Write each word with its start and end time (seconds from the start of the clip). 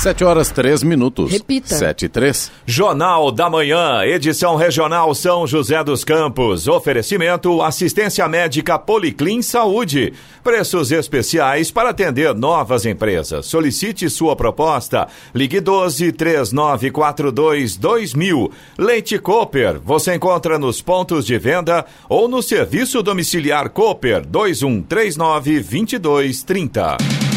Sete 0.00 0.24
horas, 0.24 0.48
três 0.48 0.82
minutos. 0.82 1.30
Repita. 1.30 1.74
Sete 1.74 2.06
e 2.06 2.08
três. 2.08 2.50
Jornal 2.64 3.30
da 3.30 3.50
Manhã, 3.50 4.02
edição 4.02 4.56
regional 4.56 5.14
São 5.14 5.46
José 5.46 5.84
dos 5.84 6.04
Campos. 6.04 6.66
Oferecimento 6.66 7.60
assistência 7.60 8.26
médica 8.26 8.78
Policlin 8.78 9.42
Saúde. 9.42 10.14
Preços 10.42 10.90
especiais 10.90 11.70
para 11.70 11.90
atender 11.90 12.34
novas 12.34 12.86
empresas. 12.86 13.44
Solicite 13.44 14.08
sua 14.08 14.34
proposta. 14.34 15.06
Ligue 15.34 15.60
12 15.60 16.12
3942 16.12 17.76
2000. 17.76 18.50
Leite 18.78 19.18
Cooper. 19.18 19.78
Você 19.84 20.14
encontra 20.14 20.58
nos 20.58 20.80
pontos 20.80 21.26
de 21.26 21.36
venda 21.36 21.84
ou 22.08 22.26
no 22.26 22.42
serviço 22.42 23.02
domiciliar 23.02 23.68
Cooper 23.68 24.26
2139 24.26 25.60
2230. 25.60 27.29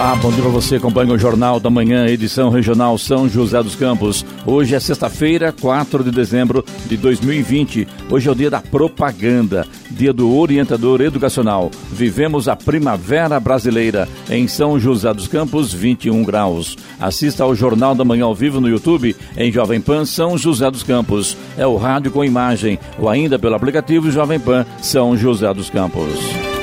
Olá, 0.00 0.16
bom 0.16 0.30
dia 0.32 0.40
para 0.40 0.50
você. 0.50 0.76
Acompanha 0.76 1.12
o 1.12 1.18
Jornal 1.18 1.60
da 1.60 1.68
Manhã, 1.68 2.06
edição 2.06 2.48
regional 2.48 2.96
São 2.96 3.28
José 3.28 3.62
dos 3.62 3.76
Campos. 3.76 4.24
Hoje 4.46 4.74
é 4.74 4.80
sexta-feira, 4.80 5.52
4 5.52 6.02
de 6.02 6.10
dezembro 6.10 6.64
de 6.86 6.96
2020. 6.96 7.86
Hoje 8.08 8.26
é 8.26 8.32
o 8.32 8.34
dia 8.34 8.48
da 8.48 8.62
propaganda, 8.62 9.66
dia 9.90 10.10
do 10.10 10.34
orientador 10.34 11.02
educacional. 11.02 11.70
Vivemos 11.92 12.48
a 12.48 12.56
primavera 12.56 13.38
brasileira 13.38 14.08
em 14.30 14.48
São 14.48 14.80
José 14.80 15.12
dos 15.12 15.28
Campos, 15.28 15.70
21 15.70 16.24
graus. 16.24 16.78
Assista 16.98 17.44
ao 17.44 17.54
Jornal 17.54 17.94
da 17.94 18.02
Manhã 18.02 18.24
ao 18.24 18.34
vivo 18.34 18.58
no 18.58 18.70
YouTube 18.70 19.14
em 19.36 19.52
Jovem 19.52 19.82
Pan 19.82 20.06
São 20.06 20.38
José 20.38 20.70
dos 20.70 20.82
Campos. 20.82 21.36
É 21.58 21.66
o 21.66 21.76
rádio 21.76 22.10
com 22.10 22.24
imagem 22.24 22.78
ou 22.98 23.06
ainda 23.06 23.38
pelo 23.38 23.54
aplicativo 23.54 24.10
Jovem 24.10 24.40
Pan 24.40 24.64
São 24.80 25.14
José 25.14 25.52
dos 25.52 25.68
Campos. 25.68 26.59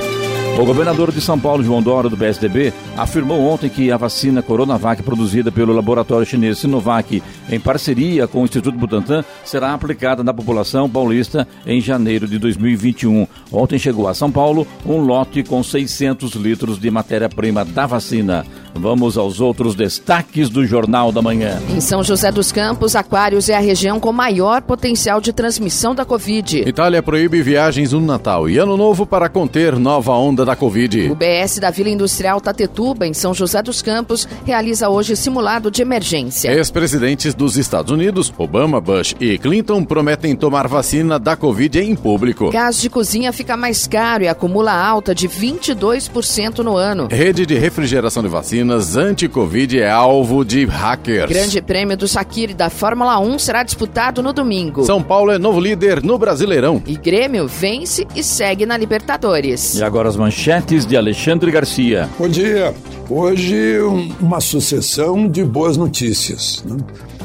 O 0.58 0.66
governador 0.66 1.12
de 1.12 1.22
São 1.22 1.40
Paulo, 1.40 1.64
João 1.64 1.84
Dória, 1.84 2.10
do 2.10 2.18
PSDB, 2.18 2.74
afirmou 2.98 3.42
ontem 3.42 3.70
que 3.70 3.92
a 3.92 3.98
vacina 3.98 4.42
Coronavac 4.42 5.04
produzida 5.04 5.52
pelo 5.52 5.72
laboratório 5.72 6.26
chinês 6.26 6.58
Sinovac, 6.58 7.22
em 7.48 7.60
parceria 7.60 8.28
com 8.28 8.42
o 8.42 8.46
Instituto 8.46 8.76
Butantan, 8.76 9.24
será 9.46 9.72
aplicada 9.72 10.24
na 10.24 10.34
população 10.34 10.90
paulista 10.90 11.48
em 11.64 11.80
janeiro 11.80 12.28
de 12.28 12.40
2021. 12.40 13.28
Ontem 13.52 13.78
chegou 13.78 14.08
a 14.08 14.16
São 14.16 14.32
Paulo 14.32 14.66
um 14.84 14.98
lote 14.98 15.44
com 15.44 15.62
600 15.62 16.34
litros 16.34 16.80
de 16.80 16.90
matéria-prima 16.90 17.64
da 17.64 17.86
vacina. 17.86 18.44
Vamos 18.78 19.18
aos 19.18 19.42
outros 19.42 19.76
destaques 19.76 20.50
do 20.50 20.66
Jornal 20.66 21.12
da 21.12 21.22
Manhã. 21.22 21.60
Em 21.70 21.82
São 21.82 22.04
José 22.04 22.32
dos 22.32 22.52
Campos, 22.52 22.96
Aquários 22.96 23.50
é 23.50 23.56
a 23.56 23.60
região 23.60 24.00
com 24.00 24.12
maior 24.12 24.62
potencial 24.62 25.20
de 25.20 25.34
transmissão 25.34 25.96
da 25.96 26.06
Covid. 26.06 26.60
Itália 26.68 27.02
proíbe 27.02 27.42
viagens 27.42 27.92
no 27.92 28.02
Natal 28.02 28.50
e 28.50 28.58
Ano 28.58 28.78
Novo 28.78 29.06
para 29.06 29.30
conter 29.30 29.78
nova 29.78 30.14
onda 30.14 30.46
da 30.46 30.56
Covid. 30.56 31.10
O 31.10 31.16
BS 31.16 31.60
da 31.60 31.72
Vila 31.72 31.90
Industrial 31.90 32.40
Tatetuba, 32.40 33.06
em 33.08 33.14
São 33.14 33.34
José 33.34 33.62
dos 33.62 33.82
Campos, 33.82 34.28
realiza 34.46 34.90
hoje 34.90 35.16
simulado 35.16 35.72
de 35.72 35.82
emergência. 35.82 36.52
Ex-presidentes 36.52 37.34
dos 37.34 37.58
Estados 37.58 37.92
Unidos, 37.92 38.34
Obama, 38.38 38.80
Bush 38.80 39.16
e 39.20 39.38
Clinton, 39.38 39.84
prometem 39.84 40.36
tomar 40.36 40.68
vacina 40.68 41.20
da 41.20 41.36
Covid 41.36 41.80
em 41.80 41.96
público. 41.96 42.52
Gás 42.52 42.80
de 42.80 42.90
cozinha 42.90 43.34
fica 43.34 43.58
mais 43.58 43.88
caro 43.88 44.24
e 44.24 44.28
acumula 44.28 44.72
alta 44.72 45.14
de 45.16 45.28
22% 45.28 46.60
no 46.60 46.76
ano. 46.76 47.08
Rede 47.10 47.46
de 47.46 47.56
refrigeração 47.56 48.22
de 48.22 48.30
vacinas 48.68 48.98
anti-Covid 48.98 49.80
é 49.80 49.90
alvo 49.90 50.44
de 50.44 50.66
hackers. 50.66 51.30
Grande 51.32 51.62
prêmio 51.62 51.96
do 51.96 52.06
Sakiri 52.08 52.54
da 52.54 52.70
Fórmula 52.70 53.18
1 53.20 53.40
será 53.40 53.64
disputado 53.64 54.22
no 54.22 54.34
domingo. 54.34 54.84
São 54.86 55.02
Paulo 55.02 55.32
é 55.32 55.38
novo 55.38 55.58
líder 55.60 56.04
no 56.04 56.18
Brasileirão. 56.18 56.82
E 56.86 56.98
Grêmio 56.98 57.48
vence 57.48 58.06
e 58.16 58.22
segue 58.22 58.66
na 58.66 58.76
Libertadores. 58.78 59.76
E 59.76 59.84
agora 59.84 60.10
as 60.10 60.18
manchetes 60.18 60.86
de 60.86 60.98
Alexandre 60.98 61.50
Garcia. 61.50 62.10
Bom 62.20 62.28
dia. 62.28 62.74
Hoje, 63.10 63.82
um- 63.82 64.12
uma 64.20 64.42
sucessão 64.42 65.28
de 65.30 65.44
boas 65.46 65.78
notícias. 65.78 66.62
Né? 66.66 66.76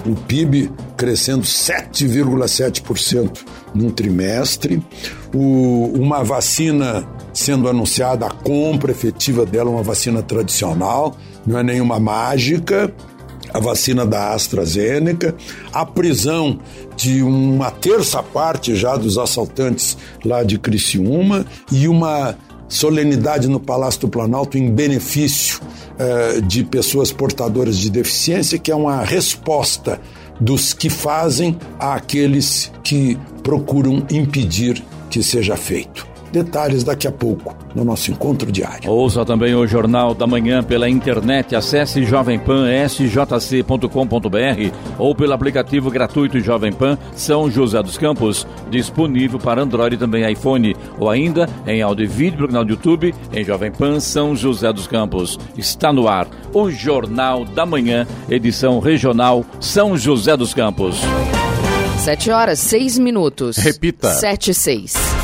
O 0.06 0.14
PIB 0.14 0.70
crescendo 0.97 1.44
7,7% 1.44 3.41
num 3.74 3.91
trimestre, 3.91 4.80
o- 5.34 5.91
uma 5.98 6.22
vacina 6.22 7.04
sendo 7.32 7.69
anunciada, 7.69 8.26
a 8.26 8.30
compra 8.30 8.92
efetiva 8.92 9.44
dela, 9.47 9.70
uma 9.70 9.82
vacina 9.82 10.22
tradicional, 10.22 11.16
não 11.47 11.58
é 11.58 11.62
nenhuma 11.62 11.98
mágica, 11.98 12.92
a 13.53 13.58
vacina 13.58 14.06
da 14.06 14.32
AstraZeneca, 14.32 15.34
a 15.72 15.84
prisão 15.84 16.58
de 16.97 17.22
uma 17.22 17.70
terça 17.70 18.22
parte 18.22 18.75
já 18.75 18.97
dos 18.97 19.19
assaltantes 19.19 19.97
lá 20.25 20.42
de 20.42 20.58
Criciúma 20.58 21.44
e 21.70 21.86
uma 21.86 22.36
solenidade 22.69 23.48
no 23.48 23.60
Palácio 23.60 24.03
do 24.03 24.08
Planalto 24.08 24.56
em 24.56 24.70
benefício 24.70 25.60
eh, 25.98 26.41
de 26.41 26.64
pessoas 26.64 27.12
portadoras 27.12 27.76
de 27.76 27.91
deficiência, 27.91 28.59
que 28.59 28.70
é 28.70 28.74
uma 28.74 29.04
resposta 29.04 30.00
dos 30.41 30.72
que 30.72 30.88
fazem 30.88 31.56
àqueles 31.78 32.72
que 32.82 33.19
procuram 33.42 34.06
impedir 34.10 34.82
que 35.10 35.22
seja 35.22 35.56
feito. 35.56 36.11
Detalhes 36.32 36.82
daqui 36.82 37.06
a 37.06 37.12
pouco 37.12 37.54
no 37.75 37.84
nosso 37.84 38.10
encontro 38.10 38.50
diário. 38.50 38.91
Ouça 38.91 39.22
também 39.25 39.54
o 39.54 39.65
Jornal 39.66 40.15
da 40.15 40.26
Manhã 40.26 40.62
pela 40.62 40.88
internet. 40.88 41.54
Acesse 41.54 42.03
jovempan.sjc.com.br 42.04 44.75
ou 44.98 45.15
pelo 45.15 45.34
aplicativo 45.34 45.91
gratuito 45.91 46.41
Jovem 46.41 46.72
Pan 46.72 46.97
São 47.15 47.50
José 47.50 47.82
dos 47.82 47.98
Campos, 47.98 48.47
disponível 48.71 49.38
para 49.38 49.60
Android 49.62 49.97
e 49.97 49.98
também 49.98 50.31
iPhone, 50.31 50.75
ou 50.98 51.10
ainda 51.10 51.47
em 51.66 51.82
áudio 51.82 52.04
e 52.04 52.09
vídeo 52.09 52.41
no 52.41 52.47
canal 52.48 52.65
do 52.65 52.71
YouTube 52.71 53.15
em 53.32 53.44
Jovem 53.44 53.71
Pan 53.71 54.00
São 54.00 54.34
José 54.34 54.72
dos 54.72 54.87
Campos. 54.87 55.38
Está 55.56 55.92
no 55.92 56.09
ar 56.09 56.26
o 56.54 56.71
Jornal 56.71 57.44
da 57.44 57.66
Manhã, 57.66 58.06
edição 58.31 58.78
regional 58.78 59.44
São 59.60 59.94
José 59.97 60.37
dos 60.37 60.54
Campos. 60.54 61.00
7 61.98 62.31
horas, 62.31 62.59
6 62.59 62.98
minutos. 62.98 63.59
Repita. 63.59 64.09
7 64.09 64.50
e 64.50 64.54
6. 64.54 65.22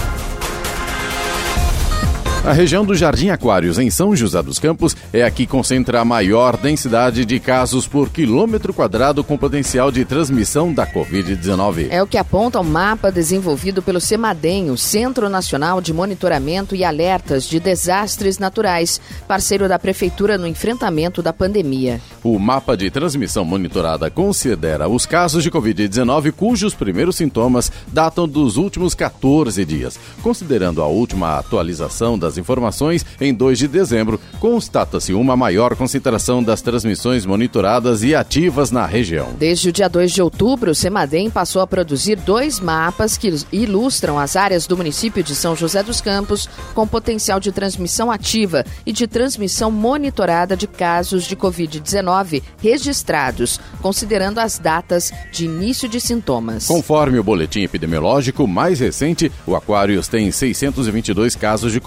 A 2.48 2.52
região 2.54 2.82
do 2.82 2.94
Jardim 2.94 3.28
Aquários, 3.28 3.78
em 3.78 3.90
São 3.90 4.16
José 4.16 4.42
dos 4.42 4.58
Campos, 4.58 4.96
é 5.12 5.22
a 5.22 5.30
que 5.30 5.46
concentra 5.46 6.00
a 6.00 6.04
maior 6.04 6.56
densidade 6.56 7.26
de 7.26 7.38
casos 7.38 7.86
por 7.86 8.08
quilômetro 8.08 8.72
quadrado 8.72 9.22
com 9.22 9.36
potencial 9.36 9.90
de 9.90 10.02
transmissão 10.02 10.72
da 10.72 10.86
Covid-19. 10.86 11.88
É 11.90 12.02
o 12.02 12.06
que 12.06 12.16
aponta 12.16 12.58
o 12.58 12.64
mapa 12.64 13.12
desenvolvido 13.12 13.82
pelo 13.82 14.00
CEMADEM, 14.00 14.70
o 14.70 14.78
Centro 14.78 15.28
Nacional 15.28 15.82
de 15.82 15.92
Monitoramento 15.92 16.74
e 16.74 16.84
Alertas 16.84 17.46
de 17.46 17.60
Desastres 17.60 18.38
Naturais, 18.38 18.98
parceiro 19.28 19.68
da 19.68 19.78
Prefeitura 19.78 20.38
no 20.38 20.46
enfrentamento 20.46 21.20
da 21.20 21.34
pandemia. 21.34 22.00
O 22.24 22.38
mapa 22.38 22.78
de 22.78 22.90
transmissão 22.90 23.44
monitorada 23.44 24.10
considera 24.10 24.88
os 24.88 25.04
casos 25.04 25.42
de 25.42 25.50
Covid-19 25.50 26.32
cujos 26.32 26.72
primeiros 26.72 27.16
sintomas 27.16 27.70
datam 27.88 28.26
dos 28.26 28.56
últimos 28.56 28.94
14 28.94 29.66
dias. 29.66 30.00
Considerando 30.22 30.80
a 30.80 30.86
última 30.86 31.38
atualização 31.38 32.18
das 32.18 32.37
informações, 32.38 33.04
em 33.20 33.34
2 33.34 33.58
de 33.58 33.68
dezembro, 33.68 34.20
constata-se 34.40 35.12
uma 35.12 35.36
maior 35.36 35.76
concentração 35.76 36.42
das 36.42 36.62
transmissões 36.62 37.26
monitoradas 37.26 38.02
e 38.02 38.14
ativas 38.14 38.70
na 38.70 38.86
região. 38.86 39.28
Desde 39.38 39.68
o 39.68 39.72
dia 39.72 39.88
2 39.88 40.12
de 40.12 40.22
outubro, 40.22 40.70
o 40.70 40.74
CEMADEM 40.74 41.30
passou 41.30 41.60
a 41.60 41.66
produzir 41.66 42.16
dois 42.16 42.60
mapas 42.60 43.18
que 43.18 43.34
ilustram 43.52 44.18
as 44.18 44.36
áreas 44.36 44.66
do 44.66 44.76
município 44.76 45.22
de 45.22 45.34
São 45.34 45.56
José 45.56 45.82
dos 45.82 46.00
Campos 46.00 46.48
com 46.74 46.86
potencial 46.86 47.40
de 47.40 47.52
transmissão 47.52 48.10
ativa 48.10 48.64
e 48.86 48.92
de 48.92 49.06
transmissão 49.06 49.70
monitorada 49.70 50.56
de 50.56 50.66
casos 50.66 51.24
de 51.24 51.36
Covid-19 51.36 52.42
registrados, 52.62 53.60
considerando 53.82 54.38
as 54.38 54.58
datas 54.58 55.12
de 55.32 55.44
início 55.44 55.88
de 55.88 56.00
sintomas. 56.00 56.66
Conforme 56.66 57.18
o 57.18 57.24
boletim 57.24 57.62
epidemiológico 57.62 58.46
mais 58.46 58.80
recente, 58.80 59.30
o 59.46 59.56
Aquários 59.56 60.08
tem 60.08 60.30
622 60.30 61.34
casos 61.34 61.72
de 61.72 61.80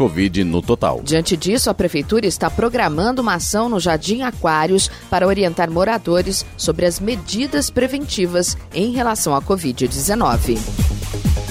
No 0.43 0.61
total. 0.61 1.01
Diante 1.03 1.37
disso, 1.37 1.69
a 1.69 1.73
Prefeitura 1.73 2.25
está 2.25 2.49
programando 2.49 3.21
uma 3.21 3.35
ação 3.35 3.69
no 3.69 3.79
Jardim 3.79 4.21
Aquários 4.21 4.89
para 5.09 5.27
orientar 5.27 5.69
moradores 5.69 6.45
sobre 6.57 6.85
as 6.85 6.99
medidas 6.99 7.69
preventivas 7.69 8.57
em 8.73 8.91
relação 8.91 9.35
à 9.35 9.41
Covid-19. 9.41 11.00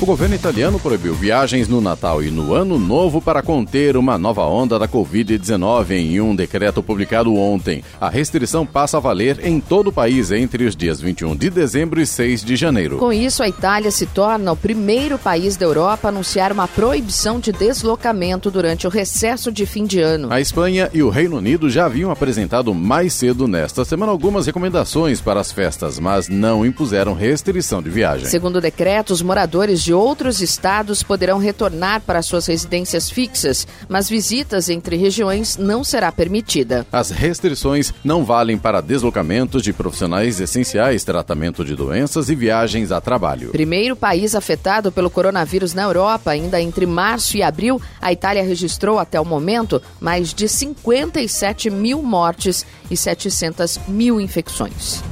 O 0.00 0.06
governo 0.06 0.34
italiano 0.34 0.80
proibiu 0.80 1.12
viagens 1.12 1.68
no 1.68 1.78
Natal 1.78 2.22
e 2.22 2.30
no 2.30 2.54
Ano 2.54 2.78
Novo 2.78 3.20
para 3.20 3.42
conter 3.42 3.98
uma 3.98 4.16
nova 4.16 4.46
onda 4.46 4.78
da 4.78 4.88
Covid-19 4.88 5.90
em 5.90 6.18
um 6.22 6.34
decreto 6.34 6.82
publicado 6.82 7.34
ontem. 7.36 7.84
A 8.00 8.08
restrição 8.08 8.64
passa 8.64 8.96
a 8.96 9.00
valer 9.00 9.46
em 9.46 9.60
todo 9.60 9.88
o 9.88 9.92
país 9.92 10.32
entre 10.32 10.64
os 10.64 10.74
dias 10.74 11.02
21 11.02 11.36
de 11.36 11.50
dezembro 11.50 12.00
e 12.00 12.06
6 12.06 12.42
de 12.42 12.56
janeiro. 12.56 12.96
Com 12.96 13.12
isso, 13.12 13.42
a 13.42 13.48
Itália 13.48 13.90
se 13.90 14.06
torna 14.06 14.52
o 14.52 14.56
primeiro 14.56 15.18
país 15.18 15.58
da 15.58 15.66
Europa 15.66 16.08
a 16.08 16.10
anunciar 16.10 16.50
uma 16.50 16.66
proibição 16.66 17.38
de 17.38 17.52
deslocamento 17.52 18.50
durante 18.50 18.86
o 18.86 18.90
recesso 18.90 19.52
de 19.52 19.66
fim 19.66 19.84
de 19.84 20.00
ano. 20.00 20.32
A 20.32 20.40
Espanha 20.40 20.88
e 20.94 21.02
o 21.02 21.10
Reino 21.10 21.36
Unido 21.36 21.68
já 21.68 21.84
haviam 21.84 22.10
apresentado 22.10 22.72
mais 22.72 23.12
cedo 23.12 23.46
nesta 23.46 23.84
semana 23.84 24.10
algumas 24.10 24.46
recomendações 24.46 25.20
para 25.20 25.40
as 25.40 25.52
festas, 25.52 25.98
mas 25.98 26.26
não 26.26 26.64
impuseram 26.64 27.12
restrição 27.12 27.82
de 27.82 27.90
viagem. 27.90 28.24
Segundo 28.24 28.56
o 28.56 28.60
decreto, 28.62 29.12
os 29.12 29.20
moradores 29.20 29.82
de 29.82 29.89
outros 29.92 30.40
estados 30.40 31.02
poderão 31.02 31.38
retornar 31.38 32.00
para 32.02 32.22
suas 32.22 32.46
residências 32.46 33.10
fixas, 33.10 33.66
mas 33.88 34.08
visitas 34.08 34.68
entre 34.68 34.96
regiões 34.96 35.56
não 35.56 35.82
será 35.84 36.10
permitida. 36.12 36.86
As 36.92 37.10
restrições 37.10 37.92
não 38.04 38.24
valem 38.24 38.58
para 38.58 38.80
deslocamentos 38.80 39.62
de 39.62 39.72
profissionais 39.72 40.40
essenciais, 40.40 41.04
tratamento 41.04 41.64
de 41.64 41.74
doenças 41.74 42.28
e 42.28 42.34
viagens 42.34 42.92
a 42.92 43.00
trabalho. 43.00 43.50
Primeiro 43.50 43.96
país 43.96 44.34
afetado 44.34 44.92
pelo 44.92 45.10
coronavírus 45.10 45.74
na 45.74 45.82
Europa, 45.82 46.30
ainda 46.30 46.60
entre 46.60 46.86
março 46.86 47.36
e 47.36 47.42
abril, 47.42 47.80
a 48.00 48.12
Itália 48.12 48.42
registrou 48.42 48.98
até 48.98 49.20
o 49.20 49.24
momento 49.24 49.80
mais 50.00 50.32
de 50.34 50.48
57 50.48 51.70
mil 51.70 52.02
mortes 52.02 52.66
e 52.90 52.96
700 52.96 53.78
mil 53.88 54.20
infecções. 54.20 55.02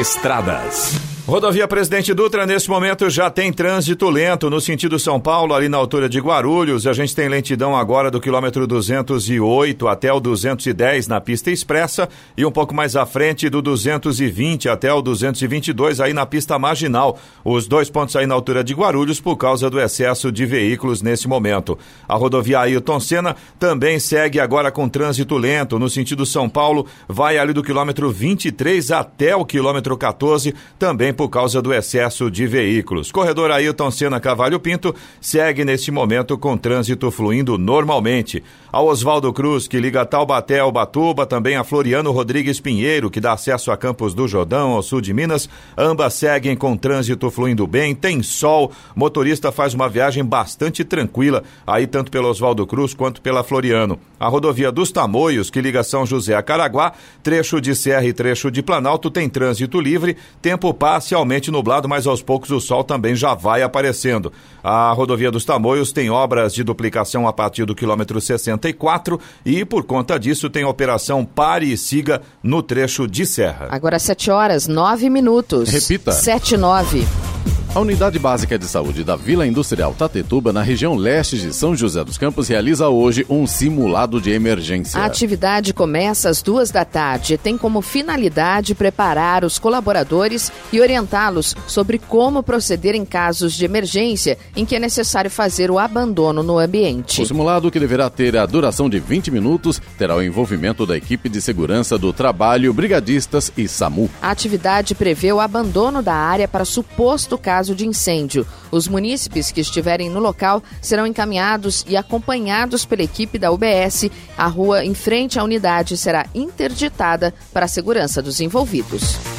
Estradas. 0.00 1.15
Rodovia 1.26 1.66
Presidente 1.66 2.14
Dutra, 2.14 2.46
nesse 2.46 2.70
momento, 2.70 3.10
já 3.10 3.28
tem 3.28 3.52
trânsito 3.52 4.08
lento 4.08 4.48
no 4.48 4.60
sentido 4.60 4.96
São 4.96 5.18
Paulo, 5.18 5.54
ali 5.54 5.68
na 5.68 5.76
altura 5.76 6.08
de 6.08 6.20
Guarulhos. 6.20 6.86
A 6.86 6.92
gente 6.92 7.16
tem 7.16 7.28
lentidão 7.28 7.76
agora 7.76 8.12
do 8.12 8.20
quilômetro 8.20 8.64
208 8.64 9.88
até 9.88 10.12
o 10.12 10.20
210 10.20 11.08
na 11.08 11.20
pista 11.20 11.50
expressa 11.50 12.08
e 12.36 12.46
um 12.46 12.52
pouco 12.52 12.72
mais 12.72 12.94
à 12.94 13.04
frente 13.04 13.50
do 13.50 13.60
220 13.60 14.68
até 14.68 14.92
o 14.94 15.02
222 15.02 16.00
aí 16.00 16.12
na 16.12 16.24
pista 16.24 16.60
marginal. 16.60 17.18
Os 17.44 17.66
dois 17.66 17.90
pontos 17.90 18.14
aí 18.14 18.24
na 18.24 18.34
altura 18.36 18.62
de 18.62 18.72
Guarulhos 18.72 19.18
por 19.18 19.36
causa 19.36 19.68
do 19.68 19.80
excesso 19.80 20.30
de 20.30 20.46
veículos 20.46 21.02
nesse 21.02 21.26
momento. 21.26 21.76
A 22.08 22.14
rodovia 22.14 22.60
Ailton 22.60 23.00
Senna 23.00 23.34
também 23.58 23.98
segue 23.98 24.38
agora 24.38 24.70
com 24.70 24.88
trânsito 24.88 25.36
lento 25.36 25.76
no 25.76 25.90
sentido 25.90 26.24
São 26.24 26.48
Paulo, 26.48 26.86
vai 27.08 27.36
ali 27.36 27.52
do 27.52 27.64
quilômetro 27.64 28.12
23 28.12 28.92
até 28.92 29.34
o 29.34 29.44
quilômetro 29.44 29.96
14, 29.96 30.54
também 30.78 31.15
por 31.16 31.28
causa 31.28 31.60
do 31.60 31.72
excesso 31.74 32.30
de 32.30 32.46
veículos. 32.46 33.10
Corredor 33.10 33.50
Ailton 33.50 33.90
Senna 33.90 34.20
Cavalho 34.20 34.60
Pinto 34.60 34.94
segue 35.20 35.64
neste 35.64 35.90
momento 35.90 36.38
com 36.38 36.56
trânsito 36.56 37.10
fluindo 37.10 37.58
normalmente. 37.58 38.44
A 38.70 38.80
Oswaldo 38.82 39.32
Cruz, 39.32 39.66
que 39.66 39.80
liga 39.80 40.04
Taubaté 40.04 40.58
ao 40.58 40.70
Batuba, 40.70 41.24
também 41.24 41.56
a 41.56 41.64
Floriano 41.64 42.12
Rodrigues 42.12 42.60
Pinheiro, 42.60 43.10
que 43.10 43.20
dá 43.20 43.32
acesso 43.32 43.72
a 43.72 43.76
Campos 43.76 44.12
do 44.12 44.28
Jordão, 44.28 44.72
ao 44.72 44.82
sul 44.82 45.00
de 45.00 45.14
Minas, 45.14 45.48
ambas 45.76 46.12
seguem 46.14 46.54
com 46.54 46.76
trânsito 46.76 47.30
fluindo 47.30 47.66
bem, 47.66 47.94
tem 47.94 48.22
sol, 48.22 48.70
motorista 48.94 49.50
faz 49.50 49.72
uma 49.72 49.88
viagem 49.88 50.22
bastante 50.22 50.84
tranquila, 50.84 51.42
aí 51.66 51.86
tanto 51.86 52.10
pelo 52.10 52.28
Oswaldo 52.28 52.66
Cruz 52.66 52.92
quanto 52.92 53.22
pela 53.22 53.42
Floriano. 53.42 53.98
A 54.20 54.28
rodovia 54.28 54.70
dos 54.70 54.92
Tamoios, 54.92 55.48
que 55.48 55.62
liga 55.62 55.82
São 55.82 56.04
José 56.04 56.34
a 56.34 56.42
Caraguá, 56.42 56.92
trecho 57.22 57.60
de 57.60 57.74
Serra 57.74 58.04
e 58.04 58.12
trecho 58.12 58.50
de 58.50 58.62
Planalto, 58.62 59.10
tem 59.10 59.28
trânsito 59.28 59.80
livre, 59.80 60.16
tempo 60.42 60.74
parcialmente 61.06 61.52
nublado, 61.52 61.88
mas 61.88 62.04
aos 62.04 62.20
poucos 62.20 62.50
o 62.50 62.60
sol 62.60 62.82
também 62.82 63.14
já 63.14 63.32
vai 63.32 63.62
aparecendo. 63.62 64.32
A 64.62 64.90
rodovia 64.90 65.30
dos 65.30 65.44
Tamoios 65.44 65.92
tem 65.92 66.10
obras 66.10 66.52
de 66.52 66.64
duplicação 66.64 67.28
a 67.28 67.32
partir 67.32 67.64
do 67.64 67.76
quilômetro 67.76 68.20
64 68.20 69.20
e, 69.44 69.64
por 69.64 69.84
conta 69.84 70.18
disso, 70.18 70.50
tem 70.50 70.64
operação 70.64 71.24
Pare 71.24 71.72
e 71.72 71.78
Siga 71.78 72.20
no 72.42 72.60
trecho 72.60 73.06
de 73.06 73.24
Serra. 73.24 73.68
Agora 73.70 74.00
7 74.00 74.32
horas, 74.32 74.66
9 74.66 75.08
minutos. 75.08 75.68
Repita. 75.68 76.10
7 76.10 76.54
e 76.54 76.56
9. 76.56 77.55
A 77.76 77.80
Unidade 77.80 78.18
Básica 78.18 78.58
de 78.58 78.64
Saúde 78.64 79.04
da 79.04 79.16
Vila 79.16 79.46
Industrial 79.46 79.92
Tatetuba, 79.92 80.50
na 80.50 80.62
região 80.62 80.94
leste 80.94 81.36
de 81.36 81.52
São 81.52 81.76
José 81.76 82.02
dos 82.02 82.16
Campos, 82.16 82.48
realiza 82.48 82.88
hoje 82.88 83.26
um 83.28 83.46
simulado 83.46 84.18
de 84.18 84.30
emergência. 84.30 84.98
A 84.98 85.04
atividade 85.04 85.74
começa 85.74 86.30
às 86.30 86.40
duas 86.40 86.70
da 86.70 86.86
tarde 86.86 87.34
e 87.34 87.36
tem 87.36 87.58
como 87.58 87.82
finalidade 87.82 88.74
preparar 88.74 89.44
os 89.44 89.58
colaboradores 89.58 90.50
e 90.72 90.80
orientá-los 90.80 91.54
sobre 91.66 91.98
como 91.98 92.42
proceder 92.42 92.94
em 92.94 93.04
casos 93.04 93.52
de 93.52 93.66
emergência 93.66 94.38
em 94.56 94.64
que 94.64 94.74
é 94.74 94.78
necessário 94.78 95.30
fazer 95.30 95.70
o 95.70 95.78
abandono 95.78 96.42
no 96.42 96.58
ambiente. 96.58 97.20
O 97.20 97.26
simulado, 97.26 97.70
que 97.70 97.78
deverá 97.78 98.08
ter 98.08 98.38
a 98.38 98.46
duração 98.46 98.88
de 98.88 98.98
20 98.98 99.30
minutos, 99.30 99.82
terá 99.98 100.16
o 100.16 100.22
envolvimento 100.22 100.86
da 100.86 100.96
equipe 100.96 101.28
de 101.28 101.42
segurança 101.42 101.98
do 101.98 102.10
trabalho, 102.10 102.72
brigadistas 102.72 103.52
e 103.54 103.68
SAMU. 103.68 104.08
A 104.22 104.30
atividade 104.30 104.94
prevê 104.94 105.30
o 105.30 105.40
abandono 105.40 106.00
da 106.00 106.14
área 106.14 106.48
para 106.48 106.64
suposto 106.64 107.36
caso 107.36 107.65
de 107.74 107.86
incêndio. 107.86 108.46
Os 108.70 108.88
munícipes 108.88 109.50
que 109.50 109.60
estiverem 109.60 110.08
no 110.08 110.20
local 110.20 110.62
serão 110.80 111.06
encaminhados 111.06 111.84
e 111.88 111.96
acompanhados 111.96 112.84
pela 112.84 113.02
equipe 113.02 113.38
da 113.38 113.50
UBS. 113.50 114.10
A 114.36 114.46
rua 114.46 114.84
em 114.84 114.94
frente 114.94 115.38
à 115.38 115.44
unidade 115.44 115.96
será 115.96 116.26
interditada 116.34 117.34
para 117.52 117.66
a 117.66 117.68
segurança 117.68 118.22
dos 118.22 118.40
envolvidos. 118.40 119.35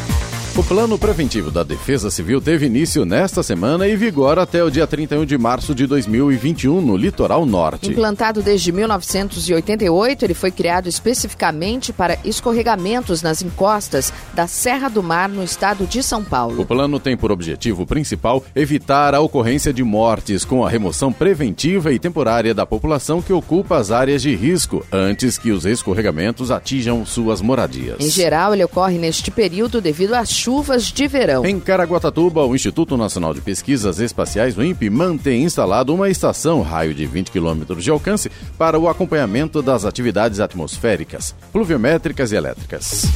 O 0.58 0.64
plano 0.64 0.98
preventivo 0.98 1.52
da 1.52 1.62
Defesa 1.62 2.10
Civil 2.10 2.42
teve 2.42 2.66
início 2.66 3.06
nesta 3.06 3.44
semana 3.44 3.88
e 3.88 3.96
vigora 3.96 4.42
até 4.42 4.64
o 4.64 4.72
dia 4.72 4.88
31 4.88 5.24
de 5.24 5.38
março 5.38 5.76
de 5.76 5.86
2021 5.86 6.82
no 6.82 6.98
litoral 6.98 7.46
norte. 7.46 7.92
Implantado 7.92 8.42
desde 8.42 8.72
1988, 8.72 10.26
ele 10.26 10.34
foi 10.34 10.50
criado 10.50 10.90
especificamente 10.90 11.94
para 11.94 12.18
escorregamentos 12.26 13.22
nas 13.22 13.44
encostas 13.44 14.12
da 14.34 14.48
Serra 14.48 14.90
do 14.90 15.04
Mar 15.04 15.30
no 15.30 15.44
estado 15.44 15.86
de 15.86 16.02
São 16.02 16.24
Paulo. 16.24 16.64
O 16.64 16.66
plano 16.66 17.00
tem 17.00 17.16
por 17.16 17.32
objetivo 17.32 17.86
principal 17.86 18.44
evitar 18.56 19.14
a 19.14 19.22
ocorrência 19.22 19.72
de 19.72 19.84
mortes 19.84 20.44
com 20.44 20.66
a 20.66 20.70
remoção 20.72 21.14
preventiva 21.14 21.94
e 21.94 22.00
temporária 22.00 22.56
da 22.56 22.66
população 22.66 23.22
que 23.22 23.32
ocupa 23.32 23.78
as 23.78 23.92
áreas 23.92 24.24
de 24.24 24.36
risco 24.36 24.84
antes 24.92 25.38
que 25.38 25.52
os 25.52 25.68
escorregamentos 25.68 26.50
atinjam 26.50 27.06
suas 27.06 27.42
moradias. 27.44 27.98
Em 28.00 28.10
geral, 28.10 28.56
ele 28.56 28.64
ocorre 28.64 28.98
neste 28.98 29.30
período 29.30 29.80
devido 29.80 30.16
às 30.16 30.47
chuvas 30.48 30.86
de 30.86 31.10
verão. 31.10 31.46
Em 31.46 31.60
Caraguatatuba, 31.60 32.46
o 32.46 32.56
Instituto 32.56 32.96
Nacional 32.96 33.34
de 33.34 33.42
Pesquisas 33.42 34.00
Espaciais, 34.00 34.58
o 34.58 34.64
INPE, 34.64 34.90
mantém 34.90 35.44
instalado 35.44 35.94
uma 35.94 36.10
estação 36.10 36.62
raio 36.62 36.94
de 36.94 37.06
20 37.06 37.32
quilômetros 37.32 37.84
de 37.84 37.92
alcance 37.92 38.32
para 38.58 38.80
o 38.80 38.88
acompanhamento 38.88 39.62
das 39.62 39.84
atividades 39.84 40.40
atmosféricas, 40.40 41.36
pluviométricas 41.52 42.32
e 42.32 42.38
elétricas. 42.38 43.12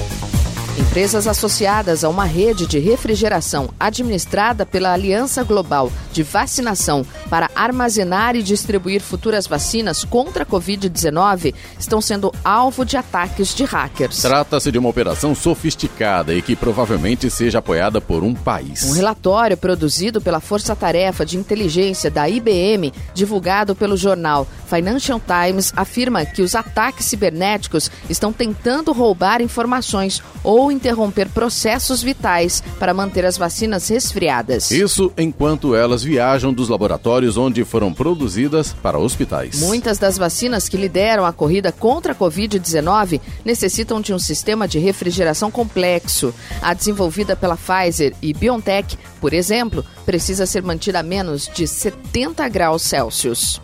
Empresas 0.78 1.28
associadas 1.28 2.04
a 2.04 2.10
uma 2.10 2.24
rede 2.24 2.66
de 2.66 2.80
refrigeração 2.80 3.70
administrada 3.80 4.66
pela 4.66 4.94
Aliança 4.94 5.44
Global 5.44 5.92
de 6.14 6.24
Vacinação 6.24 7.06
para 7.30 7.50
armazenar 7.56 8.36
e 8.36 8.44
distribuir 8.44 9.02
futuras 9.02 9.48
vacinas 9.48 10.04
contra 10.04 10.44
a 10.44 10.46
Covid-19 10.46 11.54
estão 11.78 12.02
sendo 12.02 12.34
alvo 12.44 12.86
de 12.86 12.98
ataques 12.98 13.54
de 13.54 13.64
hackers. 13.64 14.22
Trata-se 14.22 14.72
de 14.72 14.78
uma 14.78 14.90
operação 14.90 15.36
sofisticada 15.36 16.34
e 16.34 16.42
que 16.42 16.56
provavelmente 16.56 17.21
seja 17.30 17.60
apoiada 17.60 18.02
por 18.02 18.24
um 18.24 18.34
país. 18.34 18.84
Um 18.84 18.94
relatório 18.94 19.58
produzido 19.58 20.22
pela 20.22 20.40
Força 20.40 20.76
Tarefa 20.76 21.26
de 21.26 21.38
Inteligência 21.38 22.10
da 22.10 22.28
IBM, 22.28 22.94
divulgado 23.14 23.76
pelo 23.76 23.98
jornal 23.98 24.48
Financial 24.68 25.20
Times, 25.20 25.74
afirma 25.76 26.26
que 26.26 26.42
os 26.42 26.56
ataques 26.56 27.06
cibernéticos 27.06 27.92
estão 28.10 28.32
tentando 28.32 28.92
roubar 28.92 29.42
informações 29.42 30.24
ou 30.44 30.72
interromper 30.72 31.30
processos 31.30 32.02
vitais 32.02 32.64
para 32.80 32.94
manter 32.94 33.26
as 33.26 33.38
vacinas 33.38 33.88
resfriadas. 33.90 34.72
Isso 34.72 35.12
enquanto 35.18 35.76
elas 35.76 36.04
viajam 36.04 36.54
dos 36.54 36.70
laboratórios 36.70 37.38
onde 37.38 37.64
foram 37.64 37.94
produzidas 37.94 38.74
para 38.82 38.98
hospitais. 38.98 39.60
Muitas 39.60 39.98
das 39.98 40.18
vacinas 40.18 40.68
que 40.68 40.78
lideram 40.78 41.26
a 41.26 41.34
corrida 41.34 41.72
contra 41.72 42.14
a 42.14 42.16
Covid-19 42.16 43.20
necessitam 43.44 44.02
de 44.02 44.14
um 44.14 44.20
sistema 44.20 44.68
de 44.68 44.80
refrigeração 44.80 45.52
complexo. 45.52 46.34
A 46.62 46.74
desenvolvida 47.12 47.36
pela 47.36 47.58
Pfizer 47.58 48.16
e 48.22 48.34
BioNTech, 48.34 48.98
por 49.20 49.34
exemplo, 49.34 49.86
precisa 50.06 50.46
ser 50.46 50.64
mantida 50.64 51.00
a 51.00 51.04
menos 51.04 51.48
de 51.54 51.68
70 51.68 52.48
graus 52.48 52.82
Celsius. 52.82 53.62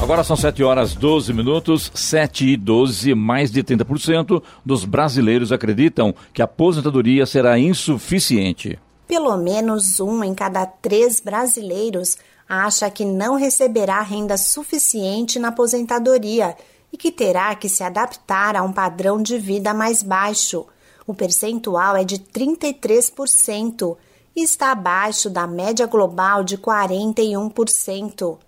Agora 0.00 0.24
são 0.24 0.36
7 0.36 0.62
horas 0.62 0.94
12 0.94 1.32
minutos, 1.32 1.90
7 1.94 2.46
e 2.48 2.56
12. 2.56 3.14
Mais 3.14 3.50
de 3.50 3.62
30% 3.62 4.42
dos 4.64 4.84
brasileiros 4.84 5.52
acreditam 5.52 6.14
que 6.32 6.40
a 6.40 6.44
aposentadoria 6.44 7.26
será 7.26 7.58
insuficiente. 7.58 8.78
Pelo 9.06 9.36
menos 9.36 10.00
um 10.00 10.24
em 10.24 10.34
cada 10.34 10.64
três 10.64 11.20
brasileiros 11.20 12.16
acha 12.48 12.90
que 12.90 13.04
não 13.04 13.34
receberá 13.34 14.00
renda 14.00 14.36
suficiente 14.36 15.38
na 15.38 15.48
aposentadoria 15.48 16.56
e 16.92 16.96
que 16.96 17.10
terá 17.10 17.54
que 17.54 17.68
se 17.68 17.82
adaptar 17.82 18.56
a 18.56 18.62
um 18.62 18.72
padrão 18.72 19.22
de 19.22 19.38
vida 19.38 19.72
mais 19.72 20.02
baixo. 20.02 20.66
O 21.06 21.14
percentual 21.14 21.96
é 21.96 22.04
de 22.04 22.18
33% 22.18 23.96
e 24.34 24.42
está 24.42 24.72
abaixo 24.72 25.28
da 25.28 25.46
média 25.46 25.86
global 25.86 26.42
de 26.44 26.56
41%. 26.56 28.38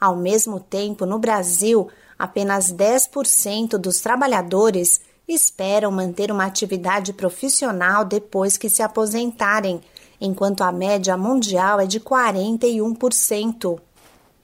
Ao 0.00 0.14
mesmo 0.14 0.60
tempo, 0.60 1.06
no 1.06 1.18
Brasil, 1.18 1.88
apenas 2.18 2.72
10% 2.72 3.78
dos 3.78 4.00
trabalhadores 4.00 5.00
esperam 5.26 5.90
manter 5.90 6.30
uma 6.30 6.44
atividade 6.44 7.12
profissional 7.12 8.04
depois 8.04 8.58
que 8.58 8.68
se 8.68 8.82
aposentarem, 8.82 9.80
enquanto 10.20 10.62
a 10.62 10.70
média 10.70 11.16
mundial 11.16 11.80
é 11.80 11.86
de 11.86 11.98
41%. 11.98 13.80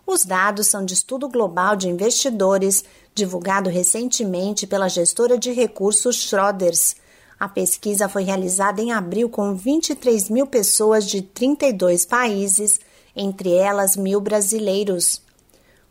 Os 0.07 0.25
dados 0.25 0.69
são 0.69 0.85
de 0.85 0.95
estudo 0.95 1.29
global 1.29 1.77
de 1.77 1.89
investidores, 1.89 2.83
divulgado 3.15 3.69
recentemente 3.71 4.67
pela 4.67 4.89
gestora 4.89 5.39
de 5.39 5.53
recursos 5.53 6.17
Schroders. 6.17 6.97
A 7.41 7.49
pesquisa 7.49 8.07
foi 8.07 8.23
realizada 8.23 8.81
em 8.83 8.93
abril 8.93 9.31
com 9.31 9.55
23 9.55 10.29
mil 10.29 10.47
pessoas 10.47 11.07
de 11.07 11.23
32 11.23 12.05
países, 12.05 12.79
entre 13.17 13.55
elas 13.55 13.97
mil 13.97 14.21
brasileiros. 14.21 15.23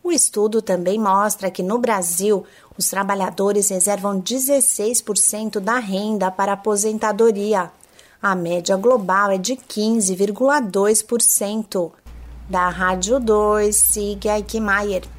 O 0.03 0.12
estudo 0.12 0.62
também 0.62 1.00
mostra 1.00 1.50
que 1.50 1.63
no 1.63 1.79
Brasil, 1.79 2.46
os 2.77 2.88
trabalhadores 2.88 3.70
reservam 3.70 4.22
16% 4.22 5.60
da 5.60 5.79
renda 5.79 6.29
para 6.29 6.53
aposentadoria. 6.53 7.72
A 8.22 8.36
média 8.36 8.77
global 8.77 9.32
é 9.32 9.39
de 9.39 9.56
15,2%. 9.56 11.91
Da 12.48 12.70
Rádio 12.70 13.20
2, 13.20 13.75
siga 13.75 14.34
Aikmaier. 14.34 15.01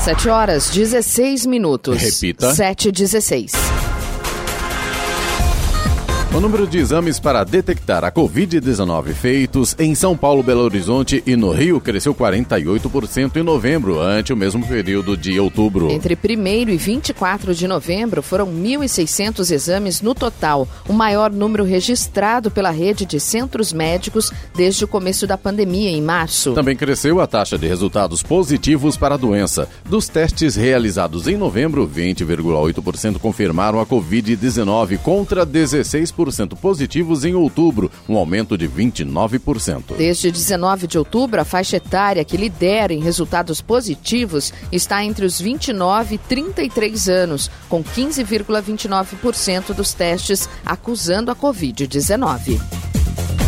7 0.00 0.30
horas 0.30 0.70
16 0.70 1.44
minutos. 1.44 2.00
Repita. 2.00 2.54
7 2.54 2.88
e 2.88 2.92
16. 2.92 3.52
O 6.32 6.38
número 6.38 6.64
de 6.64 6.78
exames 6.78 7.18
para 7.18 7.42
detectar 7.42 8.04
a 8.04 8.12
Covid-19 8.12 9.12
feitos 9.14 9.74
em 9.80 9.96
São 9.96 10.16
Paulo, 10.16 10.44
Belo 10.44 10.62
Horizonte 10.62 11.20
e 11.26 11.34
no 11.34 11.50
Rio 11.50 11.80
cresceu 11.80 12.14
48% 12.14 13.36
em 13.36 13.42
novembro, 13.42 13.98
ante 13.98 14.32
o 14.32 14.36
mesmo 14.36 14.64
período 14.64 15.16
de 15.16 15.40
outubro. 15.40 15.90
Entre 15.90 16.14
1 16.14 16.70
e 16.70 16.76
24 16.76 17.52
de 17.52 17.66
novembro 17.66 18.22
foram 18.22 18.46
1.600 18.46 19.50
exames 19.50 20.00
no 20.00 20.14
total, 20.14 20.68
o 20.88 20.92
maior 20.92 21.32
número 21.32 21.64
registrado 21.64 22.48
pela 22.48 22.70
rede 22.70 23.04
de 23.04 23.18
centros 23.18 23.72
médicos 23.72 24.30
desde 24.54 24.84
o 24.84 24.88
começo 24.88 25.26
da 25.26 25.36
pandemia, 25.36 25.90
em 25.90 26.00
março. 26.00 26.52
Também 26.52 26.76
cresceu 26.76 27.20
a 27.20 27.26
taxa 27.26 27.58
de 27.58 27.66
resultados 27.66 28.22
positivos 28.22 28.96
para 28.96 29.16
a 29.16 29.18
doença. 29.18 29.68
Dos 29.84 30.06
testes 30.06 30.54
realizados 30.54 31.26
em 31.26 31.36
novembro, 31.36 31.90
20,8% 31.92 33.18
confirmaram 33.18 33.80
a 33.80 33.84
Covid-19 33.84 34.96
contra 34.98 35.44
16% 35.44 36.19
positivos 36.56 37.24
em 37.24 37.34
outubro, 37.34 37.90
um 38.08 38.16
aumento 38.16 38.58
de 38.58 38.68
29%. 38.68 39.96
Desde 39.96 40.30
19 40.30 40.86
de 40.86 40.98
outubro, 40.98 41.40
a 41.40 41.44
faixa 41.44 41.76
etária 41.76 42.24
que 42.24 42.36
lidera 42.36 42.92
em 42.92 43.00
resultados 43.00 43.60
positivos 43.60 44.52
está 44.72 45.04
entre 45.04 45.24
os 45.24 45.40
29 45.40 46.16
e 46.16 46.18
33 46.18 47.08
anos, 47.08 47.50
com 47.68 47.82
15,29% 47.82 49.72
dos 49.72 49.94
testes 49.94 50.48
acusando 50.64 51.30
a 51.30 51.36
Covid-19. 51.36 52.79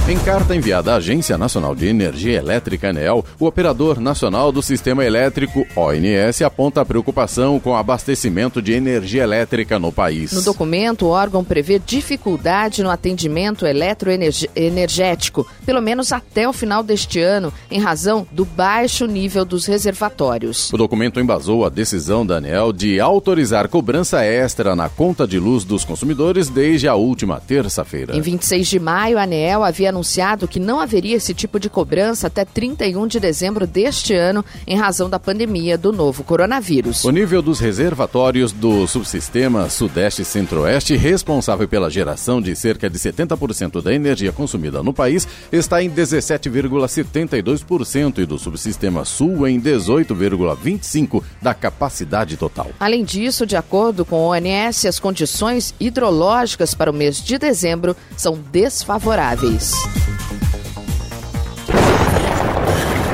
Em 0.09 0.19
carta 0.19 0.57
enviada 0.57 0.93
à 0.93 0.97
Agência 0.97 1.39
Nacional 1.39 1.77
de 1.77 1.87
Energia 1.87 2.37
Elétrica, 2.37 2.89
ANEEL, 2.89 3.25
o 3.39 3.47
Operador 3.47 4.01
Nacional 4.01 4.51
do 4.51 4.61
Sistema 4.61 5.05
Elétrico, 5.05 5.65
ONS, 5.77 6.43
aponta 6.43 6.81
a 6.81 6.85
preocupação 6.85 7.61
com 7.61 7.71
o 7.71 7.77
abastecimento 7.77 8.61
de 8.61 8.73
energia 8.73 9.23
elétrica 9.23 9.79
no 9.79 9.93
país. 9.93 10.33
No 10.33 10.43
documento, 10.43 11.07
o 11.07 11.11
órgão 11.11 11.45
prevê 11.45 11.79
dificuldade 11.79 12.83
no 12.83 12.91
atendimento 12.91 13.65
eletroenergético, 13.65 15.47
pelo 15.65 15.81
menos 15.81 16.11
até 16.11 16.49
o 16.49 16.53
final 16.53 16.83
deste 16.83 17.21
ano, 17.21 17.53
em 17.71 17.79
razão 17.79 18.27
do 18.33 18.45
baixo 18.45 19.07
nível 19.07 19.45
dos 19.45 19.67
reservatórios. 19.67 20.73
O 20.73 20.77
documento 20.77 21.21
embasou 21.21 21.65
a 21.65 21.69
decisão 21.69 22.27
da 22.27 22.39
ANEEL 22.39 22.73
de 22.73 22.99
autorizar 22.99 23.69
cobrança 23.69 24.25
extra 24.25 24.75
na 24.75 24.89
conta 24.89 25.29
de 25.29 25.39
luz 25.39 25.63
dos 25.63 25.85
consumidores 25.85 26.49
desde 26.49 26.89
a 26.89 26.97
última 26.97 27.39
terça-feira. 27.39 28.17
Em 28.17 28.21
26 28.21 28.67
de 28.67 28.81
maio, 28.81 29.17
a 29.17 29.23
ANEEL 29.23 29.63
havia 29.63 29.92
anunciado 29.93 30.49
que 30.49 30.59
não 30.59 30.81
haveria 30.81 31.17
esse 31.17 31.35
tipo 31.35 31.61
de 31.61 31.69
cobrança 31.69 32.27
até 32.27 32.45
31 32.45 33.07
de 33.07 33.21
dezembro 33.21 33.65
deste 33.67 34.15
ano, 34.15 34.45
em 34.67 34.77
razão 34.77 35.09
da 35.09 35.19
pandemia 35.19 35.79
do 35.79 35.93
novo 35.93 36.25
coronavírus. 36.25 37.05
O 37.05 37.11
nível 37.11 37.43
dos 37.43 37.61
reservatórios 37.61 38.51
do 38.51 38.87
subsistema 38.87 39.69
Sudeste 39.69 40.25
Centro-Oeste, 40.25 40.97
responsável 40.97 41.69
pela 41.69 41.91
geração 41.91 42.41
de 42.41 42.57
cerca 42.57 42.89
de 42.89 42.99
70% 42.99 43.83
da 43.83 43.93
energia 43.93 44.33
consumida 44.33 44.83
no 44.83 44.95
país, 44.95 45.29
está 45.53 45.83
em 45.83 45.91
17,72% 45.91 48.19
e 48.19 48.27
do 48.27 48.39
subsistema 48.39 49.05
Sul 49.05 49.47
em 49.47 49.61
18,25% 49.61 51.23
da 51.41 51.53
capacidade 51.53 52.37
total. 52.37 52.71
Além 52.81 53.05
disso, 53.05 53.47
de 53.47 53.57
acordo 53.57 54.05
com 54.05 54.17
o 54.17 54.31
ONS, 54.31 54.87
as 54.87 54.99
condições 54.99 55.73
hidrológicas 55.79 56.75
para 56.75 56.91
o 56.91 56.95
mês 56.95 57.23
de 57.23 57.39
dezembro 57.39 57.95
são 58.17 58.39
desfavoráveis. 58.51 59.82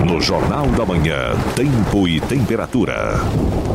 No 0.04 0.20
Jornal 0.20 0.66
da 0.68 0.84
Manhã, 0.86 1.34
tempo 1.54 2.08
e 2.08 2.20
temperatura. 2.20 3.14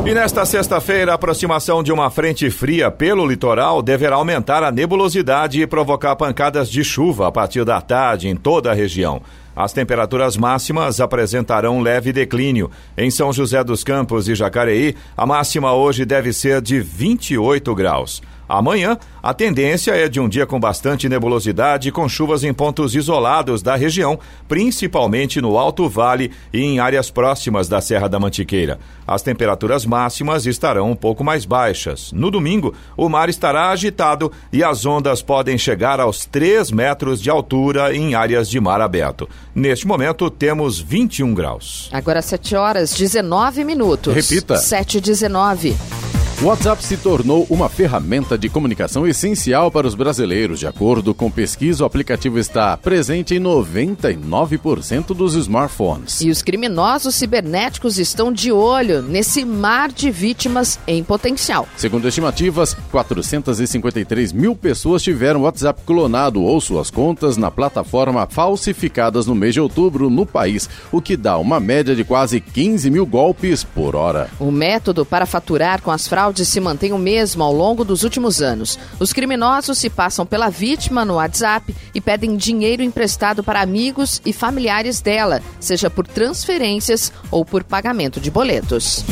E 0.05 0.13
nesta 0.13 0.45
sexta-feira, 0.45 1.11
a 1.11 1.15
aproximação 1.15 1.81
de 1.81 1.91
uma 1.91 2.09
frente 2.09 2.49
fria 2.49 2.91
pelo 2.91 3.25
litoral 3.25 3.81
deverá 3.81 4.15
aumentar 4.15 4.63
a 4.63 4.71
nebulosidade 4.71 5.61
e 5.61 5.67
provocar 5.67 6.15
pancadas 6.15 6.69
de 6.69 6.83
chuva 6.83 7.27
a 7.27 7.31
partir 7.31 7.63
da 7.63 7.79
tarde 7.79 8.27
em 8.27 8.35
toda 8.35 8.71
a 8.71 8.73
região. 8.73 9.21
As 9.55 9.71
temperaturas 9.71 10.35
máximas 10.35 10.99
apresentarão 10.99 11.79
leve 11.79 12.11
declínio. 12.11 12.71
Em 12.97 13.11
São 13.11 13.31
José 13.31 13.63
dos 13.63 13.83
Campos 13.83 14.27
e 14.27 14.35
Jacareí, 14.35 14.95
a 15.15 15.25
máxima 15.25 15.73
hoje 15.73 16.03
deve 16.03 16.33
ser 16.33 16.61
de 16.61 16.79
28 16.81 17.73
graus. 17.75 18.21
Amanhã, 18.47 18.97
a 19.21 19.33
tendência 19.33 19.91
é 19.91 20.09
de 20.09 20.19
um 20.19 20.27
dia 20.27 20.45
com 20.45 20.59
bastante 20.59 21.07
nebulosidade, 21.07 21.91
com 21.91 22.07
chuvas 22.09 22.43
em 22.43 22.53
pontos 22.53 22.95
isolados 22.95 23.61
da 23.61 23.75
região, 23.75 24.19
principalmente 24.47 25.41
no 25.41 25.57
Alto 25.57 25.87
Vale 25.87 26.31
e 26.51 26.61
em 26.61 26.79
áreas 26.79 27.09
próximas 27.09 27.67
da 27.67 27.81
Serra 27.81 28.07
da 28.07 28.19
Mantiqueira. 28.19 28.79
As 29.07 29.21
temperaturas 29.21 29.85
máximas 29.85 30.45
estarão 30.45 30.91
um 30.91 30.95
pouco 30.95 31.23
mais 31.23 31.45
baixas. 31.45 32.11
No 32.11 32.29
domingo, 32.29 32.73
o 32.95 33.09
mar 33.09 33.29
estará 33.29 33.69
agitado 33.69 34.31
e 34.51 34.63
as 34.63 34.85
ondas 34.85 35.21
podem 35.21 35.57
chegar 35.57 35.99
aos 35.99 36.25
3 36.25 36.71
metros 36.71 37.21
de 37.21 37.29
altura 37.29 37.95
em 37.95 38.15
áreas 38.15 38.49
de 38.49 38.59
mar 38.59 38.81
aberto. 38.81 39.27
Neste 39.53 39.87
momento, 39.87 40.29
temos 40.29 40.79
21 40.79 41.33
graus. 41.33 41.89
Agora 41.91 42.21
7 42.21 42.55
horas 42.55 42.93
19 42.93 43.63
minutos. 43.63 44.13
Repita. 44.13 44.57
7 44.57 44.97
e 44.97 45.01
19. 45.01 46.12
O 46.43 46.47
WhatsApp 46.47 46.83
se 46.83 46.97
tornou 46.97 47.47
uma 47.49 47.69
ferramenta 47.69 48.37
de 48.37 48.49
comunicação 48.49 49.07
essencial 49.07 49.71
para 49.71 49.87
os 49.87 49.95
brasileiros. 49.95 50.59
De 50.59 50.67
acordo 50.67 51.13
com 51.13 51.31
pesquisa, 51.31 51.83
o 51.83 51.87
aplicativo 51.87 52.37
está 52.37 52.75
presente 52.75 53.33
em 53.33 53.39
99% 53.39 55.15
dos 55.15 55.35
smartphones. 55.35 56.19
E 56.19 56.29
os 56.29 56.41
criminosos 56.41 57.15
cibernéticos 57.15 57.97
estão 57.97 58.29
de 58.29 58.51
olho 58.51 59.01
nesse 59.01 59.45
mar 59.45 59.89
de 59.89 60.11
vítimas 60.11 60.77
em 60.85 61.01
potencial. 61.01 61.65
Segundo 61.77 62.09
estimativas, 62.09 62.75
453 62.91 64.33
mil 64.33 64.53
pessoas 64.53 65.01
tiveram 65.01 65.43
WhatsApp 65.43 65.83
clonado 65.85 66.41
ou 66.41 66.59
suas 66.59 66.89
contas 66.89 67.37
na 67.37 67.49
plataforma 67.49 68.27
falsificadas 68.29 69.27
no 69.27 69.33
mês 69.33 69.53
de 69.53 69.61
outubro 69.61 70.09
no 70.09 70.25
país, 70.25 70.69
o 70.91 71.01
que 71.01 71.15
dá 71.15 71.37
uma 71.37 71.61
média 71.61 71.95
de 71.95 72.03
quase 72.03 72.41
15 72.41 72.91
mil 72.91 73.05
golpes 73.05 73.63
por 73.63 73.95
hora. 73.95 74.29
O 74.41 74.51
método 74.51 75.05
para 75.05 75.25
faturar 75.25 75.81
com 75.81 75.89
as 75.89 76.05
fraudes 76.05 76.32
se 76.41 76.59
mantém 76.59 76.93
o 76.93 76.97
mesmo 76.97 77.43
ao 77.43 77.53
longo 77.53 77.83
dos 77.83 78.03
últimos 78.03 78.41
anos. 78.41 78.79
Os 78.99 79.13
criminosos 79.13 79.77
se 79.77 79.89
passam 79.89 80.25
pela 80.25 80.49
vítima 80.49 81.05
no 81.05 81.15
WhatsApp 81.15 81.75
e 81.93 82.01
pedem 82.01 82.35
dinheiro 82.35 82.81
emprestado 82.81 83.43
para 83.43 83.61
amigos 83.61 84.21
e 84.25 84.33
familiares 84.33 85.01
dela, 85.01 85.41
seja 85.59 85.89
por 85.89 86.07
transferências 86.07 87.11
ou 87.29 87.45
por 87.45 87.63
pagamento 87.63 88.19
de 88.19 88.31
boletos. 88.31 89.05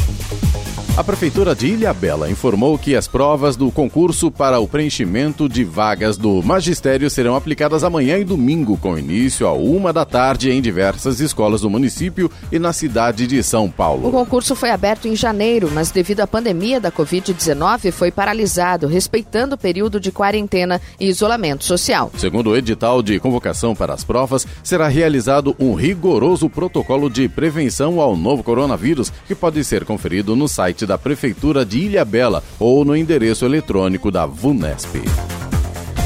A 0.98 1.05
Prefeitura 1.05 1.55
de 1.55 1.67
Ilha 1.67 1.93
Bela 1.93 2.29
informou 2.29 2.77
que 2.77 2.98
as 2.98 3.07
provas 3.07 3.55
do 3.55 3.71
concurso 3.71 4.29
para 4.29 4.60
o 4.60 4.67
preenchimento 4.67 5.48
de 5.48 5.63
vagas 5.63 6.17
do 6.17 6.43
magistério 6.43 7.10
serão 7.10 7.33
aplicadas 7.33 7.86
amanhã 7.86 8.17
e 8.17 8.25
domingo, 8.25 8.75
com 8.75 8.98
início 8.98 9.48
a 9.48 9.53
uma 9.53 9.93
da 9.93 10.03
tarde 10.03 10.51
em 10.51 10.62
diversas 10.62 11.21
escolas 11.21 11.62
do 11.62 11.69
município 11.69 12.29
e 12.51 12.60
na 12.60 12.74
cidade 12.74 13.25
de 13.25 13.41
São 13.41 13.71
Paulo. 13.71 14.10
O 14.10 14.12
concurso 14.12 14.53
foi 14.53 14.69
aberto 14.69 15.07
em 15.07 15.15
janeiro, 15.15 15.71
mas 15.74 15.91
devido 15.91 16.19
à 16.19 16.27
pandemia 16.27 16.79
da 16.79 16.91
Covid-19 16.91 17.89
foi 17.93 18.12
paralisado, 18.12 18.86
respeitando 18.86 19.55
o 19.55 19.57
período 19.57 19.98
de 19.98 20.12
quarentena 20.12 20.81
e 21.00 21.07
isolamento 21.07 21.63
social. 21.63 22.12
Segundo 22.17 22.50
o 22.50 22.57
edital 22.57 23.01
de 23.01 23.17
convocação 23.17 23.74
para 23.74 23.93
as 23.93 24.03
provas, 24.03 24.45
será 24.62 24.89
realizado 24.89 25.55
um 25.57 25.74
rigoroso 25.74 26.50
protocolo 26.50 27.10
de 27.10 27.29
prevenção 27.29 28.01
ao 28.01 28.17
novo 28.17 28.43
coronavírus, 28.43 29.10
que 29.25 29.33
pode 29.33 29.63
ser 29.63 29.86
conferido 29.86 30.36
no 30.36 30.50
site 30.50 30.80
site 30.81 30.85
da 30.85 30.97
Prefeitura 30.97 31.65
de 31.65 31.79
Ilha 31.79 32.03
Bela 32.03 32.43
ou 32.59 32.83
no 32.83 32.95
endereço 32.95 33.45
eletrônico 33.45 34.11
da 34.11 34.25
VUNESP. 34.25 35.01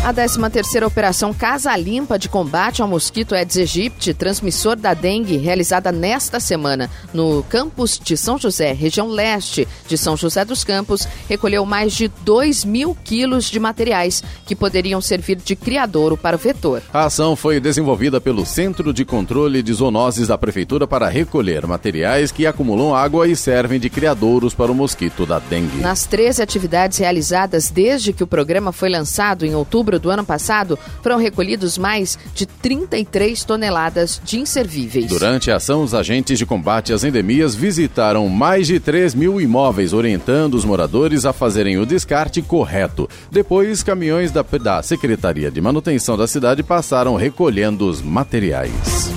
A 0.05 0.13
13ª 0.13 0.85
Operação 0.85 1.33
Casa 1.33 1.75
Limpa 1.75 2.19
de 2.19 2.29
combate 2.29 2.79
ao 2.79 2.87
mosquito 2.87 3.33
Aedes 3.33 3.57
aegypti, 3.57 4.13
transmissor 4.13 4.75
da 4.75 4.93
dengue, 4.93 5.35
realizada 5.35 5.91
nesta 5.91 6.39
semana 6.39 6.91
no 7.11 7.41
campus 7.49 7.97
de 7.97 8.15
São 8.15 8.37
José, 8.37 8.71
região 8.71 9.07
leste 9.07 9.67
de 9.87 9.97
São 9.97 10.15
José 10.15 10.45
dos 10.45 10.63
Campos, 10.63 11.07
recolheu 11.27 11.65
mais 11.65 11.91
de 11.91 12.07
2 12.23 12.65
mil 12.65 12.95
quilos 13.03 13.45
de 13.45 13.59
materiais 13.59 14.23
que 14.45 14.55
poderiam 14.55 15.01
servir 15.01 15.37
de 15.37 15.55
criadouro 15.55 16.15
para 16.15 16.35
o 16.35 16.39
vetor. 16.39 16.83
A 16.93 17.05
ação 17.05 17.35
foi 17.35 17.59
desenvolvida 17.59 18.21
pelo 18.21 18.45
Centro 18.45 18.93
de 18.93 19.03
Controle 19.03 19.63
de 19.63 19.73
Zoonoses 19.73 20.27
da 20.27 20.37
Prefeitura 20.37 20.85
para 20.85 21.09
recolher 21.09 21.65
materiais 21.65 22.31
que 22.31 22.45
acumulam 22.45 22.93
água 22.93 23.27
e 23.27 23.35
servem 23.35 23.79
de 23.79 23.89
criadouros 23.89 24.53
para 24.53 24.71
o 24.71 24.75
mosquito 24.75 25.25
da 25.25 25.39
dengue. 25.39 25.79
Nas 25.79 26.05
13 26.05 26.43
atividades 26.43 26.99
realizadas 26.99 27.71
desde 27.71 28.13
que 28.13 28.23
o 28.23 28.27
programa 28.27 28.71
foi 28.71 28.89
lançado 28.89 29.47
em 29.47 29.55
outubro 29.55 29.94
do 29.99 30.09
ano 30.09 30.25
passado, 30.25 30.77
foram 31.01 31.17
recolhidos 31.17 31.77
mais 31.77 32.17
de 32.33 32.45
33 32.45 33.43
toneladas 33.43 34.21
de 34.23 34.39
inservíveis. 34.39 35.07
Durante 35.07 35.51
a 35.51 35.57
ação, 35.57 35.83
os 35.83 35.93
agentes 35.93 36.37
de 36.37 36.45
combate 36.45 36.93
às 36.93 37.03
endemias 37.03 37.55
visitaram 37.55 38.27
mais 38.29 38.67
de 38.67 38.79
3 38.79 39.15
mil 39.15 39.39
imóveis, 39.39 39.93
orientando 39.93 40.55
os 40.55 40.65
moradores 40.65 41.25
a 41.25 41.33
fazerem 41.33 41.77
o 41.77 41.85
descarte 41.85 42.41
correto. 42.41 43.09
Depois, 43.31 43.83
caminhões 43.83 44.31
da, 44.31 44.43
da 44.43 44.81
Secretaria 44.81 45.51
de 45.51 45.61
Manutenção 45.61 46.17
da 46.17 46.27
cidade 46.27 46.63
passaram 46.63 47.15
recolhendo 47.15 47.87
os 47.87 48.01
materiais. 48.01 49.11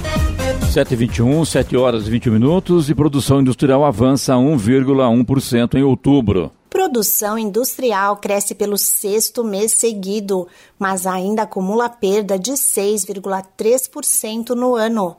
7h21, 0.68 1.44
7 1.46 1.76
horas 1.76 2.06
e 2.06 2.10
20 2.10 2.30
minutos 2.30 2.90
e 2.90 2.94
produção 2.94 3.40
industrial 3.40 3.84
avança 3.84 4.34
1,1% 4.34 5.74
em 5.74 5.82
outubro. 5.82 6.52
Produção 6.88 7.38
industrial 7.38 8.16
cresce 8.16 8.54
pelo 8.54 8.78
sexto 8.78 9.44
mês 9.44 9.72
seguido, 9.72 10.48
mas 10.78 11.06
ainda 11.06 11.42
acumula 11.42 11.86
perda 11.86 12.38
de 12.38 12.52
6,3% 12.52 14.54
no 14.54 14.74
ano. 14.74 15.14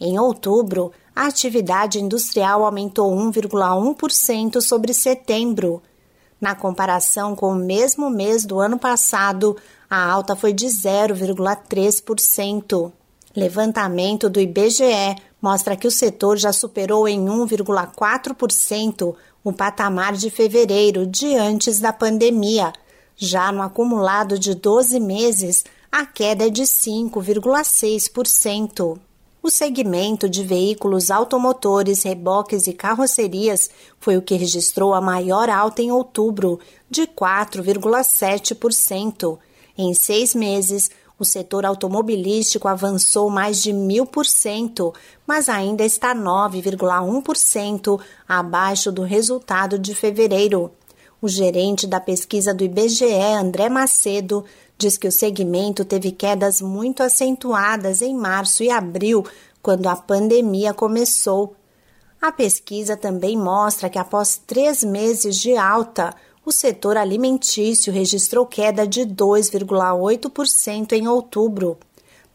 Em 0.00 0.18
outubro, 0.18 0.90
a 1.14 1.28
atividade 1.28 2.00
industrial 2.00 2.64
aumentou 2.64 3.14
1,1% 3.14 4.60
sobre 4.60 4.92
setembro. 4.92 5.80
Na 6.40 6.56
comparação 6.56 7.36
com 7.36 7.52
o 7.52 7.54
mesmo 7.54 8.10
mês 8.10 8.44
do 8.44 8.58
ano 8.58 8.76
passado, 8.76 9.56
a 9.88 10.04
alta 10.04 10.34
foi 10.34 10.52
de 10.52 10.66
0,3%. 10.66 12.90
Levantamento 13.34 14.28
do 14.28 14.40
IBGE 14.40 15.16
mostra 15.40 15.76
que 15.76 15.86
o 15.86 15.90
setor 15.90 16.36
já 16.36 16.52
superou 16.52 17.06
em 17.06 17.24
1,4% 17.24 19.14
o 19.44 19.52
patamar 19.52 20.14
de 20.14 20.30
fevereiro 20.30 21.06
de 21.06 21.34
antes 21.34 21.80
da 21.80 21.92
pandemia. 21.92 22.72
Já 23.16 23.50
no 23.52 23.60
acumulado 23.62 24.38
de 24.38 24.54
12 24.54 25.00
meses, 25.00 25.64
a 25.90 26.06
queda 26.06 26.46
é 26.46 26.50
de 26.50 26.62
5,6%. 26.62 29.00
O 29.42 29.50
segmento 29.50 30.28
de 30.28 30.44
veículos 30.44 31.10
automotores, 31.10 32.04
reboques 32.04 32.68
e 32.68 32.72
carrocerias 32.72 33.68
foi 33.98 34.16
o 34.16 34.22
que 34.22 34.36
registrou 34.36 34.94
a 34.94 35.00
maior 35.00 35.50
alta 35.50 35.82
em 35.82 35.90
outubro, 35.90 36.60
de 36.88 37.08
4,7%. 37.08 39.40
Em 39.76 39.92
seis 39.94 40.32
meses, 40.34 40.90
o 41.18 41.24
setor 41.24 41.64
automobilístico 41.64 42.68
avançou 42.68 43.30
mais 43.30 43.62
de 43.62 43.72
mil 43.72 44.04
por 44.04 44.26
cento, 44.26 44.92
mas 45.26 45.48
ainda 45.48 45.84
está 45.84 46.14
9,1% 46.14 48.00
abaixo 48.28 48.90
do 48.90 49.02
resultado 49.02 49.78
de 49.78 49.94
fevereiro. 49.94 50.70
O 51.20 51.28
gerente 51.28 51.86
da 51.86 52.00
pesquisa 52.00 52.52
do 52.52 52.64
IBGE, 52.64 53.04
André 53.38 53.68
Macedo, 53.68 54.44
diz 54.76 54.98
que 54.98 55.06
o 55.06 55.12
segmento 55.12 55.84
teve 55.84 56.10
quedas 56.10 56.60
muito 56.60 57.02
acentuadas 57.02 58.02
em 58.02 58.14
março 58.14 58.64
e 58.64 58.70
abril, 58.70 59.24
quando 59.62 59.86
a 59.86 59.94
pandemia 59.94 60.74
começou. 60.74 61.54
A 62.20 62.32
pesquisa 62.32 62.96
também 62.96 63.36
mostra 63.36 63.88
que, 63.88 63.98
após 63.98 64.40
três 64.44 64.82
meses 64.82 65.36
de 65.36 65.56
alta, 65.56 66.14
o 66.44 66.50
setor 66.50 66.96
alimentício 66.96 67.92
registrou 67.92 68.44
queda 68.46 68.86
de 68.86 69.02
2,8% 69.02 70.92
em 70.92 71.06
outubro. 71.06 71.78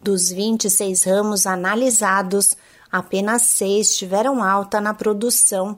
Dos 0.02 0.30
26 0.32 1.04
ramos 1.04 1.46
analisados, 1.46 2.56
apenas 2.92 3.42
seis 3.44 3.98
tiveram 3.98 4.44
alta 4.44 4.80
na 4.80 4.94
produção 4.94 5.78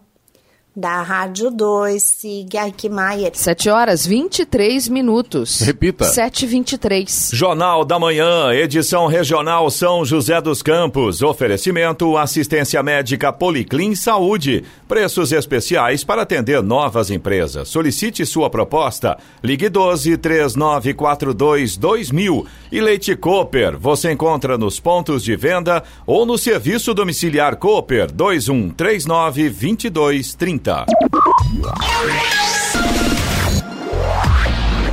da 0.75 1.01
Rádio 1.01 1.49
2, 1.49 2.01
siga 2.01 2.61
Aikmaier. 2.61 3.31
7 3.33 3.69
horas 3.69 4.05
23 4.05 4.87
minutos. 4.87 5.59
Repita. 5.61 6.05
7 6.05 6.45
23 6.45 7.31
Jornal 7.33 7.83
da 7.83 7.99
Manhã, 7.99 8.53
edição 8.53 9.07
regional 9.07 9.69
São 9.71 10.05
José 10.05 10.39
dos 10.39 10.61
Campos. 10.61 11.21
Oferecimento 11.21 12.15
assistência 12.17 12.81
médica 12.83 13.33
Policlin 13.33 13.95
Saúde. 13.95 14.63
Preços 14.87 15.31
especiais 15.31 16.03
para 16.03 16.21
atender 16.21 16.61
novas 16.61 17.09
empresas. 17.09 17.67
Solicite 17.67 18.25
sua 18.25 18.49
proposta. 18.49 19.17
Ligue 19.43 19.69
12 19.69 20.17
3942 20.17 21.77
2000. 21.77 22.45
E 22.71 22.79
Leite 22.79 23.15
Cooper, 23.15 23.77
você 23.77 24.11
encontra 24.11 24.57
nos 24.57 24.79
pontos 24.79 25.23
de 25.23 25.35
venda 25.35 25.83
ou 26.05 26.25
no 26.25 26.37
serviço 26.37 26.93
domiciliar 26.93 27.57
Cooper 27.57 28.11
2139 28.11 29.49
2230. 29.49 30.58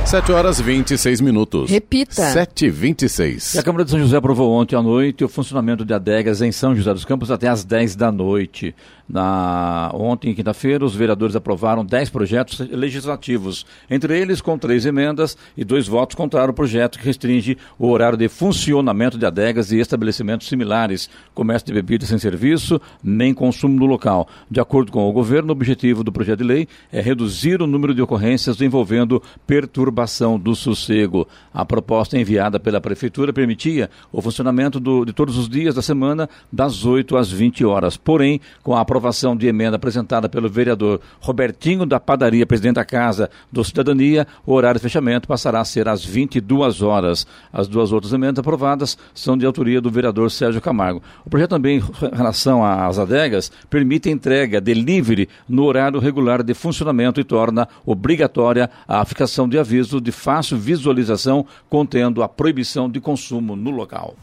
7 0.05 0.31
horas 0.31 0.61
26 0.61 1.19
minutos. 1.19 1.69
Repita. 1.69 2.31
7 2.31 2.67
e 2.67 2.69
26 2.69 3.55
E 3.55 3.59
a 3.59 3.63
Câmara 3.63 3.83
de 3.83 3.91
São 3.91 3.99
José 3.99 4.15
aprovou 4.15 4.53
ontem 4.53 4.77
à 4.77 4.81
noite 4.81 5.25
o 5.25 5.27
funcionamento 5.27 5.83
de 5.83 5.93
adegas 5.93 6.41
em 6.41 6.49
São 6.49 6.73
José 6.73 6.93
dos 6.93 7.03
Campos 7.03 7.29
até 7.29 7.49
às 7.49 7.65
10 7.65 7.97
da 7.97 8.09
noite. 8.09 8.73
Na, 9.07 9.89
ontem, 9.93 10.33
quinta-feira, 10.33 10.83
os 10.83 10.93
vereadores 10.93 11.35
aprovaram 11.35 11.85
10 11.85 12.09
projetos 12.09 12.59
legislativos, 12.59 13.65
entre 13.89 14.19
eles 14.19 14.41
com 14.41 14.57
três 14.57 14.85
emendas 14.85 15.37
e 15.55 15.63
dois 15.63 15.87
votos 15.87 16.15
contra 16.15 16.49
o 16.49 16.53
projeto 16.53 16.99
que 16.99 17.05
restringe 17.05 17.57
o 17.79 17.87
horário 17.87 18.17
de 18.17 18.27
funcionamento 18.27 19.17
de 19.17 19.25
adegas 19.25 19.71
e 19.71 19.79
estabelecimentos 19.79 20.47
similares, 20.47 21.09
comércio 21.33 21.67
de 21.67 21.73
bebidas 21.73 22.09
sem 22.09 22.17
serviço, 22.17 22.81
nem 23.01 23.33
consumo 23.33 23.79
no 23.79 23.85
local. 23.85 24.27
De 24.51 24.59
acordo 24.59 24.91
com 24.91 25.07
o 25.07 25.13
governo, 25.13 25.49
o 25.49 25.51
objetivo 25.53 26.03
do 26.03 26.11
projeto 26.11 26.39
de 26.39 26.43
lei 26.43 26.67
é 26.91 26.99
reduzir 26.99 27.61
o 27.61 27.67
número 27.67 27.95
de 27.95 28.01
ocorrências 28.01 28.61
envolvendo 28.61 29.23
perturbação 29.45 30.37
do 30.37 30.53
sossego. 30.53 31.27
A 31.53 31.63
proposta 31.63 32.17
enviada 32.17 32.59
pela 32.59 32.81
Prefeitura 32.81 33.31
permitia 33.31 33.89
o 34.11 34.21
funcionamento 34.21 34.79
do, 34.79 35.05
de 35.05 35.13
todos 35.13 35.37
os 35.37 35.47
dias 35.47 35.75
da 35.75 35.81
semana, 35.81 36.29
das 36.51 36.85
8 36.85 37.15
às 37.15 37.31
20 37.31 37.63
horas. 37.63 37.95
Porém, 37.95 38.41
com 38.63 38.75
a 38.75 38.81
aprovação 38.81 38.96
de 39.37 39.47
emenda 39.47 39.75
apresentada 39.75 40.27
pelo 40.27 40.49
vereador 40.49 40.99
Robertinho 41.19 41.85
da 41.85 41.99
Padaria, 41.99 42.45
presidente 42.45 42.75
da 42.75 42.85
Casa 42.85 43.29
do 43.51 43.63
Cidadania, 43.63 44.27
o 44.45 44.53
horário 44.53 44.79
de 44.79 44.83
fechamento 44.83 45.27
passará 45.27 45.59
a 45.59 45.65
ser 45.65 45.87
às 45.87 46.03
22 46.03 46.81
horas. 46.81 47.25
As 47.51 47.67
duas 47.67 47.91
outras 47.91 48.13
emendas 48.13 48.39
aprovadas 48.39 48.97
são 49.13 49.37
de 49.37 49.45
autoria 49.45 49.79
do 49.79 49.89
vereador 49.89 50.31
Sérgio 50.31 50.61
Camargo. 50.61 51.01
O 51.25 51.29
projeto 51.29 51.51
também, 51.51 51.77
em 51.77 52.15
relação 52.15 52.63
às 52.63 52.99
adegas, 52.99 53.51
permite 53.69 54.09
entrega 54.09 54.61
delivery 54.61 55.29
no 55.47 55.63
horário 55.63 55.99
regular 55.99 56.43
de 56.43 56.53
funcionamento 56.53 57.19
e 57.19 57.23
torna 57.23 57.67
obrigatória 57.85 58.69
a 58.87 59.01
aplicação 59.01 59.47
de 59.47 59.57
aviso 59.57 60.01
de 60.01 60.11
fácil 60.11 60.57
visualização 60.57 61.45
contendo 61.69 62.23
a 62.23 62.29
proibição 62.29 62.89
de 62.89 62.99
consumo 62.99 63.55
no 63.55 63.71
local. 63.71 64.15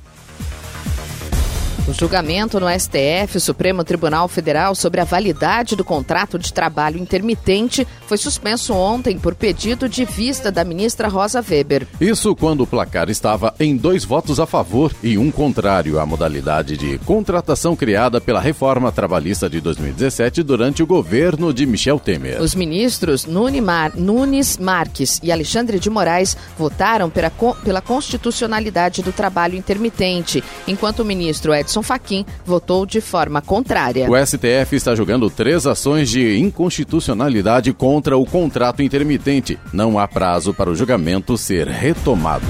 O 1.87 1.93
julgamento 1.93 2.59
no 2.59 2.67
STF, 2.67 3.39
Supremo 3.39 3.85
Tribunal 3.85 4.27
Federal, 4.27 4.75
sobre 4.75 5.03
a 5.03 5.05
validade 5.05 5.77
do 5.77 5.85
contrato 5.85 6.39
de 6.39 6.51
trabalho 6.51 6.99
intermitente 6.99 7.87
foi 8.07 8.17
suspenso 8.17 8.73
ontem 8.73 9.19
por 9.19 9.35
pedido 9.35 9.87
de 9.87 10.07
vista 10.07 10.51
da 10.51 10.65
ministra 10.65 11.09
Rosa 11.09 11.45
Weber. 11.47 11.87
Isso 12.01 12.35
quando 12.35 12.63
o 12.63 12.67
placar 12.67 13.11
estava 13.11 13.55
em 13.61 13.77
dois 13.77 14.03
votos 14.03 14.41
a 14.41 14.47
favor 14.47 14.95
e 15.03 15.19
um 15.19 15.31
contrário 15.31 16.01
à 16.01 16.07
modalidade 16.07 16.79
de 16.79 16.97
contratação 17.01 17.77
criada 17.77 18.19
pela 18.19 18.41
reforma 18.41 18.91
trabalhista 18.91 19.51
de 19.51 19.61
2017 19.61 20.43
durante 20.43 20.83
o 20.83 20.87
governo 20.87 21.53
de 21.53 21.67
Michel 21.67 22.01
Temer. 22.01 22.41
Os 22.41 22.55
ministros 22.55 23.27
Nunes, 23.27 23.63
Nunes 23.95 24.57
Marques 24.57 25.21
e 25.23 25.31
Alexandre 25.31 25.79
de 25.79 25.91
Moraes 25.91 26.35
votaram 26.57 27.11
pela, 27.11 27.31
pela 27.63 27.83
constitucionalidade 27.83 29.03
do 29.03 29.13
trabalho 29.13 29.55
intermitente, 29.55 30.43
enquanto 30.67 31.01
o 31.01 31.05
ministro 31.05 31.53
Edson 31.55 31.74
Edson 31.75 31.83
Fachin 31.83 32.25
votou 32.47 32.87
de 32.87 33.01
forma 33.01 33.43
contrária. 33.43 34.09
O 34.09 34.27
STF 34.27 34.77
está 34.77 34.95
julgando 34.95 35.29
três 35.29 35.67
ações 35.67 36.09
de 36.09 36.39
inconstitucionalidade 36.39 37.73
contra 37.73 38.17
o 38.17 38.25
contrato 38.25 38.83
intermitente. 38.83 39.59
Não 39.73 39.99
há 39.99 40.07
prazo 40.07 40.55
para 40.55 40.71
o 40.71 40.77
julgamento 40.77 41.37
ser 41.37 41.67
retomado. 41.67 42.47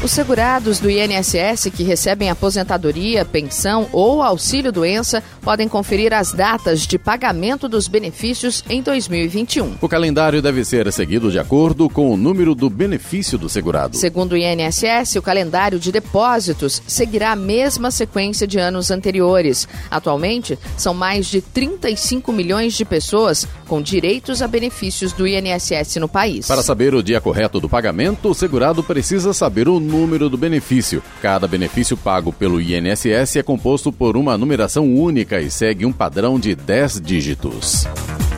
Os 0.00 0.12
segurados 0.12 0.78
do 0.78 0.88
INSS 0.88 1.72
que 1.74 1.82
recebem 1.82 2.30
aposentadoria, 2.30 3.24
pensão 3.24 3.88
ou 3.90 4.22
auxílio-doença 4.22 5.20
podem 5.42 5.66
conferir 5.66 6.14
as 6.14 6.32
datas 6.32 6.86
de 6.86 6.96
pagamento 6.96 7.68
dos 7.68 7.88
benefícios 7.88 8.62
em 8.70 8.80
2021. 8.80 9.74
O 9.80 9.88
calendário 9.88 10.40
deve 10.40 10.64
ser 10.64 10.90
seguido 10.92 11.32
de 11.32 11.38
acordo 11.40 11.90
com 11.90 12.12
o 12.12 12.16
número 12.16 12.54
do 12.54 12.70
benefício 12.70 13.36
do 13.36 13.48
segurado. 13.48 13.96
Segundo 13.96 14.32
o 14.32 14.36
INSS, 14.36 15.16
o 15.16 15.22
calendário 15.22 15.80
de 15.80 15.90
depósitos 15.90 16.80
seguirá 16.86 17.32
a 17.32 17.36
mesma 17.36 17.90
sequência 17.90 18.46
de 18.46 18.56
anos 18.56 18.92
anteriores. 18.92 19.66
Atualmente, 19.90 20.56
são 20.76 20.94
mais 20.94 21.26
de 21.26 21.40
35 21.40 22.30
milhões 22.30 22.74
de 22.74 22.84
pessoas 22.84 23.48
com 23.66 23.82
direitos 23.82 24.42
a 24.42 24.46
benefícios 24.46 25.12
do 25.12 25.26
INSS 25.26 25.96
no 25.96 26.08
país. 26.08 26.46
Para 26.46 26.62
saber 26.62 26.94
o 26.94 27.02
dia 27.02 27.20
correto 27.20 27.58
do 27.58 27.68
pagamento, 27.68 28.28
o 28.28 28.34
segurado 28.34 28.84
precisa 28.84 29.32
saber 29.32 29.68
o 29.68 29.87
número 29.88 30.28
do 30.28 30.36
benefício. 30.36 31.02
Cada 31.20 31.48
benefício 31.48 31.96
pago 31.96 32.32
pelo 32.32 32.60
INSS 32.60 33.36
é 33.36 33.42
composto 33.42 33.90
por 33.90 34.16
uma 34.16 34.38
numeração 34.38 34.86
única 34.94 35.40
e 35.40 35.50
segue 35.50 35.84
um 35.86 35.92
padrão 35.92 36.38
de 36.38 36.54
10 36.54 37.00
dígitos. 37.00 37.86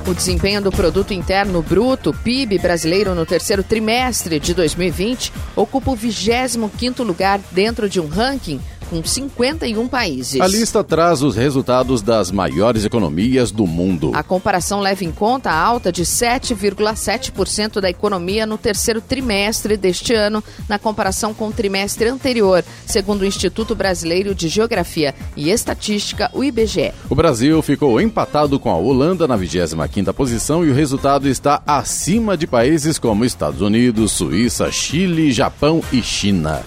O 0.06 0.14
desempenho 0.14 0.62
do 0.62 0.72
Produto 0.72 1.12
Interno 1.12 1.62
Bruto, 1.62 2.12
PIB 2.12 2.58
brasileiro 2.58 3.14
no 3.14 3.26
terceiro 3.26 3.62
trimestre 3.62 4.40
de 4.40 4.54
2020, 4.54 5.32
ocupa 5.54 5.90
o 5.90 5.96
25º 5.96 7.04
lugar 7.04 7.40
dentro 7.52 7.88
de 7.88 8.00
um 8.00 8.08
ranking 8.08 8.60
com 8.90 9.05
51 9.05 9.87
países. 9.87 10.40
A 10.40 10.48
lista 10.48 10.83
traz 10.83 11.22
os 11.22 11.37
resultados 11.37 12.03
das 12.03 12.33
maiores 12.33 12.85
economias 12.85 13.53
do 13.53 13.64
mundo. 13.64 14.11
A 14.14 14.22
comparação 14.24 14.81
leva 14.81 15.05
em 15.05 15.12
conta 15.12 15.50
a 15.50 15.59
alta 15.59 15.92
de 15.92 16.03
7,7% 16.03 17.81
da 17.81 17.88
economia 17.88 18.44
no 18.44 18.59
terceiro 18.59 19.00
trimestre 19.00 19.76
deste 19.76 20.12
ano, 20.12 20.42
na 20.68 20.79
comparação 20.79 21.33
com 21.33 21.48
o 21.48 21.53
trimestre 21.53 22.09
anterior, 22.09 22.64
segundo 22.85 23.22
o 23.22 23.24
Instituto 23.24 23.76
Brasileiro 23.76 24.35
de 24.35 24.48
Geografia 24.48 25.14
e 25.37 25.50
Estatística, 25.50 26.29
o 26.35 26.42
IBGE. 26.42 26.92
O 27.09 27.14
Brasil 27.14 27.62
ficou 27.62 28.00
empatado 28.00 28.59
com 28.59 28.70
a 28.70 28.76
Holanda 28.76 29.29
na 29.29 29.38
25ª 29.38 30.12
posição 30.12 30.64
e 30.64 30.70
o 30.70 30.74
resultado 30.74 31.29
está 31.29 31.62
acima 31.64 32.37
de 32.37 32.46
países 32.46 32.98
como 32.98 33.24
Estados 33.24 33.61
Unidos, 33.61 34.11
Suíça, 34.11 34.70
Chile, 34.72 35.31
Japão 35.31 35.81
e 35.92 36.03
China. 36.03 36.61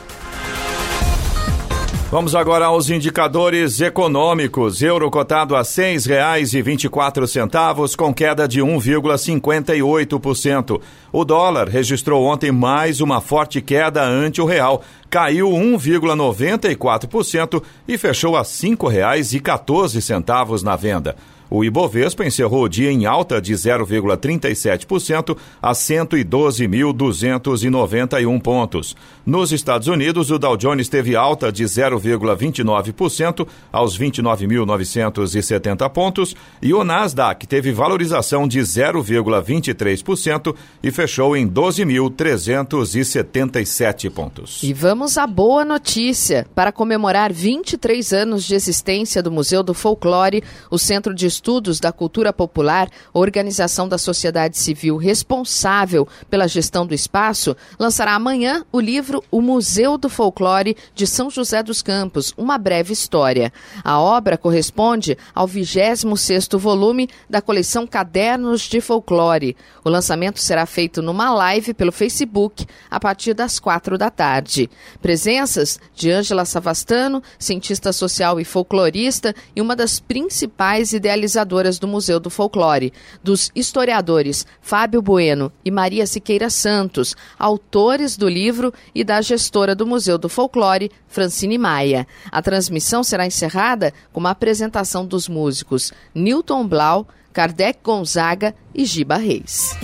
Vamos 2.13 2.35
agora 2.35 2.67
aos 2.67 2.91
indicadores 2.91 3.81
econômicos. 3.81 4.83
Euro 4.83 5.09
cotado 5.09 5.55
a 5.55 5.61
R$ 5.61 5.63
6,24, 5.63 7.95
com 7.95 8.13
queda 8.13 8.47
de 8.47 8.61
1,58%. 8.61 10.79
O 11.11 11.25
dólar 11.25 11.67
registrou 11.67 12.23
ontem 12.23 12.51
mais 12.51 13.01
uma 13.01 13.19
forte 13.19 13.59
queda 13.61 14.05
ante 14.05 14.39
o 14.39 14.45
real. 14.45 14.83
Caiu 15.09 15.49
1,94% 15.49 17.63
e 17.87 17.97
fechou 17.97 18.35
a 18.35 18.41
R$ 18.41 18.45
5,14 18.45 20.61
na 20.61 20.75
venda. 20.75 21.15
O 21.49 21.63
Ibovespa 21.63 22.25
encerrou 22.25 22.63
o 22.63 22.69
dia 22.69 22.91
em 22.91 23.05
alta 23.05 23.41
de 23.41 23.53
0,37% 23.53 25.37
a 25.61 25.71
112.291 25.71 28.41
pontos. 28.41 28.97
Nos 29.25 29.51
Estados 29.51 29.87
Unidos, 29.87 30.29
o 30.31 30.39
Dow 30.39 30.57
Jones 30.57 30.89
teve 30.89 31.15
alta 31.15 31.51
de 31.51 31.63
0,29% 31.63 33.47
aos 33.71 33.95
29.970 33.97 35.89
pontos 35.89 36.35
e 36.61 36.71
o 36.73 36.83
Nasdaq 36.83 37.47
teve 37.47 37.71
valorização 37.71 38.45
de 38.47 38.59
0,23% 38.59 40.55
e 40.81 40.91
fechou 40.91 41.37
em 41.37 41.47
12.377 41.47 44.09
pontos. 44.09 44.63
E 44.63 44.73
vamos 44.73 45.17
à 45.17 45.25
boa 45.25 45.63
notícia. 45.63 46.45
Para 46.53 46.69
comemorar 46.71 47.31
23 47.31 48.11
anos 48.13 48.43
de 48.43 48.55
existência 48.55 49.23
do 49.23 49.31
Museu 49.31 49.63
do 49.63 49.73
Folclore, 49.73 50.43
o 50.69 50.77
Centro 50.77 51.13
de 51.13 51.25
Estudos 51.33 51.79
da 51.79 51.91
Cultura 51.91 52.31
Popular, 52.31 52.87
organização 53.11 53.87
da 53.87 53.97
sociedade 53.97 54.57
civil 54.57 54.97
responsável 54.97 56.07
pela 56.29 56.47
gestão 56.47 56.85
do 56.85 56.93
espaço, 56.93 57.57
lançará 57.79 58.13
amanhã 58.13 58.63
o 58.71 58.79
livro 58.79 59.23
O 59.31 59.41
Museu 59.41 59.97
do 59.97 60.09
Folclore 60.09 60.77
de 60.93 61.07
São 61.07 61.29
José 61.29 61.63
dos 61.63 61.81
Campos, 61.81 62.33
uma 62.37 62.57
breve 62.57 62.93
história. 62.93 63.51
A 63.83 63.99
obra 63.99 64.37
corresponde 64.37 65.17
ao 65.33 65.47
26º 65.47 66.57
volume 66.57 67.09
da 67.27 67.41
coleção 67.41 67.87
Cadernos 67.87 68.61
de 68.61 68.79
Folclore. 68.79 69.57
O 69.83 69.89
lançamento 69.89 70.39
será 70.39 70.67
feito 70.67 71.01
numa 71.01 71.33
live 71.33 71.73
pelo 71.73 71.91
Facebook 71.91 72.65
a 72.91 72.99
partir 72.99 73.33
das 73.33 73.59
quatro 73.59 73.97
da 73.97 74.11
tarde. 74.11 74.69
Presenças 75.01 75.79
de 75.95 76.11
Ângela 76.11 76.45
Savastano, 76.45 77.23
cientista 77.39 77.91
social 77.91 78.39
e 78.39 78.45
folclorista 78.45 79.33
e 79.55 79.61
uma 79.61 79.75
das 79.75 79.99
principais 79.99 80.93
idealizadoras 80.93 81.22
organizadoras 81.23 81.79
do 81.79 81.87
Museu 81.87 82.19
do 82.19 82.29
Folclore, 82.29 82.91
dos 83.23 83.51
historiadores 83.55 84.45
Fábio 84.61 85.01
Bueno 85.01 85.51
e 85.63 85.71
Maria 85.71 86.05
Siqueira 86.05 86.49
Santos, 86.49 87.15
autores 87.39 88.17
do 88.17 88.27
livro, 88.27 88.73
e 88.93 89.03
da 89.03 89.21
gestora 89.21 89.73
do 89.73 89.87
Museu 89.87 90.17
do 90.17 90.27
Folclore, 90.27 90.91
Francine 91.07 91.57
Maia. 91.57 92.05
A 92.31 92.41
transmissão 92.41 93.03
será 93.03 93.25
encerrada 93.25 93.93
com 94.11 94.19
uma 94.19 94.31
apresentação 94.31 95.05
dos 95.05 95.27
músicos 95.29 95.93
Newton 96.13 96.67
Blau, 96.67 97.07
Kardec 97.31 97.79
Gonzaga 97.83 98.53
e 98.73 98.85
Giba 98.85 99.15
Reis. 99.15 99.75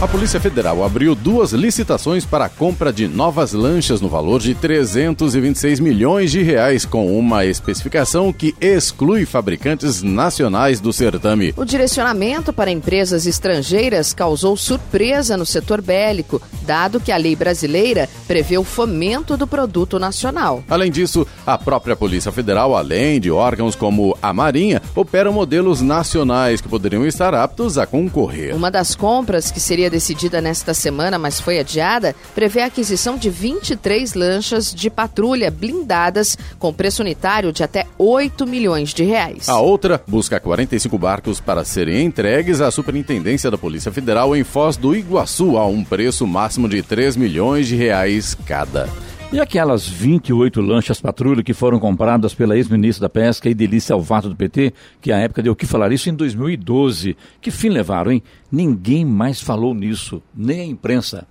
A 0.00 0.08
Polícia 0.08 0.40
Federal 0.40 0.82
abriu 0.82 1.14
duas 1.14 1.52
licitações 1.52 2.24
para 2.24 2.46
a 2.46 2.48
compra 2.48 2.90
de 2.90 3.06
novas 3.06 3.52
lanchas 3.52 4.00
no 4.00 4.08
valor 4.08 4.40
de 4.40 4.54
326 4.54 5.78
milhões 5.78 6.30
de 6.32 6.42
reais, 6.42 6.86
com 6.86 7.18
uma 7.18 7.44
especificação 7.44 8.32
que 8.32 8.54
exclui 8.58 9.26
fabricantes 9.26 10.02
nacionais 10.02 10.80
do 10.80 10.90
certame. 10.90 11.52
O 11.54 11.66
direcionamento 11.66 12.50
para 12.50 12.70
empresas 12.70 13.26
estrangeiras 13.26 14.14
causou 14.14 14.56
surpresa 14.56 15.36
no 15.36 15.44
setor 15.44 15.82
bélico, 15.82 16.40
dado 16.62 16.98
que 16.98 17.12
a 17.12 17.18
lei 17.18 17.36
brasileira 17.36 18.08
prevê 18.26 18.56
o 18.56 18.64
fomento 18.64 19.36
do 19.36 19.46
produto 19.46 19.98
nacional. 19.98 20.64
Além 20.70 20.90
disso, 20.90 21.26
a 21.46 21.58
própria 21.58 21.94
Polícia 21.94 22.32
Federal, 22.32 22.74
além 22.74 23.20
de 23.20 23.30
órgãos 23.30 23.76
como 23.76 24.16
a 24.22 24.32
Marinha, 24.32 24.80
operam 24.96 25.30
modelos 25.30 25.82
nacionais 25.82 26.62
que 26.62 26.70
poderiam 26.70 27.04
estar 27.04 27.34
aptos 27.34 27.76
a 27.76 27.84
concorrer. 27.84 28.56
Uma 28.56 28.70
das 28.70 28.94
compras 28.94 29.50
que 29.50 29.60
seria 29.60 29.89
decidida 29.90 30.40
nesta 30.40 30.72
semana, 30.72 31.18
mas 31.18 31.40
foi 31.40 31.58
adiada, 31.58 32.16
prevê 32.34 32.62
a 32.62 32.66
aquisição 32.66 33.18
de 33.18 33.28
23 33.28 34.14
lanchas 34.14 34.74
de 34.74 34.88
patrulha 34.88 35.50
blindadas 35.50 36.38
com 36.58 36.72
preço 36.72 37.02
unitário 37.02 37.52
de 37.52 37.62
até 37.62 37.86
8 37.98 38.46
milhões 38.46 38.94
de 38.94 39.04
reais. 39.04 39.48
A 39.48 39.60
outra 39.60 40.02
busca 40.06 40.40
45 40.40 40.96
barcos 40.96 41.40
para 41.40 41.64
serem 41.64 42.06
entregues 42.06 42.60
à 42.60 42.70
Superintendência 42.70 43.50
da 43.50 43.58
Polícia 43.58 43.92
Federal 43.92 44.34
em 44.34 44.44
Foz 44.44 44.76
do 44.76 44.94
Iguaçu 44.94 45.58
a 45.58 45.66
um 45.66 45.84
preço 45.84 46.26
máximo 46.26 46.68
de 46.68 46.82
3 46.82 47.16
milhões 47.16 47.66
de 47.66 47.76
reais 47.76 48.36
cada. 48.46 48.88
E 49.32 49.38
aquelas 49.38 49.88
28 49.88 50.60
lanchas 50.60 51.00
patrulha 51.00 51.40
que 51.40 51.54
foram 51.54 51.78
compradas 51.78 52.34
pela 52.34 52.56
ex-ministra 52.56 53.02
da 53.02 53.08
Pesca 53.08 53.48
e 53.48 53.54
Delícia 53.54 53.94
Alvato 53.94 54.28
do 54.28 54.34
PT, 54.34 54.74
que 55.00 55.12
à 55.12 55.18
época 55.18 55.40
deu 55.40 55.54
que 55.54 55.66
falar 55.66 55.92
isso 55.92 56.10
em 56.10 56.14
2012. 56.14 57.16
Que 57.40 57.52
fim 57.52 57.68
levaram, 57.68 58.10
hein? 58.10 58.24
Ninguém 58.50 59.04
mais 59.04 59.40
falou 59.40 59.72
nisso, 59.72 60.20
nem 60.34 60.60
a 60.62 60.64
imprensa. 60.64 61.28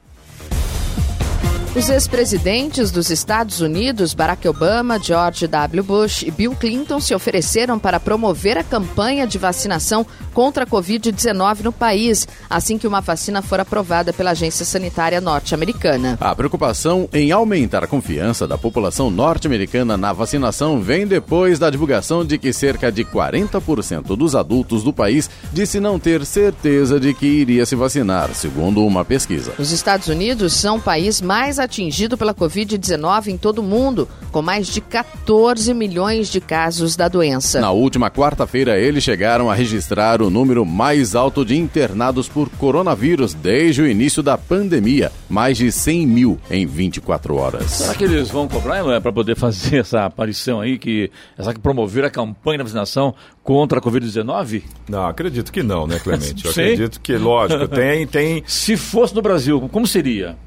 Os 1.75 1.87
ex-presidentes 1.87 2.89
dos 2.89 3.11
Estados 3.11 3.61
Unidos, 3.61 4.15
Barack 4.15 4.47
Obama, 4.47 4.97
George 4.99 5.45
W. 5.45 5.83
Bush 5.83 6.23
e 6.23 6.31
Bill 6.31 6.55
Clinton, 6.55 6.99
se 6.99 7.13
ofereceram 7.13 7.77
para 7.77 7.99
promover 7.99 8.57
a 8.57 8.63
campanha 8.63 9.27
de 9.27 9.37
vacinação 9.37 10.03
contra 10.33 10.63
a 10.63 10.67
Covid-19 10.67 11.61
no 11.61 11.71
país, 11.71 12.27
assim 12.49 12.79
que 12.79 12.87
uma 12.87 13.01
vacina 13.01 13.43
for 13.43 13.59
aprovada 13.59 14.11
pela 14.11 14.31
Agência 14.31 14.65
Sanitária 14.65 15.21
Norte-Americana. 15.21 16.17
A 16.19 16.33
preocupação 16.33 17.07
em 17.13 17.31
aumentar 17.31 17.83
a 17.83 17.87
confiança 17.87 18.47
da 18.47 18.57
população 18.57 19.11
norte-americana 19.11 19.95
na 19.95 20.11
vacinação 20.11 20.81
vem 20.81 21.05
depois 21.05 21.59
da 21.59 21.69
divulgação 21.69 22.25
de 22.25 22.39
que 22.39 22.51
cerca 22.51 22.91
de 22.91 23.05
40% 23.05 24.17
dos 24.17 24.35
adultos 24.35 24.83
do 24.83 24.91
país 24.91 25.29
disse 25.53 25.79
não 25.79 25.99
ter 25.99 26.25
certeza 26.25 26.99
de 26.99 27.13
que 27.13 27.27
iria 27.27 27.65
se 27.65 27.75
vacinar, 27.75 28.33
segundo 28.33 28.83
uma 28.83 29.05
pesquisa. 29.05 29.53
Os 29.59 29.71
Estados 29.71 30.07
Unidos 30.07 30.53
são 30.53 30.77
o 30.77 30.81
país 30.81 31.21
mais 31.21 31.58
atingido 31.63 32.17
pela 32.17 32.33
Covid-19 32.33 33.27
em 33.27 33.37
todo 33.37 33.59
o 33.59 33.63
mundo, 33.63 34.07
com 34.31 34.41
mais 34.41 34.67
de 34.67 34.81
14 34.81 35.73
milhões 35.73 36.29
de 36.29 36.39
casos 36.39 36.95
da 36.95 37.07
doença. 37.07 37.59
Na 37.59 37.71
última 37.71 38.09
quarta-feira, 38.09 38.79
eles 38.79 39.03
chegaram 39.03 39.49
a 39.49 39.53
registrar 39.53 40.21
o 40.21 40.29
número 40.29 40.65
mais 40.65 41.15
alto 41.15 41.43
de 41.43 41.57
internados 41.57 42.27
por 42.27 42.49
coronavírus 42.49 43.33
desde 43.33 43.81
o 43.81 43.87
início 43.87 44.21
da 44.21 44.37
pandemia, 44.37 45.11
mais 45.29 45.57
de 45.57 45.71
100 45.71 46.07
mil 46.07 46.39
em 46.49 46.65
24 46.65 47.35
horas. 47.35 47.71
Será 47.71 47.95
que 47.95 48.03
eles 48.03 48.29
vão 48.29 48.47
cobrar, 48.47 48.85
é, 48.87 48.99
para 48.99 49.11
poder 49.11 49.35
fazer 49.37 49.77
essa 49.77 50.05
aparição 50.05 50.61
aí, 50.61 50.77
que, 50.77 51.11
essa 51.37 51.53
que 51.53 51.59
promover 51.59 52.05
a 52.05 52.09
campanha 52.09 52.59
de 52.59 52.63
vacinação 52.63 53.13
contra 53.43 53.79
a 53.79 53.81
Covid-19? 53.81 54.63
Não, 54.87 55.07
acredito 55.07 55.51
que 55.51 55.63
não, 55.63 55.87
né, 55.87 55.99
Clemente? 55.99 56.45
Eu 56.45 56.51
acredito 56.51 56.99
que, 57.01 57.17
lógico, 57.17 57.67
tem, 57.69 58.05
tem. 58.07 58.43
Se 58.45 58.77
fosse 58.77 59.15
no 59.15 59.21
Brasil, 59.21 59.69
como 59.71 59.87
seria? 59.87 60.37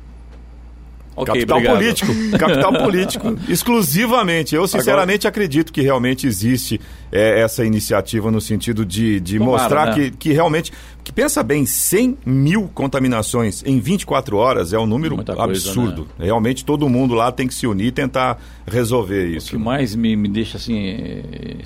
Okay, 1.15 1.35
capital 1.35 1.59
obrigado. 1.59 1.77
político, 1.77 2.39
capital 2.39 2.73
político, 2.83 3.39
exclusivamente. 3.49 4.55
Eu 4.55 4.67
sinceramente 4.67 5.27
Agora... 5.27 5.29
acredito 5.29 5.73
que 5.73 5.83
realmente 5.83 6.27
existe 6.27 6.81
é, 7.11 7.41
essa 7.41 7.65
iniciativa 7.65 8.31
no 8.31 8.41
sentido 8.41 8.85
de, 8.85 9.21
de 9.21 9.39
Tomara, 9.39 9.63
mostrar 9.63 9.87
né? 9.89 9.95
que, 9.95 10.11
que 10.11 10.33
realmente, 10.33 10.73
que 11.05 11.13
pensa 11.13 11.43
bem, 11.43 11.67
100 11.67 12.19
mil 12.25 12.71
contaminações 12.73 13.63
em 13.67 13.79
24 13.79 14.37
horas 14.37 14.73
é 14.73 14.79
um 14.79 14.87
número 14.87 15.17
Muita 15.17 15.35
absurdo. 15.35 16.05
Coisa, 16.05 16.11
né? 16.19 16.25
Realmente 16.25 16.65
todo 16.65 16.89
mundo 16.89 17.15
lá 17.15 17.31
tem 17.31 17.47
que 17.47 17.55
se 17.55 17.67
unir 17.67 17.89
e 17.89 17.93
tentar 17.93 18.41
resolver 18.67 19.27
isso. 19.27 19.49
O 19.49 19.51
que 19.51 19.59
mais 19.59 19.95
me, 19.95 20.17
me 20.17 20.29
deixa 20.29 20.57
assim 20.57 20.79
é, 20.79 21.57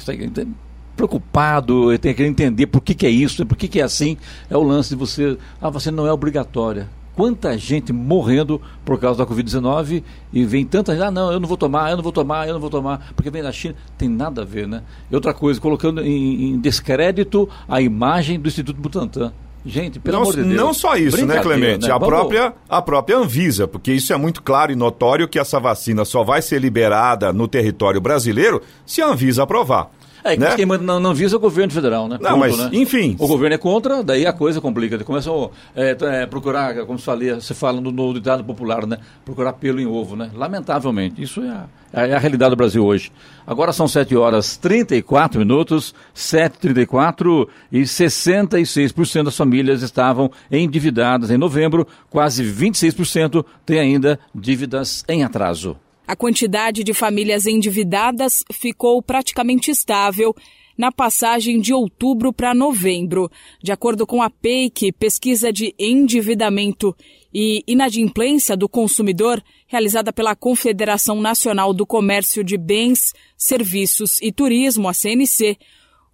preocupado, 0.97 1.93
eu 1.93 1.99
tenho 1.99 2.15
que 2.17 2.23
entender 2.25 2.67
por 2.67 2.81
que, 2.81 2.95
que 2.95 3.07
é 3.07 3.11
isso, 3.11 3.47
por 3.47 3.57
que, 3.57 3.69
que 3.69 3.81
é 3.81 3.85
assim, 3.85 4.17
é 4.51 4.57
o 4.57 4.63
lance 4.63 4.89
de 4.89 4.97
você, 4.97 5.37
ah, 5.61 5.71
você 5.71 5.91
não 5.91 6.07
é 6.07 6.13
obrigatória 6.13 6.89
quanta 7.17 7.57
gente 7.57 7.93
morrendo 7.93 8.61
por 8.85 9.01
causa 9.01 9.25
da 9.25 9.27
Covid-19 9.27 10.05
e 10.33 10.45
vem 10.45 10.67
tanta 10.67 10.93
gente, 10.93 11.03
ah, 11.03 11.11
não, 11.11 11.33
eu 11.33 11.41
não 11.41 11.49
vou 11.49 11.57
tomar, 11.57 11.91
eu 11.91 11.97
não 11.97 12.03
vou 12.03 12.13
tomar, 12.13 12.47
eu 12.47 12.53
não 12.53 12.61
vou 12.61 12.71
tomar, 12.71 13.11
porque 13.17 13.31
vem 13.31 13.43
da 13.43 13.51
China. 13.51 13.75
Tem 13.97 14.09
nada 14.09 14.43
a 14.43 14.45
ver, 14.45 14.69
né? 14.69 14.83
E 15.11 15.15
outra 15.15 15.33
coisa, 15.33 15.59
colocando 15.59 16.03
em, 16.03 16.51
em 16.51 16.61
descrédito 16.61 17.49
a 17.67 17.81
imagem 17.81 18.39
do 18.39 18.47
Instituto 18.47 18.79
Butantan. 18.79 19.33
Gente, 19.65 19.99
pelo 19.99 20.19
não, 20.19 20.23
amor 20.23 20.37
de 20.37 20.43
Deus. 20.45 20.55
Não 20.55 20.73
só 20.73 20.95
isso, 20.95 21.27
né, 21.27 21.41
Clemente? 21.41 21.89
Né? 21.89 21.93
A, 21.93 21.99
própria, 21.99 22.55
a 22.69 22.81
própria 22.81 23.17
Anvisa, 23.17 23.67
porque 23.67 23.93
isso 23.93 24.13
é 24.13 24.17
muito 24.17 24.41
claro 24.41 24.71
e 24.71 24.77
notório 24.77 25.27
que 25.27 25.41
essa 25.41 25.59
vacina 25.59 26.05
só 26.05 26.23
vai 26.23 26.41
ser 26.41 26.61
liberada 26.61 27.33
no 27.33 27.49
território 27.49 28.01
brasileiro 28.01 28.63
se 28.85 29.03
a 29.03 29.09
Anvisa 29.09 29.43
aprovar. 29.43 29.91
É, 30.27 30.37
né? 30.37 30.57
quem 30.57 30.67
não, 30.67 30.99
não 30.99 31.15
visa 31.15 31.37
o 31.37 31.41
governo 31.41 31.73
federal, 31.73 32.09
né? 32.09 32.19
Não, 32.21 32.31
Ponto, 32.31 32.41
mas, 32.41 32.59
né? 32.59 32.71
enfim. 32.73 33.15
O 33.19 33.29
governo 33.29 33.55
é 33.55 33.59
contra, 33.59 34.03
daí 34.03 34.27
a 34.27 34.33
coisa 34.33 34.61
complica. 34.61 34.99
Começam 35.05 35.51
a 35.75 35.81
é, 35.81 35.97
é, 36.01 36.27
procurar, 36.27 36.75
como 36.85 36.99
falei, 36.99 37.35
você 37.35 37.55
fala 37.55 37.81
no, 37.81 37.93
no 37.93 38.13
ditado 38.13 38.43
popular, 38.43 38.87
né? 38.87 38.99
Procurar 39.25 39.53
pelo 39.53 39.81
em 39.81 39.87
ovo, 39.87 40.17
né? 40.17 40.31
Lamentavelmente. 40.35 41.23
Isso 41.23 41.41
é 41.43 41.49
a, 41.93 42.07
é 42.07 42.15
a 42.15 42.19
realidade 42.19 42.51
do 42.51 42.57
Brasil 42.57 42.85
hoje. 42.85 43.13
Agora 43.47 43.73
são 43.73 43.87
7 43.87 44.17
horas 44.17 44.57
34 44.57 45.39
minutos, 45.39 45.95
7h34 46.15 47.49
e 47.71 47.83
66% 47.83 49.25
das 49.25 49.37
famílias 49.37 49.83
estavam 49.83 50.31
endividadas 50.51 51.31
em 51.31 51.39
novembro, 51.39 51.87
quase 52.11 52.43
26% 52.43 53.45
têm 53.65 53.79
ainda 53.79 54.19
dívidas 54.35 55.05
em 55.09 55.23
atraso. 55.23 55.77
A 56.07 56.15
quantidade 56.15 56.85
de 56.85 56.95
famílias 56.95 57.47
endividadas 57.47 58.45
ficou 58.53 59.03
praticamente 59.03 59.73
estável 59.73 60.33
na 60.79 60.93
passagem 60.93 61.61
de 61.61 61.75
outubro 61.75 62.33
para 62.33 62.55
novembro. 62.55 63.29
De 63.63 63.73
acordo 63.73 64.07
com 64.07 64.23
a 64.23 64.31
PEIC, 64.31 64.93
pesquisa 64.93 65.53
de 65.53 65.75
endividamento 65.79 66.95
e 67.35 67.65
inadimplência 67.67 68.57
do 68.57 68.69
consumidor, 68.69 69.43
realizada 69.67 70.13
pela 70.13 70.37
Confederação 70.37 71.21
Nacional 71.21 71.75
do 71.75 71.85
Comércio 71.85 72.45
de 72.45 72.57
Bens, 72.57 73.13
Serviços 73.37 74.23
e 74.23 74.31
Turismo, 74.31 74.89
a 74.89 74.93
CNC, 74.93 75.59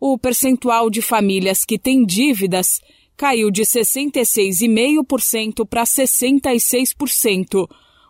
o 0.01 0.17
percentual 0.17 0.89
de 0.89 1.03
famílias 1.03 1.65
que 1.65 1.79
têm 1.79 2.05
dívidas 2.05 2.81
caiu 3.17 3.51
de 3.51 3.63
66,5% 3.63 5.67
para 5.69 5.85
66% 5.85 7.69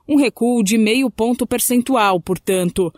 um 0.08 0.16
recuo 0.16 0.62
de 0.62 0.76
meio 0.76 1.10
ponto 1.10 1.46
percentual, 1.46 2.20
portanto. 2.20 2.92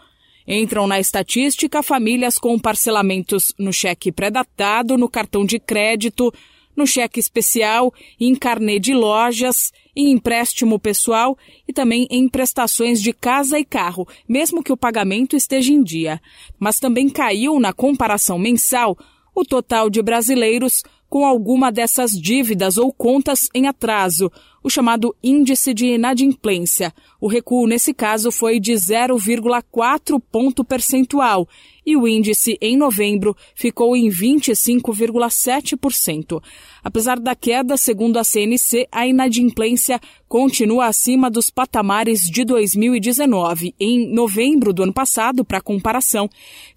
Entram 0.46 0.86
na 0.86 1.00
estatística 1.00 1.82
famílias 1.82 2.38
com 2.38 2.58
parcelamentos 2.58 3.54
no 3.58 3.72
cheque 3.72 4.12
pré-datado, 4.12 4.98
no 4.98 5.08
cartão 5.08 5.44
de 5.44 5.58
crédito, 5.58 6.32
no 6.76 6.86
cheque 6.86 7.20
especial, 7.20 7.92
em 8.20 8.34
carnê 8.34 8.78
de 8.78 8.92
lojas, 8.92 9.72
em 9.96 10.10
empréstimo 10.10 10.78
pessoal 10.78 11.38
e 11.66 11.72
também 11.72 12.06
em 12.10 12.28
prestações 12.28 13.00
de 13.00 13.12
casa 13.12 13.58
e 13.58 13.64
carro, 13.64 14.06
mesmo 14.28 14.62
que 14.62 14.72
o 14.72 14.76
pagamento 14.76 15.36
esteja 15.36 15.72
em 15.72 15.82
dia. 15.82 16.20
Mas 16.58 16.78
também 16.78 17.08
caiu 17.08 17.58
na 17.60 17.72
comparação 17.72 18.38
mensal 18.38 18.98
o 19.34 19.44
total 19.44 19.88
de 19.88 20.02
brasileiros 20.02 20.82
com 21.08 21.24
alguma 21.24 21.70
dessas 21.70 22.10
dívidas 22.10 22.76
ou 22.76 22.92
contas 22.92 23.48
em 23.54 23.68
atraso, 23.68 24.32
o 24.64 24.70
chamado 24.70 25.14
índice 25.22 25.74
de 25.74 25.88
inadimplência. 25.88 26.90
O 27.20 27.28
recuo 27.28 27.66
nesse 27.66 27.92
caso 27.92 28.32
foi 28.32 28.58
de 28.58 28.72
0,4 28.72 30.18
ponto 30.32 30.64
percentual 30.64 31.46
e 31.86 31.96
o 31.96 32.08
índice 32.08 32.58
em 32.60 32.76
novembro 32.76 33.36
ficou 33.54 33.94
em 33.94 34.08
25,7%. 34.08 36.42
Apesar 36.82 37.20
da 37.20 37.34
queda, 37.34 37.76
segundo 37.76 38.16
a 38.18 38.24
CNC, 38.24 38.88
a 38.90 39.06
inadimplência 39.06 40.00
continua 40.28 40.86
acima 40.86 41.30
dos 41.30 41.50
patamares 41.50 42.22
de 42.22 42.42
2019. 42.44 43.74
Em 43.78 44.10
novembro 44.12 44.72
do 44.72 44.82
ano 44.82 44.94
passado, 44.94 45.44
para 45.44 45.60
comparação, 45.60 46.26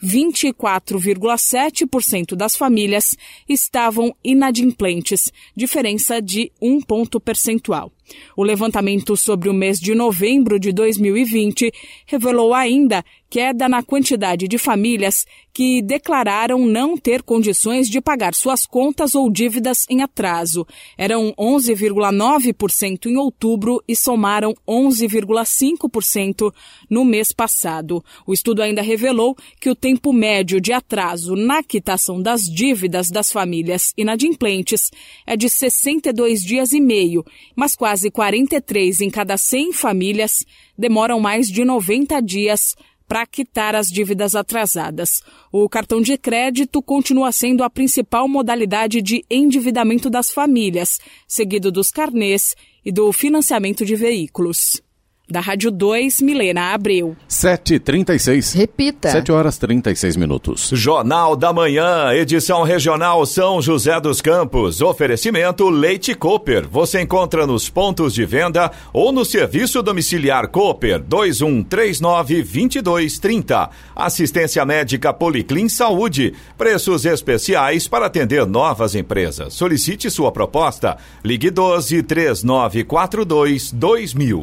24,7% 0.03 2.35
das 2.35 2.57
famílias 2.57 3.17
estavam 3.47 4.13
inadimplentes, 4.23 5.31
diferença 5.55 6.21
de 6.21 6.51
um 6.61 6.79
ponto 6.81 7.19
percentual 7.19 7.76
sexual. 7.77 7.96
O 8.35 8.43
levantamento 8.43 9.15
sobre 9.17 9.49
o 9.49 9.53
mês 9.53 9.79
de 9.79 9.95
novembro 9.95 10.59
de 10.59 10.71
2020 10.71 11.71
revelou 12.05 12.53
ainda 12.53 13.03
queda 13.29 13.67
na 13.67 13.83
quantidade 13.83 14.47
de 14.47 14.57
famílias 14.57 15.25
que 15.53 15.81
declararam 15.81 16.65
não 16.65 16.95
ter 16.95 17.23
condições 17.23 17.89
de 17.89 17.99
pagar 17.99 18.35
suas 18.35 18.65
contas 18.65 19.15
ou 19.15 19.29
dívidas 19.29 19.85
em 19.89 20.01
atraso. 20.01 20.65
Eram 20.97 21.33
11,9% 21.37 23.07
em 23.07 23.17
outubro 23.17 23.83
e 23.87 23.95
somaram 23.95 24.53
11,5% 24.67 26.53
no 26.89 27.03
mês 27.03 27.31
passado. 27.31 28.03
O 28.25 28.33
estudo 28.33 28.61
ainda 28.61 28.81
revelou 28.81 29.35
que 29.59 29.69
o 29.69 29.75
tempo 29.75 30.13
médio 30.13 30.61
de 30.61 30.71
atraso 30.71 31.35
na 31.35 31.63
quitação 31.63 32.21
das 32.21 32.43
dívidas 32.43 33.09
das 33.09 33.31
famílias 33.31 33.93
inadimplentes 33.97 34.91
é 35.25 35.35
de 35.35 35.49
62 35.49 36.43
dias 36.43 36.71
e 36.71 36.79
meio, 36.79 37.25
mas 37.55 37.75
quase 37.75 37.96
43 38.11 39.01
em 39.01 39.09
cada 39.09 39.37
100 39.37 39.73
famílias 39.73 40.45
demoram 40.77 41.19
mais 41.19 41.47
de 41.47 41.63
90 41.65 42.21
dias 42.21 42.75
para 43.07 43.25
quitar 43.25 43.75
as 43.75 43.87
dívidas 43.87 44.35
atrasadas. 44.35 45.21
O 45.51 45.67
cartão 45.69 46.01
de 46.01 46.17
crédito 46.17 46.81
continua 46.81 47.31
sendo 47.31 47.63
a 47.63 47.69
principal 47.69 48.27
modalidade 48.27 49.01
de 49.01 49.23
endividamento 49.29 50.09
das 50.09 50.29
famílias, 50.29 50.99
seguido 51.27 51.71
dos 51.71 51.89
carnês 51.89 52.55
e 52.85 52.91
do 52.91 53.11
financiamento 53.13 53.85
de 53.85 53.95
veículos. 53.95 54.81
Da 55.29 55.41
Rádio 55.41 55.69
2, 55.69 56.21
Milena 56.21 56.73
Abreu. 56.73 57.13
7h36. 57.29 58.55
Repita. 58.55 59.11
7 59.11 59.29
horas 59.29 59.57
36 59.57 60.15
minutos. 60.15 60.69
Jornal 60.71 61.35
da 61.35 61.51
Manhã, 61.51 62.13
edição 62.13 62.63
regional 62.63 63.25
São 63.25 63.61
José 63.61 63.99
dos 63.99 64.21
Campos. 64.21 64.81
Oferecimento 64.81 65.69
Leite 65.69 66.15
Cooper. 66.15 66.65
Você 66.69 67.01
encontra 67.01 67.45
nos 67.45 67.69
pontos 67.69 68.13
de 68.13 68.23
venda 68.23 68.71
ou 68.93 69.11
no 69.11 69.25
serviço 69.25 69.83
domiciliar 69.83 70.47
Cooper 70.47 71.03
2139-2230. 71.03 73.69
Assistência 73.93 74.63
médica 74.63 75.11
Policlin 75.11 75.67
Saúde. 75.67 76.33
Preços 76.57 77.05
especiais 77.05 77.85
para 77.85 78.05
atender 78.05 78.45
novas 78.45 78.95
empresas. 78.95 79.53
Solicite 79.53 80.09
sua 80.09 80.31
proposta. 80.31 80.95
Ligue 81.21 81.51
12 81.51 82.01
3942 82.03 83.73
2000. 83.73 84.41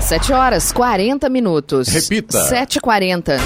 Sete 0.00 0.32
horas, 0.32 0.72
40 0.72 1.28
minutos. 1.28 1.88
Repita. 1.88 2.42
Sete 2.44 2.76
e 2.76 2.80
quarenta. 2.80 3.38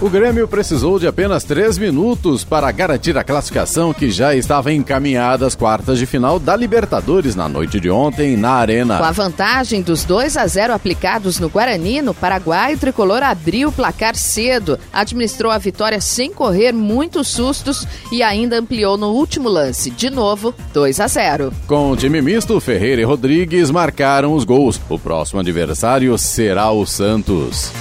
O 0.00 0.08
Grêmio 0.08 0.46
precisou 0.46 0.96
de 0.96 1.08
apenas 1.08 1.42
três 1.42 1.76
minutos 1.76 2.44
para 2.44 2.70
garantir 2.70 3.18
a 3.18 3.24
classificação 3.24 3.92
que 3.92 4.12
já 4.12 4.32
estava 4.32 4.72
encaminhada 4.72 5.44
às 5.44 5.56
quartas 5.56 5.98
de 5.98 6.06
final 6.06 6.38
da 6.38 6.54
Libertadores 6.54 7.34
na 7.34 7.48
noite 7.48 7.80
de 7.80 7.90
ontem 7.90 8.36
na 8.36 8.52
Arena. 8.52 8.98
Com 8.98 9.04
a 9.04 9.10
vantagem 9.10 9.82
dos 9.82 10.04
2 10.04 10.36
a 10.36 10.46
0 10.46 10.72
aplicados 10.72 11.40
no 11.40 11.48
Guarani, 11.48 12.00
no 12.00 12.14
Paraguai, 12.14 12.74
o 12.74 12.78
tricolor 12.78 13.24
abriu 13.24 13.70
o 13.70 13.72
placar 13.72 14.14
cedo, 14.14 14.78
administrou 14.92 15.50
a 15.50 15.58
vitória 15.58 16.00
sem 16.00 16.32
correr 16.32 16.70
muitos 16.70 17.26
sustos 17.26 17.84
e 18.12 18.22
ainda 18.22 18.56
ampliou 18.56 18.96
no 18.96 19.08
último 19.08 19.48
lance. 19.48 19.90
De 19.90 20.10
novo, 20.10 20.54
2 20.72 21.00
a 21.00 21.08
0. 21.08 21.52
Com 21.66 21.90
o 21.90 21.96
time 21.96 22.22
misto, 22.22 22.60
Ferreira 22.60 23.02
e 23.02 23.04
Rodrigues 23.04 23.68
marcaram 23.68 24.32
os 24.32 24.44
gols. 24.44 24.80
O 24.88 24.96
próximo 24.96 25.40
adversário 25.40 26.16
será 26.16 26.70
o 26.70 26.86
Santos. 26.86 27.72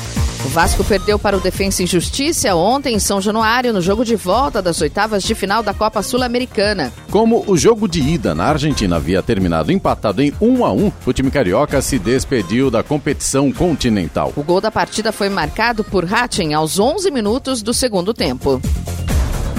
O 0.46 0.50
Vasco 0.50 0.84
perdeu 0.84 1.18
para 1.18 1.36
o 1.36 1.40
Defensa 1.40 1.84
e 1.84 1.88
Justiça 1.88 2.54
ontem 2.56 2.96
em 2.96 3.00
São 3.00 3.20
Januário, 3.20 3.74
no 3.74 3.82
jogo 3.82 4.06
de 4.06 4.16
volta 4.16 4.62
das 4.62 4.80
oitavas 4.82 5.24
de 5.24 5.34
final 5.34 5.64
da 5.64 5.74
Copa 5.74 6.02
Sul-Americana. 6.02 6.94
Como 7.10 7.44
o 7.48 7.58
jogo 7.58 7.88
de 7.88 8.02
ida 8.02 8.36
na 8.36 8.46
Argentina 8.46 8.96
havia 8.98 9.24
terminado 9.24 9.72
empatado 9.72 10.22
em 10.22 10.34
1 10.40 10.66
a 10.66 10.72
1, 10.72 10.92
o 11.06 11.14
time 11.14 11.32
carioca 11.32 11.82
se 11.82 11.98
despediu 11.98 12.70
da 12.70 12.84
competição 12.84 13.52
continental. 13.52 14.32
O 14.36 14.44
gol 14.44 14.62
da 14.62 14.72
partida 14.72 15.12
foi 15.12 15.30
marcado 15.30 15.84
por 15.84 16.12
Hatchen 16.12 16.54
aos 16.54 16.80
11 16.80 17.10
minutos 17.12 17.62
do 17.62 17.74
segundo 17.74 18.14
tempo. 18.14 18.62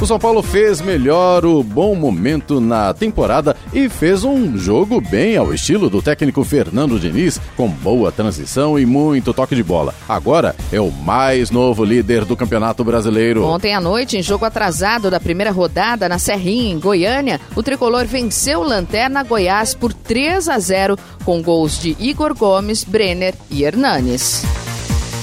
O 0.00 0.06
São 0.06 0.16
Paulo 0.16 0.44
fez 0.44 0.80
melhor 0.80 1.44
o 1.44 1.60
bom 1.60 1.96
momento 1.96 2.60
na 2.60 2.94
temporada 2.94 3.56
e 3.72 3.88
fez 3.88 4.22
um 4.22 4.56
jogo 4.56 5.00
bem 5.00 5.36
ao 5.36 5.52
estilo 5.52 5.90
do 5.90 6.00
técnico 6.00 6.44
Fernando 6.44 7.00
Diniz, 7.00 7.40
com 7.56 7.68
boa 7.68 8.12
transição 8.12 8.78
e 8.78 8.86
muito 8.86 9.34
toque 9.34 9.56
de 9.56 9.62
bola. 9.62 9.92
Agora 10.08 10.54
é 10.70 10.80
o 10.80 10.92
mais 10.92 11.50
novo 11.50 11.84
líder 11.84 12.24
do 12.24 12.36
Campeonato 12.36 12.84
Brasileiro. 12.84 13.44
Ontem 13.44 13.74
à 13.74 13.80
noite, 13.80 14.16
em 14.16 14.22
jogo 14.22 14.44
atrasado 14.44 15.10
da 15.10 15.18
primeira 15.18 15.50
rodada 15.50 16.08
na 16.08 16.20
Serrinha, 16.20 16.72
em 16.72 16.78
Goiânia, 16.78 17.40
o 17.56 17.62
tricolor 17.62 18.06
venceu 18.06 18.60
o 18.60 18.68
Lanterna 18.68 19.24
Goiás 19.24 19.74
por 19.74 19.92
3 19.92 20.48
a 20.48 20.60
0 20.60 20.96
com 21.24 21.42
gols 21.42 21.76
de 21.76 21.96
Igor 21.98 22.36
Gomes, 22.36 22.84
Brenner 22.84 23.34
e 23.50 23.64
Hernanes. 23.64 24.44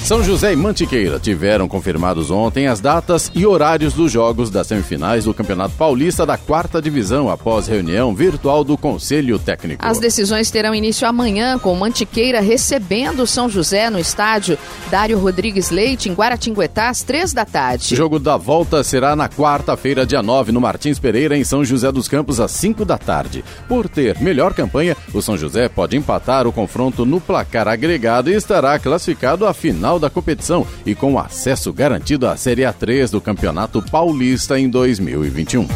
São 0.05 0.23
José 0.23 0.53
e 0.53 0.55
Mantiqueira 0.55 1.19
tiveram 1.19 1.67
confirmados 1.67 2.29
ontem 2.29 2.67
as 2.67 2.79
datas 2.79 3.31
e 3.33 3.43
horários 3.43 3.91
dos 3.95 4.11
jogos 4.11 4.51
das 4.51 4.67
semifinais 4.67 5.25
do 5.25 5.33
Campeonato 5.33 5.73
Paulista 5.73 6.27
da 6.27 6.37
quarta 6.37 6.79
divisão 6.79 7.27
após 7.27 7.65
reunião 7.65 8.13
virtual 8.13 8.63
do 8.63 8.77
Conselho 8.77 9.39
Técnico. 9.39 9.83
As 9.83 9.97
decisões 9.97 10.51
terão 10.51 10.75
início 10.75 11.07
amanhã 11.07 11.57
com 11.57 11.73
Mantiqueira 11.73 12.39
recebendo 12.39 13.25
São 13.25 13.49
José 13.49 13.89
no 13.89 13.97
estádio 13.97 14.59
Dário 14.91 15.17
Rodrigues 15.17 15.71
Leite 15.71 16.07
em 16.07 16.13
Guaratinguetá 16.13 16.89
às 16.89 17.01
três 17.01 17.33
da 17.33 17.43
tarde. 17.43 17.95
O 17.95 17.97
jogo 17.97 18.19
da 18.19 18.37
volta 18.37 18.83
será 18.83 19.15
na 19.15 19.27
quarta-feira, 19.27 20.05
dia 20.05 20.21
9, 20.21 20.51
no 20.51 20.61
Martins 20.61 20.99
Pereira, 20.99 21.35
em 21.35 21.43
São 21.43 21.65
José 21.65 21.91
dos 21.91 22.07
Campos, 22.07 22.39
às 22.39 22.51
5 22.51 22.85
da 22.85 22.99
tarde. 22.99 23.43
Por 23.67 23.89
ter 23.89 24.19
melhor 24.19 24.53
campanha, 24.53 24.95
o 25.11 25.19
São 25.19 25.35
José 25.35 25.67
pode 25.67 25.97
empatar 25.97 26.45
o 26.45 26.53
confronto 26.53 27.07
no 27.07 27.19
placar 27.19 27.67
agregado 27.67 28.29
e 28.29 28.35
estará 28.35 28.77
classificado 28.77 29.47
à 29.47 29.53
final 29.53 29.94
final 29.95 29.99
da 29.99 30.09
competição 30.09 30.67
e 30.85 30.93
com 30.93 31.17
acesso 31.17 31.71
garantido 31.71 32.27
à 32.27 32.35
Série 32.35 32.63
A3 32.63 33.09
do 33.09 33.21
Campeonato 33.21 33.81
Paulista 33.81 34.59
em 34.59 34.69
2021. 34.69 35.67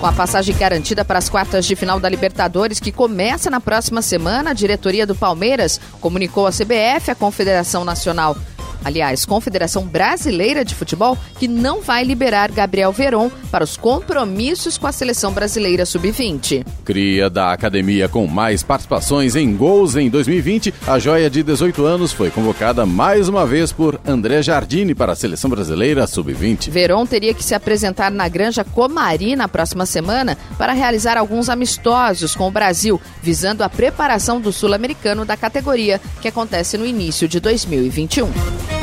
Com 0.00 0.06
a 0.06 0.12
passagem 0.12 0.54
garantida 0.56 1.04
para 1.04 1.18
as 1.18 1.28
quartas 1.28 1.66
de 1.66 1.74
final 1.74 1.98
da 1.98 2.08
Libertadores, 2.08 2.78
que 2.78 2.92
começa 2.92 3.50
na 3.50 3.60
próxima 3.60 4.00
semana, 4.00 4.50
a 4.50 4.54
diretoria 4.54 5.06
do 5.06 5.14
Palmeiras 5.14 5.80
comunicou 6.00 6.46
à 6.46 6.50
CBF, 6.50 7.10
a 7.10 7.14
Confederação 7.14 7.84
Nacional 7.84 8.36
aliás, 8.84 9.24
Confederação 9.24 9.84
Brasileira 9.84 10.64
de 10.64 10.74
Futebol, 10.74 11.16
que 11.38 11.48
não 11.48 11.80
vai 11.80 12.04
liberar 12.04 12.50
Gabriel 12.50 12.92
Veron 12.92 13.30
para 13.50 13.64
os 13.64 13.76
compromissos 13.76 14.78
com 14.78 14.86
a 14.86 14.92
seleção 14.92 15.32
brasileira 15.32 15.84
sub-20. 15.84 16.64
Cria 16.84 17.30
da 17.30 17.52
academia 17.52 18.08
com 18.08 18.26
mais 18.26 18.62
participações 18.62 19.36
em 19.36 19.54
gols 19.56 19.96
em 19.96 20.08
2020, 20.08 20.74
a 20.86 20.98
joia 20.98 21.28
de 21.28 21.42
18 21.42 21.84
anos 21.84 22.12
foi 22.12 22.30
convocada 22.30 22.86
mais 22.86 23.28
uma 23.28 23.46
vez 23.46 23.72
por 23.72 24.00
André 24.06 24.42
Jardine 24.42 24.94
para 24.94 25.12
a 25.12 25.16
seleção 25.16 25.50
brasileira 25.50 26.06
sub-20. 26.06 26.70
Veron 26.70 27.06
teria 27.06 27.34
que 27.34 27.44
se 27.44 27.54
apresentar 27.54 28.10
na 28.10 28.28
Granja 28.28 28.64
Comari 28.64 29.36
na 29.36 29.48
próxima 29.48 29.86
semana 29.86 30.36
para 30.56 30.72
realizar 30.72 31.16
alguns 31.16 31.48
amistosos 31.48 32.34
com 32.34 32.48
o 32.48 32.50
Brasil, 32.50 33.00
visando 33.22 33.62
a 33.62 33.68
preparação 33.68 34.40
do 34.40 34.52
sul-americano 34.52 35.24
da 35.24 35.36
categoria, 35.36 36.00
que 36.20 36.28
acontece 36.28 36.76
no 36.76 36.86
início 36.86 37.28
de 37.28 37.40
2021. 37.40 38.77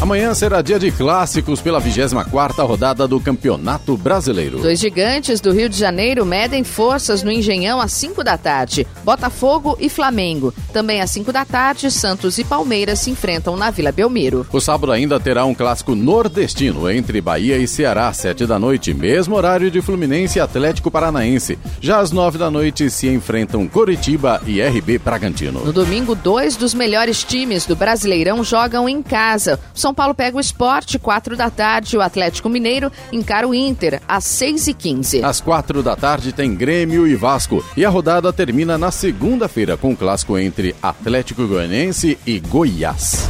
Amanhã 0.00 0.32
será 0.34 0.60
dia 0.60 0.78
de 0.78 0.92
clássicos 0.92 1.60
pela 1.60 1.80
24ª 1.80 2.64
rodada 2.66 3.08
do 3.08 3.18
Campeonato 3.18 3.96
Brasileiro. 3.96 4.58
Dois 4.58 4.78
gigantes 4.78 5.40
do 5.40 5.50
Rio 5.50 5.68
de 5.68 5.76
Janeiro 5.76 6.24
medem 6.24 6.62
forças 6.62 7.22
no 7.22 7.32
Engenhão 7.32 7.80
às 7.80 7.92
5 7.92 8.22
da 8.22 8.36
tarde. 8.36 8.86
Botafogo 9.02 9.76
e 9.80 9.88
Flamengo. 9.88 10.52
Também 10.72 11.00
às 11.00 11.10
5 11.10 11.32
da 11.32 11.44
tarde, 11.46 11.90
Santos 11.90 12.38
e 12.38 12.44
Palmeiras 12.44 13.00
se 13.00 13.10
enfrentam 13.10 13.56
na 13.56 13.70
Vila 13.70 13.90
Belmiro. 13.90 14.46
O 14.52 14.60
sábado 14.60 14.92
ainda 14.92 15.18
terá 15.18 15.44
um 15.46 15.54
clássico 15.54 15.94
nordestino 15.94 16.90
entre 16.90 17.20
Bahia 17.22 17.56
e 17.56 17.66
Ceará, 17.66 18.08
às 18.08 18.18
7 18.18 18.46
da 18.46 18.58
noite, 18.58 18.92
mesmo 18.92 19.34
horário 19.34 19.70
de 19.70 19.80
Fluminense 19.80 20.38
e 20.38 20.42
Atlético 20.42 20.90
Paranaense. 20.90 21.58
Já 21.80 22.00
às 22.00 22.12
9 22.12 22.36
da 22.36 22.50
noite 22.50 22.90
se 22.90 23.08
enfrentam 23.08 23.66
Coritiba 23.66 24.42
e 24.46 24.60
RB 24.60 24.98
Bragantino. 24.98 25.64
No 25.64 25.72
domingo, 25.72 26.14
dois 26.14 26.54
dos 26.54 26.74
melhores 26.74 27.24
times 27.24 27.64
do 27.64 27.74
Brasileirão 27.74 28.44
jogam 28.44 28.88
em 28.88 29.02
casa. 29.02 29.35
São 29.74 29.94
Paulo 29.94 30.14
pega 30.14 30.36
o 30.36 30.40
esporte, 30.40 30.98
4 30.98 31.36
da 31.36 31.50
tarde. 31.50 31.96
O 31.96 32.00
Atlético 32.00 32.48
Mineiro 32.48 32.90
encara 33.12 33.46
o 33.46 33.54
Inter, 33.54 34.00
às 34.06 34.24
6 34.24 34.68
e 34.68 34.74
15 34.74 35.24
Às 35.24 35.40
4 35.40 35.82
da 35.82 35.96
tarde 35.96 36.32
tem 36.32 36.54
Grêmio 36.54 37.06
e 37.06 37.14
Vasco. 37.14 37.64
E 37.76 37.84
a 37.84 37.88
rodada 37.88 38.32
termina 38.32 38.76
na 38.78 38.90
segunda-feira 38.90 39.76
com 39.76 39.92
o 39.92 39.96
clássico 39.96 40.38
entre 40.38 40.74
Atlético 40.82 41.46
Goianiense 41.46 42.18
e 42.26 42.38
Goiás. 42.40 43.28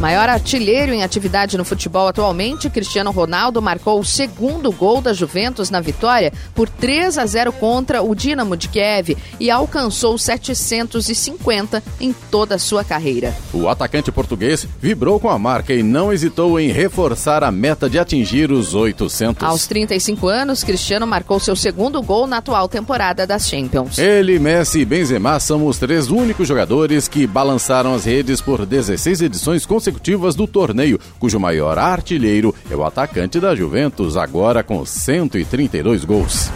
Maior 0.00 0.30
artilheiro 0.30 0.94
em 0.94 1.02
atividade 1.02 1.58
no 1.58 1.64
futebol 1.64 2.08
atualmente, 2.08 2.70
Cristiano 2.70 3.10
Ronaldo 3.10 3.60
marcou 3.60 4.00
o 4.00 4.04
segundo 4.04 4.72
gol 4.72 5.02
da 5.02 5.12
Juventus 5.12 5.68
na 5.68 5.78
vitória 5.78 6.32
por 6.54 6.70
3 6.70 7.18
a 7.18 7.26
0 7.26 7.52
contra 7.52 8.02
o 8.02 8.14
Dinamo 8.14 8.56
de 8.56 8.66
Kiev 8.68 9.14
e 9.38 9.50
alcançou 9.50 10.16
750 10.16 11.82
em 12.00 12.14
toda 12.30 12.54
a 12.54 12.58
sua 12.58 12.82
carreira. 12.82 13.36
O 13.52 13.68
atacante 13.68 14.10
português 14.10 14.66
vibrou 14.80 15.20
com 15.20 15.28
a 15.28 15.38
marca 15.38 15.74
e 15.74 15.82
não 15.82 16.10
hesitou 16.10 16.58
em 16.58 16.72
reforçar 16.72 17.44
a 17.44 17.50
meta 17.50 17.90
de 17.90 17.98
atingir 17.98 18.50
os 18.50 18.74
800. 18.74 19.46
Aos 19.46 19.66
35 19.66 20.28
anos, 20.28 20.64
Cristiano 20.64 21.06
marcou 21.06 21.38
seu 21.38 21.54
segundo 21.54 22.00
gol 22.00 22.26
na 22.26 22.38
atual 22.38 22.70
temporada 22.70 23.26
das 23.26 23.46
Champions. 23.46 23.98
Ele, 23.98 24.38
Messi 24.38 24.80
e 24.80 24.84
Benzema 24.86 25.38
são 25.38 25.66
os 25.66 25.76
três 25.76 26.08
únicos 26.10 26.48
jogadores 26.48 27.06
que 27.06 27.26
balançaram 27.26 27.92
as 27.92 28.06
redes 28.06 28.40
por 28.40 28.64
16 28.64 29.20
edições 29.20 29.66
consecutivas 29.66 29.89
consecutivas 29.90 30.34
do 30.34 30.46
torneio, 30.46 31.00
cujo 31.18 31.38
maior 31.40 31.78
artilheiro 31.78 32.54
é 32.70 32.76
o 32.76 32.84
atacante 32.84 33.40
da 33.40 33.54
Juventus, 33.54 34.16
agora 34.16 34.62
com 34.62 34.84
132 34.84 36.04
gols. 36.04 36.50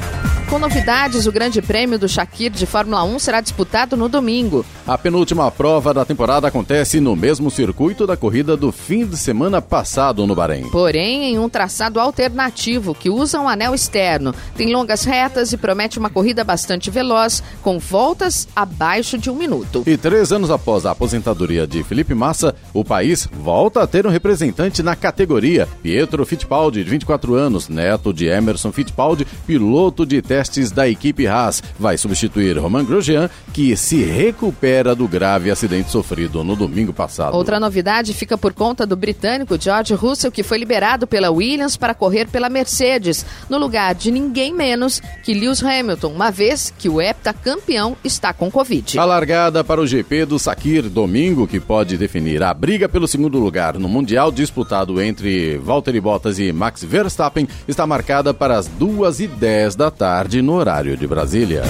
Com 0.55 0.61
novidades, 0.61 1.27
o 1.27 1.33
Grande 1.33 1.61
Prêmio 1.61 1.99
do 1.99 2.09
Shakir 2.09 2.49
de 2.49 2.65
Fórmula 2.65 3.03
1 3.03 3.19
será 3.19 3.41
disputado 3.41 3.97
no 3.97 4.09
domingo. 4.09 4.65
A 4.87 4.97
penúltima 4.97 5.51
prova 5.51 5.93
da 5.93 6.05
temporada 6.05 6.47
acontece 6.47 7.01
no 7.01 7.17
mesmo 7.17 7.51
circuito 7.51 8.07
da 8.07 8.17
corrida 8.17 8.57
do 8.57 8.71
fim 8.71 9.05
de 9.05 9.17
semana 9.17 9.61
passado 9.61 10.25
no 10.25 10.33
Bahrein. 10.33 10.71
Porém, 10.71 11.25
em 11.25 11.41
um 11.41 11.49
traçado 11.49 11.99
alternativo 11.99 12.95
que 12.95 13.11
usa 13.11 13.41
um 13.41 13.49
anel 13.49 13.75
externo, 13.75 14.33
tem 14.57 14.73
longas 14.73 15.03
retas 15.03 15.53
e 15.53 15.57
promete 15.57 15.99
uma 15.99 16.09
corrida 16.09 16.45
bastante 16.45 16.89
veloz, 16.89 17.43
com 17.61 17.81
voltas 17.81 18.47
abaixo 18.55 19.19
de 19.19 19.29
um 19.29 19.35
minuto. 19.35 19.83
E 19.85 19.97
três 19.97 20.31
anos 20.31 20.53
após 20.53 20.87
a 20.87 20.93
aposentadoria 20.93 21.67
de 21.67 21.83
Felipe 21.83 22.15
Massa, 22.15 22.55
o 22.73 22.85
país 22.85 23.29
volta 23.33 23.83
a 23.83 23.89
ter 23.89 24.07
um 24.07 24.11
representante 24.11 24.85
na 24.85 24.95
categoria. 24.95 25.67
Pietro 25.83 26.25
Fittipaldi, 26.25 26.85
de 26.85 26.91
24 26.91 27.35
anos, 27.35 27.69
neto 27.69 28.13
de 28.13 28.27
Emerson 28.27 28.71
Fittipaldi, 28.71 29.27
piloto 29.45 30.07
de 30.07 30.23
testes 30.45 30.71
da 30.71 30.89
equipe 30.89 31.27
Haas. 31.27 31.63
Vai 31.79 31.97
substituir 31.97 32.59
Romain 32.59 32.85
Grosjean, 32.85 33.31
que 33.53 33.77
se 33.77 34.05
recupera 34.05 34.95
do 34.95 35.09
grave 35.09 35.51
acidente 35.51 35.91
sofrido 35.91 36.45
no 36.45 36.55
domingo 36.55 36.93
passado. 36.93 37.35
Outra 37.35 37.59
novidade 37.59 38.13
fica 38.13 38.37
por 38.37 38.53
conta 38.53 38.87
do 38.87 38.97
britânico 38.97 39.61
George 39.61 39.95
Russell, 39.95 40.31
que 40.31 40.43
foi 40.43 40.59
liberado 40.59 41.07
pela 41.07 41.31
Williams 41.31 41.77
para 41.77 41.95
correr 41.95 42.29
pela 42.29 42.49
Mercedes, 42.49 43.25
no 43.49 43.59
lugar 43.59 43.95
de 43.95 44.11
ninguém 44.11 44.53
menos 44.53 45.01
que 45.23 45.35
Lewis 45.35 45.63
Hamilton, 45.63 46.13
uma 46.13 46.31
vez 46.31 46.73
que 46.79 46.89
o 46.89 47.01
heptacampeão 47.01 47.97
está 48.05 48.33
com 48.33 48.51
Covid. 48.51 48.99
A 48.99 49.05
largada 49.05 49.65
para 49.65 49.81
o 49.81 49.87
GP 49.87 50.27
do 50.27 50.39
Sakir 50.39 50.89
domingo, 50.89 51.47
que 51.47 51.59
pode 51.59 51.97
definir 51.97 52.43
a 52.43 52.53
briga 52.53 52.89
pelo 52.89 53.09
segundo 53.09 53.39
lugar 53.39 53.79
no 53.79 53.89
Mundial 53.89 54.31
disputado 54.31 55.01
entre 55.01 55.57
Valtteri 55.59 56.01
Bottas 56.01 56.39
e 56.39 56.53
Max 56.53 56.85
Verstappen, 56.85 57.49
está 57.67 57.87
marcada 57.87 58.35
para 58.35 58.59
as 58.59 58.67
duas 58.67 59.21
e 59.21 59.27
dez 59.27 59.75
da 59.75 59.91
tarde 59.91 60.24
tarde 60.25 60.41
no 60.41 60.55
horário 60.55 60.97
de 60.97 61.07
Brasília. 61.07 61.63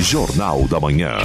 Jornal 0.00 0.66
da 0.68 0.80
Manhã. 0.80 1.18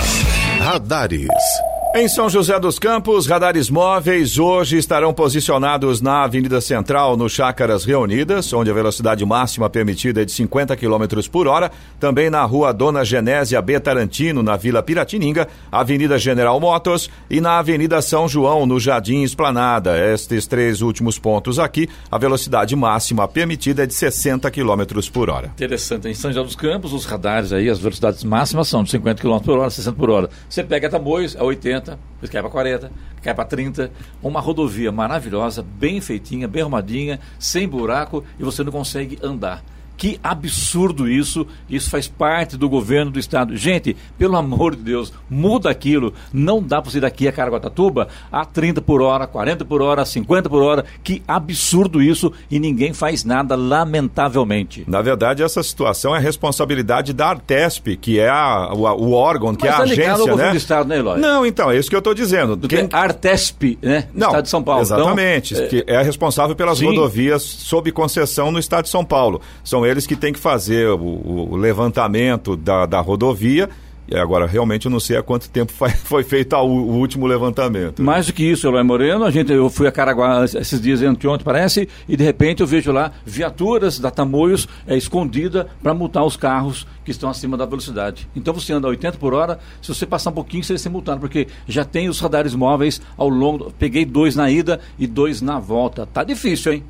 Radares. 0.60 1.69
Em 1.96 2.08
São 2.08 2.30
José 2.30 2.60
dos 2.60 2.78
Campos, 2.78 3.26
radares 3.26 3.68
móveis 3.68 4.38
hoje 4.38 4.78
estarão 4.78 5.12
posicionados 5.12 6.02
na 6.02 6.24
Avenida 6.24 6.62
Central, 6.62 7.18
no 7.18 7.28
Chácaras 7.28 7.84
Reunidas, 7.84 8.54
onde 8.54 8.70
a 8.70 8.74
velocidade 8.76 9.26
máxima 9.26 9.68
permitida 9.72 10.22
é 10.22 10.26
de 10.26 10.32
50 10.32 10.78
km 10.78 11.28
por 11.32 11.48
hora. 11.48 11.72
Também 12.00 12.30
na 12.30 12.44
Rua 12.44 12.72
Dona 12.72 13.04
Genésia 13.04 13.60
B. 13.60 13.80
Tarantino, 13.80 14.44
na 14.44 14.56
Vila 14.56 14.84
Piratininga, 14.84 15.48
Avenida 15.72 16.20
General 16.20 16.60
Motors 16.60 17.10
e 17.28 17.42
na 17.42 17.58
Avenida 17.58 18.00
São 18.04 18.30
João, 18.30 18.68
no 18.68 18.80
Jardim 18.80 19.24
Esplanada. 19.24 19.98
Estes 20.14 20.46
três 20.46 20.82
últimos 20.84 21.18
pontos 21.18 21.58
aqui, 21.58 21.90
a 22.12 22.20
velocidade 22.20 22.76
máxima 22.76 23.28
permitida 23.28 23.84
é 23.84 23.88
de 23.88 23.96
60 23.96 24.52
km 24.52 24.84
por 25.12 25.32
hora. 25.32 25.48
Interessante. 25.48 26.08
Em 26.08 26.14
São 26.14 26.32
José 26.32 26.46
dos 26.46 26.56
Campos, 26.56 26.94
os 26.94 27.06
radares 27.06 27.52
aí, 27.52 27.68
as 27.68 27.80
velocidades 27.80 28.24
máximas 28.24 28.68
são 28.68 28.84
de 28.84 28.92
50 28.92 29.24
km 29.24 29.40
por 29.40 29.58
hora, 29.58 29.72
60 29.72 29.98
por 29.98 30.12
hora. 30.12 30.30
Você 30.48 30.64
pega 30.64 30.88
Tamoios, 30.88 31.36
é 31.36 31.42
80 31.42 31.79
depois 31.80 32.30
cai 32.30 32.42
para 32.42 32.50
40, 32.50 32.92
cai 33.22 33.34
para 33.34 33.46
30. 33.46 33.92
Uma 34.22 34.40
rodovia 34.40 34.92
maravilhosa, 34.92 35.64
bem 35.64 36.02
feitinha, 36.02 36.48
bem 36.48 36.62
arrumadinha, 36.62 37.20
sem 37.38 37.68
buraco 37.68 38.24
e 38.40 38.44
você 38.44 38.64
não 38.64 38.72
consegue 38.72 39.18
andar. 39.22 39.64
Que 40.00 40.18
absurdo 40.24 41.10
isso! 41.10 41.46
Isso 41.70 41.90
faz 41.90 42.08
parte 42.08 42.56
do 42.56 42.70
governo 42.70 43.12
do 43.12 43.20
estado. 43.20 43.58
Gente, 43.58 43.98
pelo 44.18 44.38
amor 44.38 44.74
de 44.74 44.82
Deus, 44.82 45.12
muda 45.30 45.70
aquilo. 45.70 46.14
Não 46.32 46.64
dá 46.64 46.82
para 46.82 46.90
você 46.90 47.00
ir 47.00 47.02
daqui 47.02 47.28
a 47.28 47.34
Caraguatatuba 47.34 48.08
a 48.32 48.46
30 48.46 48.82
por 48.82 49.02
hora, 49.02 49.28
40 49.28 49.66
por 49.66 49.82
hora, 49.82 50.06
50 50.06 50.50
por 50.50 50.64
hora. 50.64 50.86
Que 51.04 51.22
absurdo 51.28 52.02
isso 52.02 52.32
e 52.50 52.62
ninguém 52.62 52.94
faz 52.94 53.26
nada, 53.26 53.58
lamentavelmente. 53.58 54.86
Na 54.88 55.02
verdade, 55.02 55.44
essa 55.44 55.62
situação 55.62 56.16
é 56.16 56.20
responsabilidade 56.20 57.12
da 57.12 57.28
Artesp, 57.28 57.98
que 57.98 58.22
é 58.22 58.30
a, 58.30 58.72
o, 58.74 58.84
o, 58.84 59.12
órgão, 59.12 59.54
que 59.54 59.66
Mas 59.66 59.72
é 59.72 59.74
a 59.74 59.78
tá 59.80 59.84
agência, 59.84 60.12
ao 60.14 60.20
governo 60.20 60.44
né? 60.44 60.52
do 60.52 60.58
estado, 60.58 60.88
né, 60.88 60.98
Eloy? 61.00 61.20
Não, 61.20 61.46
então, 61.46 61.70
é 61.70 61.78
isso 61.78 61.90
que 61.90 61.96
eu 61.96 62.00
estou 62.00 62.14
dizendo. 62.14 62.56
Do 62.56 62.70
Quem... 62.70 62.88
Artesp, 62.90 63.78
né? 63.82 64.08
Não, 64.14 64.28
estado 64.28 64.44
de 64.44 64.50
São 64.50 64.64
Paulo. 64.64 64.82
Exatamente, 64.82 65.56
então, 65.56 65.68
que 65.68 65.84
é... 65.86 65.96
é 65.96 66.02
responsável 66.02 66.56
pelas 66.56 66.78
Sim. 66.78 66.86
rodovias 66.86 67.44
sob 67.44 67.92
concessão 67.92 68.50
no 68.50 68.60
estado 68.60 68.86
de 68.86 68.90
São 68.90 69.04
Paulo. 69.04 69.42
São 69.62 69.89
eles 69.90 70.08
que 70.08 70.16
têm 70.16 70.34
que 70.34 70.40
fazer 70.40 70.88
o, 70.88 71.52
o 71.52 71.56
levantamento 71.56 72.56
da, 72.56 72.86
da 72.86 73.00
rodovia 73.00 73.70
e 74.12 74.18
agora, 74.18 74.48
realmente, 74.48 74.88
eu 74.88 74.92
não 74.92 75.00
sei 75.00 75.18
há 75.18 75.22
quanto 75.22 75.48
tempo 75.50 75.72
foi, 75.72 75.92
foi 76.04 76.24
feito 76.24 76.56
o, 76.56 76.66
o 76.66 76.98
último 76.98 77.28
levantamento. 77.28 78.02
Mais 78.02 78.26
do 78.26 78.34
que 78.34 78.44
isso, 78.44 78.68
Eloy 78.68 78.82
Moreno, 78.82 79.24
a 79.24 79.30
gente, 79.30 79.52
eu 79.54 79.70
fui 79.70 79.88
a 79.88 79.92
Caraguá 79.92 80.44
esses 80.44 80.82
dias, 80.82 81.02
anteontem 81.04 81.46
parece, 81.46 81.88
e 82.08 82.18
de 82.18 82.24
repente 82.24 82.62
eu 82.62 82.68
vejo 82.68 82.92
lá 82.92 83.12
viaturas 83.24 84.00
da 84.00 84.10
Tamoios 84.10 84.68
é, 84.88 84.98
escondida 84.98 85.68
para 85.84 85.94
multar 85.94 86.26
os 86.26 86.36
carros 86.36 86.88
que 87.06 87.12
estão 87.12 87.30
acima 87.30 87.56
da 87.56 87.68
velocidade. 87.68 88.28
Então 88.36 88.52
você 88.52 88.74
anda 88.74 88.88
a 88.88 88.90
80 88.90 89.20
por 89.20 89.36
hora, 89.36 89.60
se 89.80 89.94
você 89.94 90.08
passar 90.08 90.32
um 90.32 90.34
pouquinho, 90.34 90.64
você 90.64 90.74
vai 90.74 90.80
ser 90.80 90.90
multado, 90.90 91.20
porque 91.20 91.48
já 91.68 91.86
tem 91.86 92.10
os 92.10 92.20
radares 92.20 92.56
móveis 92.56 93.00
ao 93.16 93.30
longo. 93.30 93.72
Peguei 93.78 94.06
dois 94.06 94.36
na 94.36 94.50
ida 94.50 94.80
e 94.98 95.06
dois 95.06 95.40
na 95.40 95.60
volta. 95.60 96.08
Tá 96.08 96.24
difícil, 96.24 96.74
hein? 96.74 96.84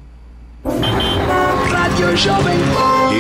Rádio 2.00 2.16
Jovem 2.16 2.60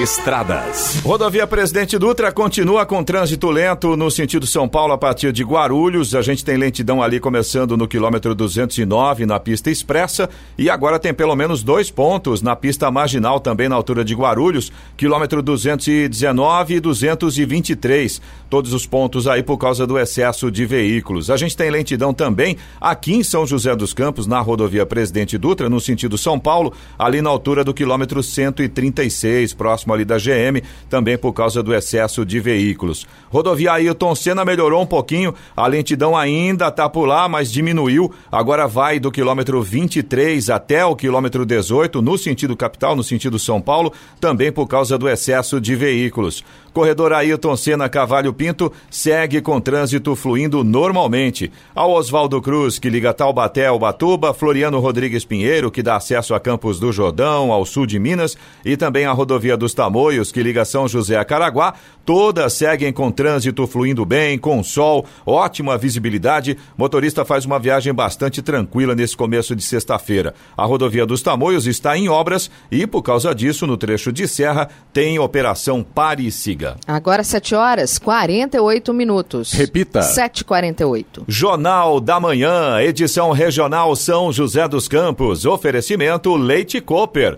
Estradas. 0.02 1.02
Rodovia 1.04 1.46
Presidente 1.46 1.98
Dutra 1.98 2.32
continua 2.32 2.86
com 2.86 3.04
trânsito 3.04 3.50
lento 3.50 3.98
no 3.98 4.10
sentido 4.10 4.48
São 4.48 4.70
Paulo 4.70 4.94
a 4.94 4.98
partir 4.98 5.34
de 5.34 5.44
Guarulhos. 5.44 6.16
A 6.16 6.22
gente 6.22 6.46
tem 6.46 6.56
lentidão 6.56 7.04
ali 7.04 7.20
começando 7.20 7.76
no 7.76 7.88
quilômetro 7.88 8.34
209 8.34 9.26
na 9.26 9.38
pista 9.40 9.70
expressa 9.70 10.30
e 10.58 10.70
agora 10.70 10.98
tem 10.98 11.14
pelo 11.14 11.36
menos 11.36 11.64
dois 11.64 11.92
pontos 11.92 12.42
na 12.42 12.56
pista 12.56 12.90
marginal 12.90 13.42
também 13.42 13.68
na 13.68 13.76
altura 13.76 14.06
de 14.06 14.16
Guarulhos, 14.16 14.72
quilômetro 14.96 15.42
219 15.42 16.76
e 16.76 16.80
223. 16.80 18.22
Todos 18.50 18.74
os 18.74 18.86
pontos 18.86 19.28
aí 19.28 19.44
por 19.44 19.58
causa 19.58 19.86
do 19.86 20.00
excesso 20.00 20.50
de 20.50 20.66
veículos. 20.66 21.30
A 21.30 21.36
gente 21.36 21.58
tem 21.58 21.70
lentidão 21.70 22.14
também 22.14 22.56
aqui 22.80 23.14
em 23.14 23.24
São 23.24 23.46
José 23.46 23.76
dos 23.76 23.94
Campos 23.94 24.26
na 24.28 24.40
rodovia 24.40 24.86
Presidente 24.86 25.38
Dutra 25.38 25.70
no 25.70 25.82
sentido 25.82 26.18
São 26.18 26.40
Paulo, 26.40 26.74
ali 26.98 27.22
na 27.22 27.30
altura 27.30 27.64
do 27.64 27.74
quilômetro 27.74 28.24
136, 28.70 29.54
próximo 29.54 29.94
ali 29.94 30.06
da 30.06 30.18
GM, 30.18 30.62
também 30.90 31.18
por 31.18 31.34
causa 31.34 31.62
do 31.62 31.74
excesso 31.74 32.26
de 32.26 32.40
veículos. 32.40 33.08
Rodovia 33.30 33.74
Ailton 33.74 34.16
Senna 34.16 34.46
melhorou 34.46 34.82
um 34.82 34.86
pouquinho, 34.86 35.34
a 35.56 35.68
lentidão 35.68 36.16
ainda 36.16 36.68
está 36.68 36.88
por 36.90 37.06
lá, 37.06 37.28
mas 37.28 37.52
diminuiu. 37.52 38.12
Agora 38.32 38.68
vai 38.68 39.00
do 39.00 39.12
quilômetro 39.12 39.62
23 39.62 40.50
até 40.50 40.86
o 40.86 40.96
quilômetro 40.96 41.46
18, 41.46 42.02
no 42.02 42.18
sentido 42.18 42.56
capital, 42.56 42.96
no 42.96 43.04
sentido 43.04 43.38
São 43.38 43.60
Paulo, 43.60 43.92
também 44.20 44.52
por 44.52 44.68
causa 44.68 44.98
do 44.98 45.10
excesso 45.10 45.60
de 45.60 45.76
veículos. 45.76 46.44
Corredor 46.74 47.14
Ailton 47.14 47.56
Senna 47.56 47.90
Cavalho 47.90 48.34
Pinto 48.34 48.72
segue 48.90 49.42
com 49.42 49.60
trânsito 49.60 50.16
fluindo 50.16 50.64
normalmente. 50.64 51.52
Ao 51.74 51.92
Oswaldo 51.92 52.42
Cruz, 52.42 52.80
que 52.80 52.90
liga 52.90 53.14
Taubaté 53.14 53.68
ao 53.68 53.80
Batuba, 53.80 54.34
Floriano 54.34 54.80
Rodrigues 54.80 55.26
Pinheiro, 55.26 55.72
que 55.72 55.84
dá 55.84 55.96
acesso 55.96 56.34
a 56.34 56.40
Campos 56.40 56.80
do 56.80 56.92
Jordão, 56.92 57.52
ao 57.52 57.66
sul 57.66 57.86
de 57.86 58.00
Minas, 58.00 58.38
e 58.64 58.78
também 58.78 59.06
a 59.06 59.12
rodovia 59.12 59.58
dos 59.58 59.74
Tamoios, 59.74 60.32
que 60.32 60.44
liga 60.44 60.66
São 60.66 60.88
José 60.88 61.18
a 61.18 61.26
Caraguá, 61.26 61.74
todas 62.10 62.54
seguem 62.54 62.92
com 62.92 63.12
trânsito 63.12 63.68
fluindo 63.68 64.04
bem, 64.04 64.36
com 64.36 64.64
sol, 64.64 65.06
ótima 65.24 65.78
visibilidade. 65.78 66.58
Motorista 66.76 67.24
faz 67.24 67.46
uma 67.46 67.60
viagem 67.60 67.94
bastante 67.94 68.42
tranquila 68.42 68.96
nesse 68.96 69.16
começo 69.16 69.56
de 69.56 69.62
sexta-feira. 69.62 70.34
A 70.58 70.66
rodovia 70.66 71.06
dos 71.06 71.22
Tamoios 71.22 71.68
está 71.68 71.96
em 71.96 72.10
obras 72.10 72.50
e, 72.72 72.88
por 72.88 73.04
causa 73.04 73.36
disso, 73.36 73.68
no 73.68 73.78
trecho 73.78 74.12
de 74.12 74.28
serra, 74.28 74.70
tem 74.92 75.20
operação 75.20 75.84
Pare 75.84 76.26
e 76.26 76.32
Siga. 76.32 76.78
Agora 76.88 77.24
7 77.24 77.54
horas 77.54 78.00
48 78.00 78.92
minutos. 78.92 79.52
Repita. 79.52 80.00
7h48. 80.00 81.26
Jornal 81.28 82.00
da 82.00 82.20
Manhã, 82.20 82.82
edição 82.82 83.32
regional 83.32 83.96
São 83.96 84.34
José 84.34 84.68
dos 84.68 84.88
Campos. 84.88 85.46
Oferecimento 85.46 86.36
Leite 86.36 86.82
Cooper. 86.82 87.38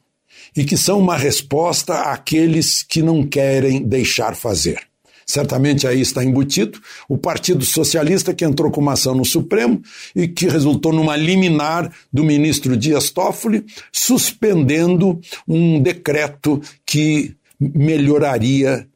e 0.56 0.64
que 0.64 0.76
são 0.76 0.98
uma 0.98 1.16
resposta 1.16 1.94
àqueles 1.94 2.82
que 2.82 3.02
não 3.02 3.26
querem 3.26 3.82
deixar 3.82 4.34
fazer. 4.34 4.80
Certamente 5.26 5.88
aí 5.88 6.00
está 6.00 6.24
embutido 6.24 6.80
o 7.08 7.18
Partido 7.18 7.64
Socialista 7.64 8.32
que 8.32 8.44
entrou 8.44 8.70
com 8.70 8.80
uma 8.80 8.92
ação 8.92 9.12
no 9.12 9.24
Supremo 9.24 9.82
e 10.14 10.28
que 10.28 10.46
resultou 10.46 10.92
numa 10.92 11.16
liminar 11.16 11.92
do 12.12 12.22
ministro 12.22 12.76
Dias 12.76 13.10
Toffoli 13.10 13.64
suspendendo 13.90 15.20
um 15.48 15.82
decreto 15.82 16.62
que 16.86 17.34
melhoraria 17.58 18.86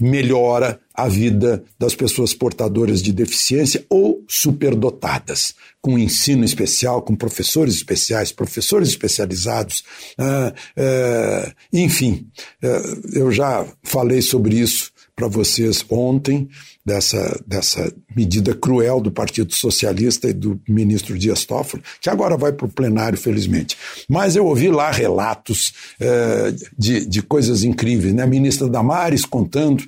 melhora 0.00 0.80
a 0.94 1.08
vida 1.08 1.64
das 1.78 1.94
pessoas 1.94 2.34
portadoras 2.34 3.02
de 3.02 3.12
deficiência 3.12 3.84
ou 3.88 4.24
superdotadas, 4.28 5.54
com 5.80 5.98
ensino 5.98 6.44
especial, 6.44 7.02
com 7.02 7.14
professores 7.14 7.74
especiais, 7.74 8.32
professores 8.32 8.88
especializados, 8.88 9.84
uh, 10.18 10.52
uh, 10.80 11.52
enfim, 11.72 12.28
uh, 12.62 13.18
eu 13.18 13.30
já 13.30 13.66
falei 13.82 14.20
sobre 14.20 14.56
isso 14.56 14.90
para 15.18 15.26
vocês 15.26 15.84
ontem, 15.90 16.48
dessa, 16.86 17.42
dessa 17.44 17.92
medida 18.14 18.54
cruel 18.54 19.00
do 19.00 19.10
Partido 19.10 19.52
Socialista 19.52 20.28
e 20.28 20.32
do 20.32 20.60
ministro 20.68 21.18
Dias 21.18 21.44
Toffoli, 21.44 21.82
que 22.00 22.08
agora 22.08 22.36
vai 22.36 22.52
para 22.52 22.66
o 22.66 22.68
plenário, 22.68 23.18
felizmente. 23.18 23.76
Mas 24.08 24.36
eu 24.36 24.46
ouvi 24.46 24.68
lá 24.68 24.92
relatos 24.92 25.74
eh, 25.98 26.54
de, 26.78 27.04
de 27.04 27.20
coisas 27.20 27.64
incríveis. 27.64 28.14
Né? 28.14 28.22
A 28.22 28.28
ministra 28.28 28.68
Damares 28.68 29.24
contando 29.24 29.82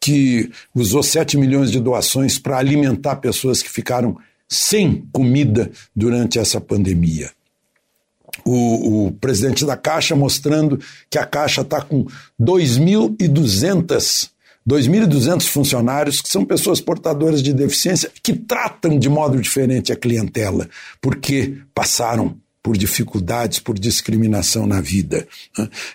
que 0.00 0.50
usou 0.74 1.04
7 1.04 1.38
milhões 1.38 1.70
de 1.70 1.78
doações 1.78 2.36
para 2.36 2.58
alimentar 2.58 3.14
pessoas 3.16 3.62
que 3.62 3.70
ficaram 3.70 4.18
sem 4.48 5.06
comida 5.12 5.70
durante 5.94 6.40
essa 6.40 6.60
pandemia. 6.60 7.30
O, 8.44 9.06
o, 9.06 9.12
presidente 9.12 9.64
da 9.64 9.76
Caixa 9.76 10.16
mostrando 10.16 10.80
que 11.08 11.18
a 11.18 11.24
Caixa 11.24 11.60
está 11.60 11.80
com 11.80 12.04
2.200 12.40 14.32
2.200 14.68 15.46
funcionários 15.48 16.20
que 16.20 16.28
são 16.28 16.44
pessoas 16.44 16.80
portadoras 16.80 17.42
de 17.42 17.52
deficiência 17.52 18.10
que 18.22 18.32
tratam 18.32 18.98
de 18.98 19.08
modo 19.08 19.40
diferente 19.40 19.92
a 19.92 19.96
clientela, 19.96 20.68
porque 21.00 21.58
passaram 21.74 22.36
por 22.62 22.76
dificuldades, 22.76 23.58
por 23.58 23.76
discriminação 23.76 24.66
na 24.66 24.80
vida. 24.80 25.26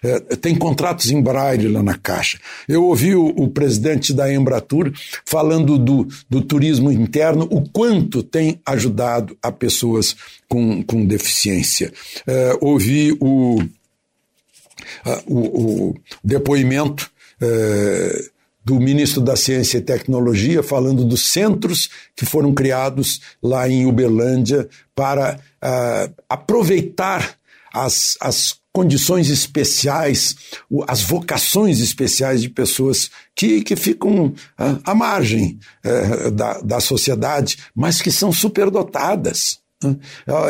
É, 0.03 0.19
tem 0.35 0.53
contratos 0.53 1.09
em 1.09 1.21
braille 1.21 1.69
lá 1.69 1.81
na 1.81 1.97
Caixa. 1.97 2.39
Eu 2.67 2.83
ouvi 2.83 3.15
o, 3.15 3.27
o 3.27 3.49
presidente 3.49 4.13
da 4.13 4.31
Embratur 4.31 4.91
falando 5.25 5.77
do, 5.77 6.07
do, 6.29 6.41
turismo 6.41 6.91
interno, 6.91 7.47
o 7.49 7.61
quanto 7.69 8.21
tem 8.21 8.59
ajudado 8.65 9.37
a 9.41 9.49
pessoas 9.49 10.15
com, 10.49 10.83
com 10.83 11.05
deficiência. 11.05 11.93
É, 12.27 12.57
ouvi 12.59 13.17
o, 13.21 13.63
o, 15.25 15.39
o 15.39 15.95
depoimento. 16.21 17.09
É, 17.39 18.29
do 18.67 18.81
ministro 18.81 19.21
da 19.21 19.37
Ciência 19.37 19.77
e 19.77 19.81
Tecnologia, 19.81 20.61
falando 20.61 21.05
dos 21.05 21.29
centros 21.29 21.89
que 22.13 22.25
foram 22.25 22.53
criados 22.53 23.21
lá 23.41 23.69
em 23.69 23.85
Uberlândia 23.85 24.67
para 24.93 25.39
uh, 25.63 26.13
aproveitar 26.27 27.37
as, 27.73 28.17
as 28.19 28.55
condições 28.73 29.29
especiais, 29.29 30.35
as 30.85 31.01
vocações 31.01 31.79
especiais 31.79 32.41
de 32.41 32.49
pessoas 32.49 33.09
que, 33.33 33.61
que 33.61 33.77
ficam 33.77 34.25
uh, 34.25 34.33
à 34.83 34.93
margem 34.93 35.57
uh, 35.85 36.29
da, 36.31 36.59
da 36.59 36.81
sociedade, 36.81 37.59
mas 37.73 38.01
que 38.01 38.11
são 38.11 38.33
superdotadas. 38.33 39.59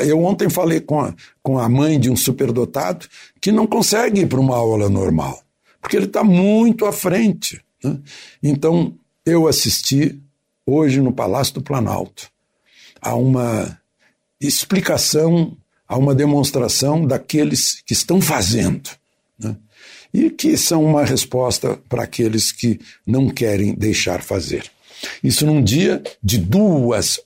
Eu 0.07 0.24
ontem 0.24 0.49
falei 0.49 0.80
com 0.80 1.01
a, 1.01 1.13
com 1.43 1.59
a 1.59 1.70
mãe 1.70 1.99
de 1.99 2.09
um 2.09 2.15
superdotado 2.15 3.05
que 3.39 3.51
não 3.51 3.68
consegue 3.68 4.22
ir 4.22 4.28
para 4.28 4.39
uma 4.39 4.55
aula 4.55 4.89
normal, 4.89 5.43
porque 5.80 5.97
ele 5.97 6.05
está 6.05 6.24
muito 6.24 6.86
à 6.86 6.91
frente. 6.93 7.61
Né? 7.88 7.99
Então, 8.41 8.93
eu 9.25 9.47
assisti 9.47 10.19
hoje 10.65 11.01
no 11.01 11.13
Palácio 11.13 11.55
do 11.55 11.61
Planalto 11.61 12.29
a 13.01 13.15
uma 13.15 13.79
explicação, 14.39 15.55
a 15.88 15.97
uma 15.97 16.13
demonstração 16.13 17.05
daqueles 17.05 17.81
que 17.85 17.93
estão 17.93 18.21
fazendo. 18.21 18.89
Né? 19.39 19.55
E 20.13 20.29
que 20.29 20.57
são 20.57 20.83
uma 20.83 21.05
resposta 21.05 21.79
para 21.89 22.03
aqueles 22.03 22.51
que 22.51 22.79
não 23.05 23.29
querem 23.29 23.73
deixar 23.73 24.21
fazer. 24.21 24.69
Isso 25.23 25.45
num 25.45 25.63
dia 25.63 26.01
de 26.23 26.38
duas 26.38 27.19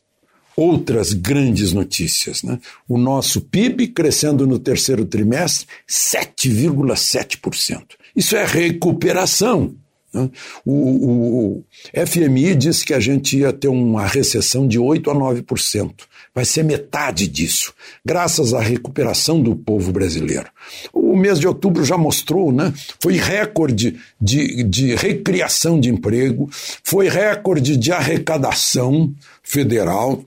outras 0.55 1.13
grandes 1.13 1.73
notícias. 1.73 2.43
Né? 2.43 2.59
O 2.87 2.97
nosso 2.97 3.41
PIB 3.41 3.87
crescendo 3.87 4.45
no 4.45 4.59
terceiro 4.59 5.05
trimestre 5.05 5.67
7,7%. 5.89 7.83
Isso 8.15 8.35
é 8.35 8.45
recuperação. 8.45 9.75
Né? 10.13 10.29
O, 10.65 10.73
o, 10.73 11.57
o, 11.57 12.05
FMI 12.05 12.55
disse 12.55 12.85
que 12.85 12.93
a 12.93 12.99
gente 12.99 13.37
ia 13.37 13.53
ter 13.53 13.67
uma 13.67 14.05
recessão 14.05 14.67
de 14.67 14.77
8 14.77 15.09
a 15.09 15.15
9%. 15.15 15.91
Vai 16.33 16.45
ser 16.45 16.63
metade 16.63 17.27
disso, 17.27 17.73
graças 18.05 18.53
à 18.53 18.61
recuperação 18.61 19.41
do 19.41 19.53
povo 19.53 19.91
brasileiro. 19.91 20.47
O 20.93 21.15
mês 21.15 21.39
de 21.39 21.47
outubro 21.47 21.83
já 21.83 21.97
mostrou, 21.97 22.53
né? 22.53 22.73
Foi 23.01 23.17
recorde 23.17 23.97
de, 24.19 24.63
de 24.63 24.95
recriação 24.95 25.77
de 25.77 25.89
emprego, 25.89 26.49
foi 26.83 27.09
recorde 27.09 27.75
de 27.75 27.91
arrecadação 27.91 29.13
federal, 29.43 30.23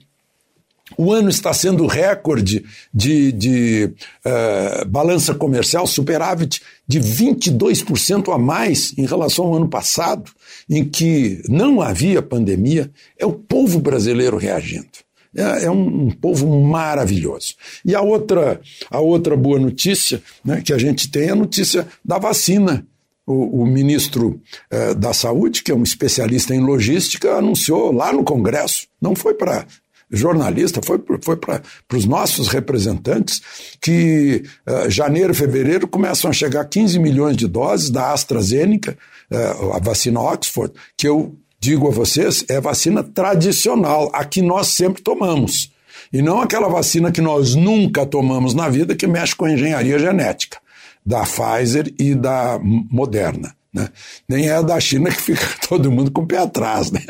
o 0.96 1.12
ano 1.12 1.28
está 1.28 1.52
sendo 1.52 1.86
recorde 1.86 2.64
de, 2.92 3.32
de 3.32 3.90
uh, 4.24 4.88
balança 4.88 5.34
comercial, 5.34 5.86
superávit 5.86 6.62
de 6.86 7.00
22% 7.00 8.32
a 8.32 8.38
mais 8.38 8.92
em 8.96 9.06
relação 9.06 9.46
ao 9.46 9.54
ano 9.54 9.68
passado, 9.68 10.30
em 10.68 10.84
que 10.84 11.42
não 11.48 11.80
havia 11.80 12.22
pandemia. 12.22 12.90
É 13.18 13.26
o 13.26 13.32
povo 13.32 13.78
brasileiro 13.78 14.36
reagindo. 14.36 15.04
É, 15.36 15.64
é 15.64 15.70
um, 15.70 16.06
um, 16.06 16.10
povo 16.10 16.48
maravilhoso. 16.62 17.54
E 17.84 17.94
a 17.94 18.00
outra, 18.00 18.60
a 18.88 19.00
outra 19.00 19.36
boa 19.36 19.58
notícia 19.58 20.22
né, 20.44 20.62
que 20.62 20.72
a 20.72 20.78
gente 20.78 21.10
tem 21.10 21.24
é 21.24 21.30
a 21.30 21.36
notícia 21.36 21.86
da 22.04 22.18
vacina. 22.18 22.86
O, 23.26 23.62
o 23.62 23.66
ministro 23.66 24.38
uh, 24.70 24.94
da 24.94 25.14
Saúde, 25.14 25.62
que 25.62 25.72
é 25.72 25.74
um 25.74 25.82
especialista 25.82 26.54
em 26.54 26.60
logística, 26.60 27.32
anunciou 27.32 27.90
lá 27.90 28.12
no 28.12 28.22
Congresso. 28.22 28.86
Não 29.00 29.16
foi 29.16 29.32
para 29.32 29.66
jornalista, 30.14 30.80
foi, 30.82 31.02
foi 31.22 31.36
para 31.36 31.62
os 31.92 32.04
nossos 32.04 32.48
representantes 32.48 33.40
que 33.80 34.42
uh, 34.66 34.90
janeiro, 34.90 35.34
fevereiro 35.34 35.86
começam 35.86 36.30
a 36.30 36.34
chegar 36.34 36.64
15 36.64 36.98
milhões 36.98 37.36
de 37.36 37.46
doses 37.46 37.90
da 37.90 38.12
AstraZeneca, 38.12 38.96
uh, 39.30 39.72
a 39.72 39.78
vacina 39.78 40.20
Oxford, 40.20 40.72
que 40.96 41.08
eu 41.08 41.34
digo 41.58 41.88
a 41.88 41.90
vocês, 41.90 42.44
é 42.48 42.60
vacina 42.60 43.02
tradicional, 43.02 44.10
a 44.12 44.24
que 44.24 44.42
nós 44.42 44.68
sempre 44.68 45.02
tomamos. 45.02 45.72
E 46.12 46.22
não 46.22 46.40
aquela 46.40 46.68
vacina 46.68 47.10
que 47.10 47.20
nós 47.20 47.54
nunca 47.54 48.04
tomamos 48.06 48.54
na 48.54 48.68
vida, 48.68 48.94
que 48.94 49.06
mexe 49.06 49.34
com 49.34 49.46
a 49.46 49.52
engenharia 49.52 49.98
genética, 49.98 50.58
da 51.04 51.22
Pfizer 51.22 51.92
e 51.98 52.14
da 52.14 52.58
Moderna. 52.62 53.54
Né? 53.74 53.88
Nem 54.28 54.48
é 54.48 54.54
a 54.54 54.62
da 54.62 54.78
China 54.78 55.10
que 55.10 55.20
fica 55.20 55.46
todo 55.68 55.90
mundo 55.90 56.10
com 56.12 56.22
o 56.22 56.26
pé 56.26 56.38
atrás. 56.38 56.92
Né? 56.92 57.00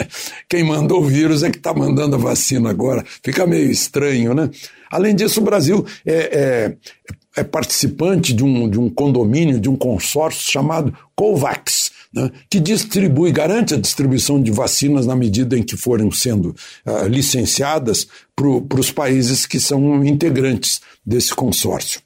Quem 0.49 0.65
mandou 0.65 1.03
o 1.03 1.07
vírus 1.07 1.43
é 1.43 1.51
que 1.51 1.59
está 1.59 1.75
mandando 1.75 2.17
a 2.17 2.19
vacina 2.19 2.71
agora. 2.71 3.05
Fica 3.23 3.47
meio 3.47 3.71
estranho, 3.71 4.33
né? 4.33 4.49
Além 4.91 5.15
disso, 5.15 5.41
o 5.41 5.45
Brasil 5.45 5.85
é, 6.07 6.15
é, 6.15 6.77
é 7.41 7.45
participante 7.45 8.33
de 8.33 8.45
um, 8.45 8.71
de 8.71 8.79
um 8.79 8.89
condomínio, 8.89 9.61
de 9.61 9.69
um 9.69 9.77
consórcio 9.77 10.51
chamado 10.51 10.97
COVAX, 11.17 11.91
né, 12.15 12.31
que 12.49 12.61
distribui, 12.61 13.33
garante 13.33 13.75
a 13.75 13.77
distribuição 13.77 14.41
de 14.41 14.53
vacinas 14.53 15.05
na 15.05 15.17
medida 15.17 15.59
em 15.59 15.65
que 15.65 15.77
forem 15.77 16.09
sendo 16.13 16.55
uh, 16.87 17.09
licenciadas 17.09 18.07
para 18.37 18.79
os 18.79 18.93
países 18.93 19.47
que 19.47 19.59
são 19.59 20.05
integrantes 20.05 20.81
desse 21.05 21.35
consórcio. 21.35 22.01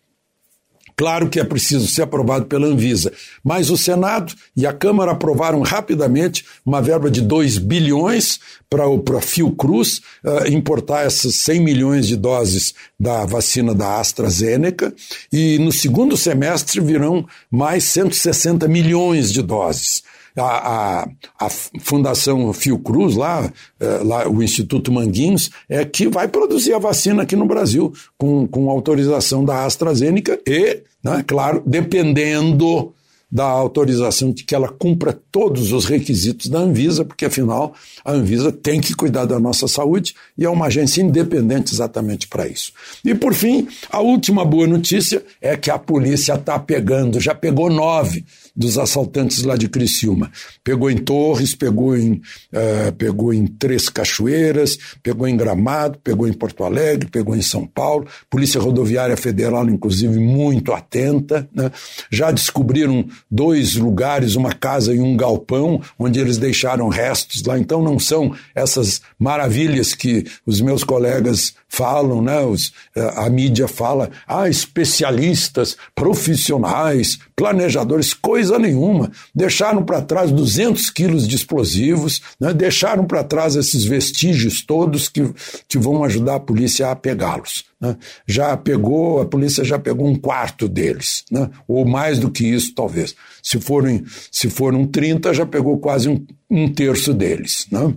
Claro 0.98 1.28
que 1.28 1.38
é 1.38 1.44
preciso 1.44 1.86
ser 1.86 2.02
aprovado 2.02 2.46
pela 2.46 2.66
Anvisa, 2.66 3.12
mas 3.44 3.70
o 3.70 3.76
Senado 3.76 4.34
e 4.56 4.66
a 4.66 4.72
Câmara 4.72 5.12
aprovaram 5.12 5.60
rapidamente 5.60 6.44
uma 6.66 6.82
verba 6.82 7.08
de 7.08 7.20
2 7.20 7.58
bilhões 7.58 8.40
para 8.68 8.82
a 8.84 9.20
Fiocruz 9.20 10.00
uh, 10.24 10.52
importar 10.52 11.06
essas 11.06 11.36
100 11.36 11.60
milhões 11.60 12.08
de 12.08 12.16
doses 12.16 12.74
da 12.98 13.24
vacina 13.24 13.72
da 13.72 14.00
AstraZeneca. 14.00 14.92
E 15.32 15.56
no 15.60 15.70
segundo 15.70 16.16
semestre 16.16 16.80
virão 16.80 17.24
mais 17.48 17.84
160 17.84 18.66
milhões 18.66 19.32
de 19.32 19.40
doses 19.40 20.02
a, 20.38 21.02
a, 21.02 21.08
a 21.38 21.48
Fundação 21.80 22.52
Fiocruz, 22.52 23.16
lá, 23.16 23.52
é, 23.80 23.86
lá, 24.04 24.28
o 24.28 24.42
Instituto 24.42 24.92
Manguinhos, 24.92 25.50
é 25.68 25.84
que 25.84 26.08
vai 26.08 26.28
produzir 26.28 26.72
a 26.72 26.78
vacina 26.78 27.22
aqui 27.22 27.36
no 27.36 27.46
Brasil, 27.46 27.92
com, 28.16 28.46
com 28.46 28.70
autorização 28.70 29.44
da 29.44 29.64
AstraZeneca 29.64 30.38
e, 30.46 30.82
né, 31.02 31.24
claro, 31.26 31.62
dependendo 31.66 32.92
da 33.30 33.44
autorização 33.44 34.32
de 34.32 34.42
que 34.42 34.54
ela 34.54 34.68
cumpra 34.68 35.12
todos 35.30 35.72
os 35.72 35.84
requisitos 35.84 36.48
da 36.48 36.58
Anvisa, 36.58 37.04
porque 37.04 37.26
afinal 37.26 37.74
a 38.04 38.12
Anvisa 38.12 38.50
tem 38.50 38.80
que 38.80 38.94
cuidar 38.94 39.26
da 39.26 39.38
nossa 39.38 39.68
saúde 39.68 40.14
e 40.36 40.44
é 40.44 40.50
uma 40.50 40.66
agência 40.66 41.02
independente 41.02 41.74
exatamente 41.74 42.26
para 42.26 42.48
isso. 42.48 42.72
E 43.04 43.14
por 43.14 43.34
fim, 43.34 43.68
a 43.90 44.00
última 44.00 44.44
boa 44.44 44.66
notícia 44.66 45.22
é 45.40 45.56
que 45.56 45.70
a 45.70 45.78
polícia 45.78 46.34
está 46.34 46.58
pegando, 46.58 47.20
já 47.20 47.34
pegou 47.34 47.70
nove 47.70 48.24
dos 48.56 48.76
assaltantes 48.76 49.44
lá 49.44 49.56
de 49.56 49.68
Criciúma. 49.68 50.32
Pegou 50.64 50.90
em 50.90 50.96
Torres, 50.96 51.54
pegou 51.54 51.96
em, 51.96 52.14
uh, 52.14 52.92
pegou 52.98 53.32
em 53.32 53.46
Três 53.46 53.88
Cachoeiras, 53.88 54.76
pegou 55.00 55.28
em 55.28 55.36
Gramado, 55.36 55.98
pegou 56.02 56.26
em 56.26 56.32
Porto 56.32 56.64
Alegre, 56.64 57.08
pegou 57.08 57.36
em 57.36 57.42
São 57.42 57.64
Paulo. 57.64 58.08
Polícia 58.28 58.60
Rodoviária 58.60 59.16
Federal, 59.16 59.68
inclusive, 59.68 60.18
muito 60.18 60.72
atenta. 60.72 61.48
Né? 61.54 61.70
Já 62.10 62.32
descobriram 62.32 63.06
dois 63.30 63.76
lugares, 63.76 64.34
uma 64.34 64.52
casa 64.52 64.94
e 64.94 65.00
um 65.00 65.16
galpão, 65.16 65.80
onde 65.98 66.20
eles 66.20 66.38
deixaram 66.38 66.88
restos 66.88 67.42
lá. 67.44 67.58
Então 67.58 67.82
não 67.82 67.98
são 67.98 68.34
essas 68.54 69.00
maravilhas 69.18 69.94
que 69.94 70.24
os 70.46 70.60
meus 70.60 70.84
colegas 70.84 71.54
falam, 71.68 72.22
né? 72.22 72.40
Os, 72.40 72.72
eh, 72.96 73.12
a 73.16 73.28
mídia 73.28 73.68
fala, 73.68 74.10
ah, 74.26 74.48
especialistas, 74.48 75.76
profissionais, 75.94 77.18
planejadores, 77.36 78.14
coisa 78.14 78.58
nenhuma. 78.58 79.10
Deixaram 79.34 79.84
para 79.84 80.02
trás 80.02 80.32
200 80.32 80.90
quilos 80.90 81.28
de 81.28 81.36
explosivos, 81.36 82.20
né? 82.40 82.52
deixaram 82.52 83.04
para 83.04 83.22
trás 83.22 83.54
esses 83.54 83.84
vestígios 83.84 84.64
todos 84.64 85.08
que, 85.08 85.32
que 85.68 85.78
vão 85.78 86.02
ajudar 86.04 86.36
a 86.36 86.40
polícia 86.40 86.90
a 86.90 86.96
pegá-los. 86.96 87.64
Né? 87.80 87.96
Já 88.26 88.56
pegou, 88.56 89.20
a 89.20 89.26
polícia 89.26 89.64
já 89.64 89.78
pegou 89.78 90.06
um 90.06 90.16
quarto 90.16 90.68
deles, 90.68 91.24
né? 91.30 91.48
ou 91.66 91.84
mais 91.84 92.18
do 92.18 92.30
que 92.30 92.44
isso, 92.44 92.74
talvez. 92.74 93.14
Se 93.42 93.60
forem, 93.60 94.04
se 94.30 94.50
foram 94.50 94.86
30, 94.86 95.32
já 95.32 95.46
pegou 95.46 95.78
quase 95.78 96.08
um, 96.08 96.24
um 96.50 96.72
terço 96.72 97.14
deles. 97.14 97.66
Né? 97.70 97.94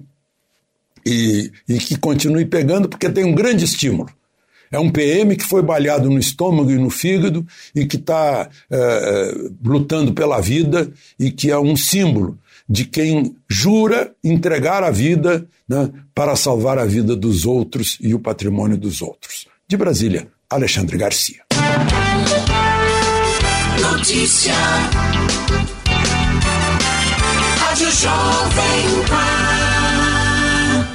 E, 1.06 1.52
e 1.68 1.78
que 1.80 1.98
continue 1.98 2.46
pegando, 2.46 2.88
porque 2.88 3.10
tem 3.10 3.24
um 3.24 3.34
grande 3.34 3.66
estímulo. 3.66 4.10
É 4.72 4.80
um 4.80 4.90
PM 4.90 5.36
que 5.36 5.44
foi 5.44 5.62
baleado 5.62 6.10
no 6.10 6.18
estômago 6.18 6.72
e 6.72 6.78
no 6.78 6.90
fígado 6.90 7.46
e 7.76 7.86
que 7.86 7.98
está 7.98 8.50
é, 8.70 8.78
é, 8.78 9.50
lutando 9.64 10.14
pela 10.14 10.40
vida 10.40 10.90
e 11.20 11.30
que 11.30 11.52
é 11.52 11.60
um 11.60 11.76
símbolo 11.76 12.40
de 12.70 12.86
quem 12.86 13.36
jura 13.50 14.16
entregar 14.24 14.82
a 14.82 14.90
vida 14.90 15.46
né, 15.68 15.92
para 16.16 16.38
salvar 16.38 16.80
a 16.80 16.86
vida 16.86 17.18
dos 17.18 17.46
outros 17.46 17.98
e 18.00 18.14
o 18.14 18.20
patrimônio 18.20 18.78
dos 18.78 19.02
outros. 19.02 19.51
De 19.72 19.78
Brasília, 19.78 20.28
Alexandre 20.50 20.98
Garcia. 20.98 21.46
Notícia. 23.80 24.54
Rádio 27.58 27.90
Jovem 27.90 29.06
Pan. 29.08 29.41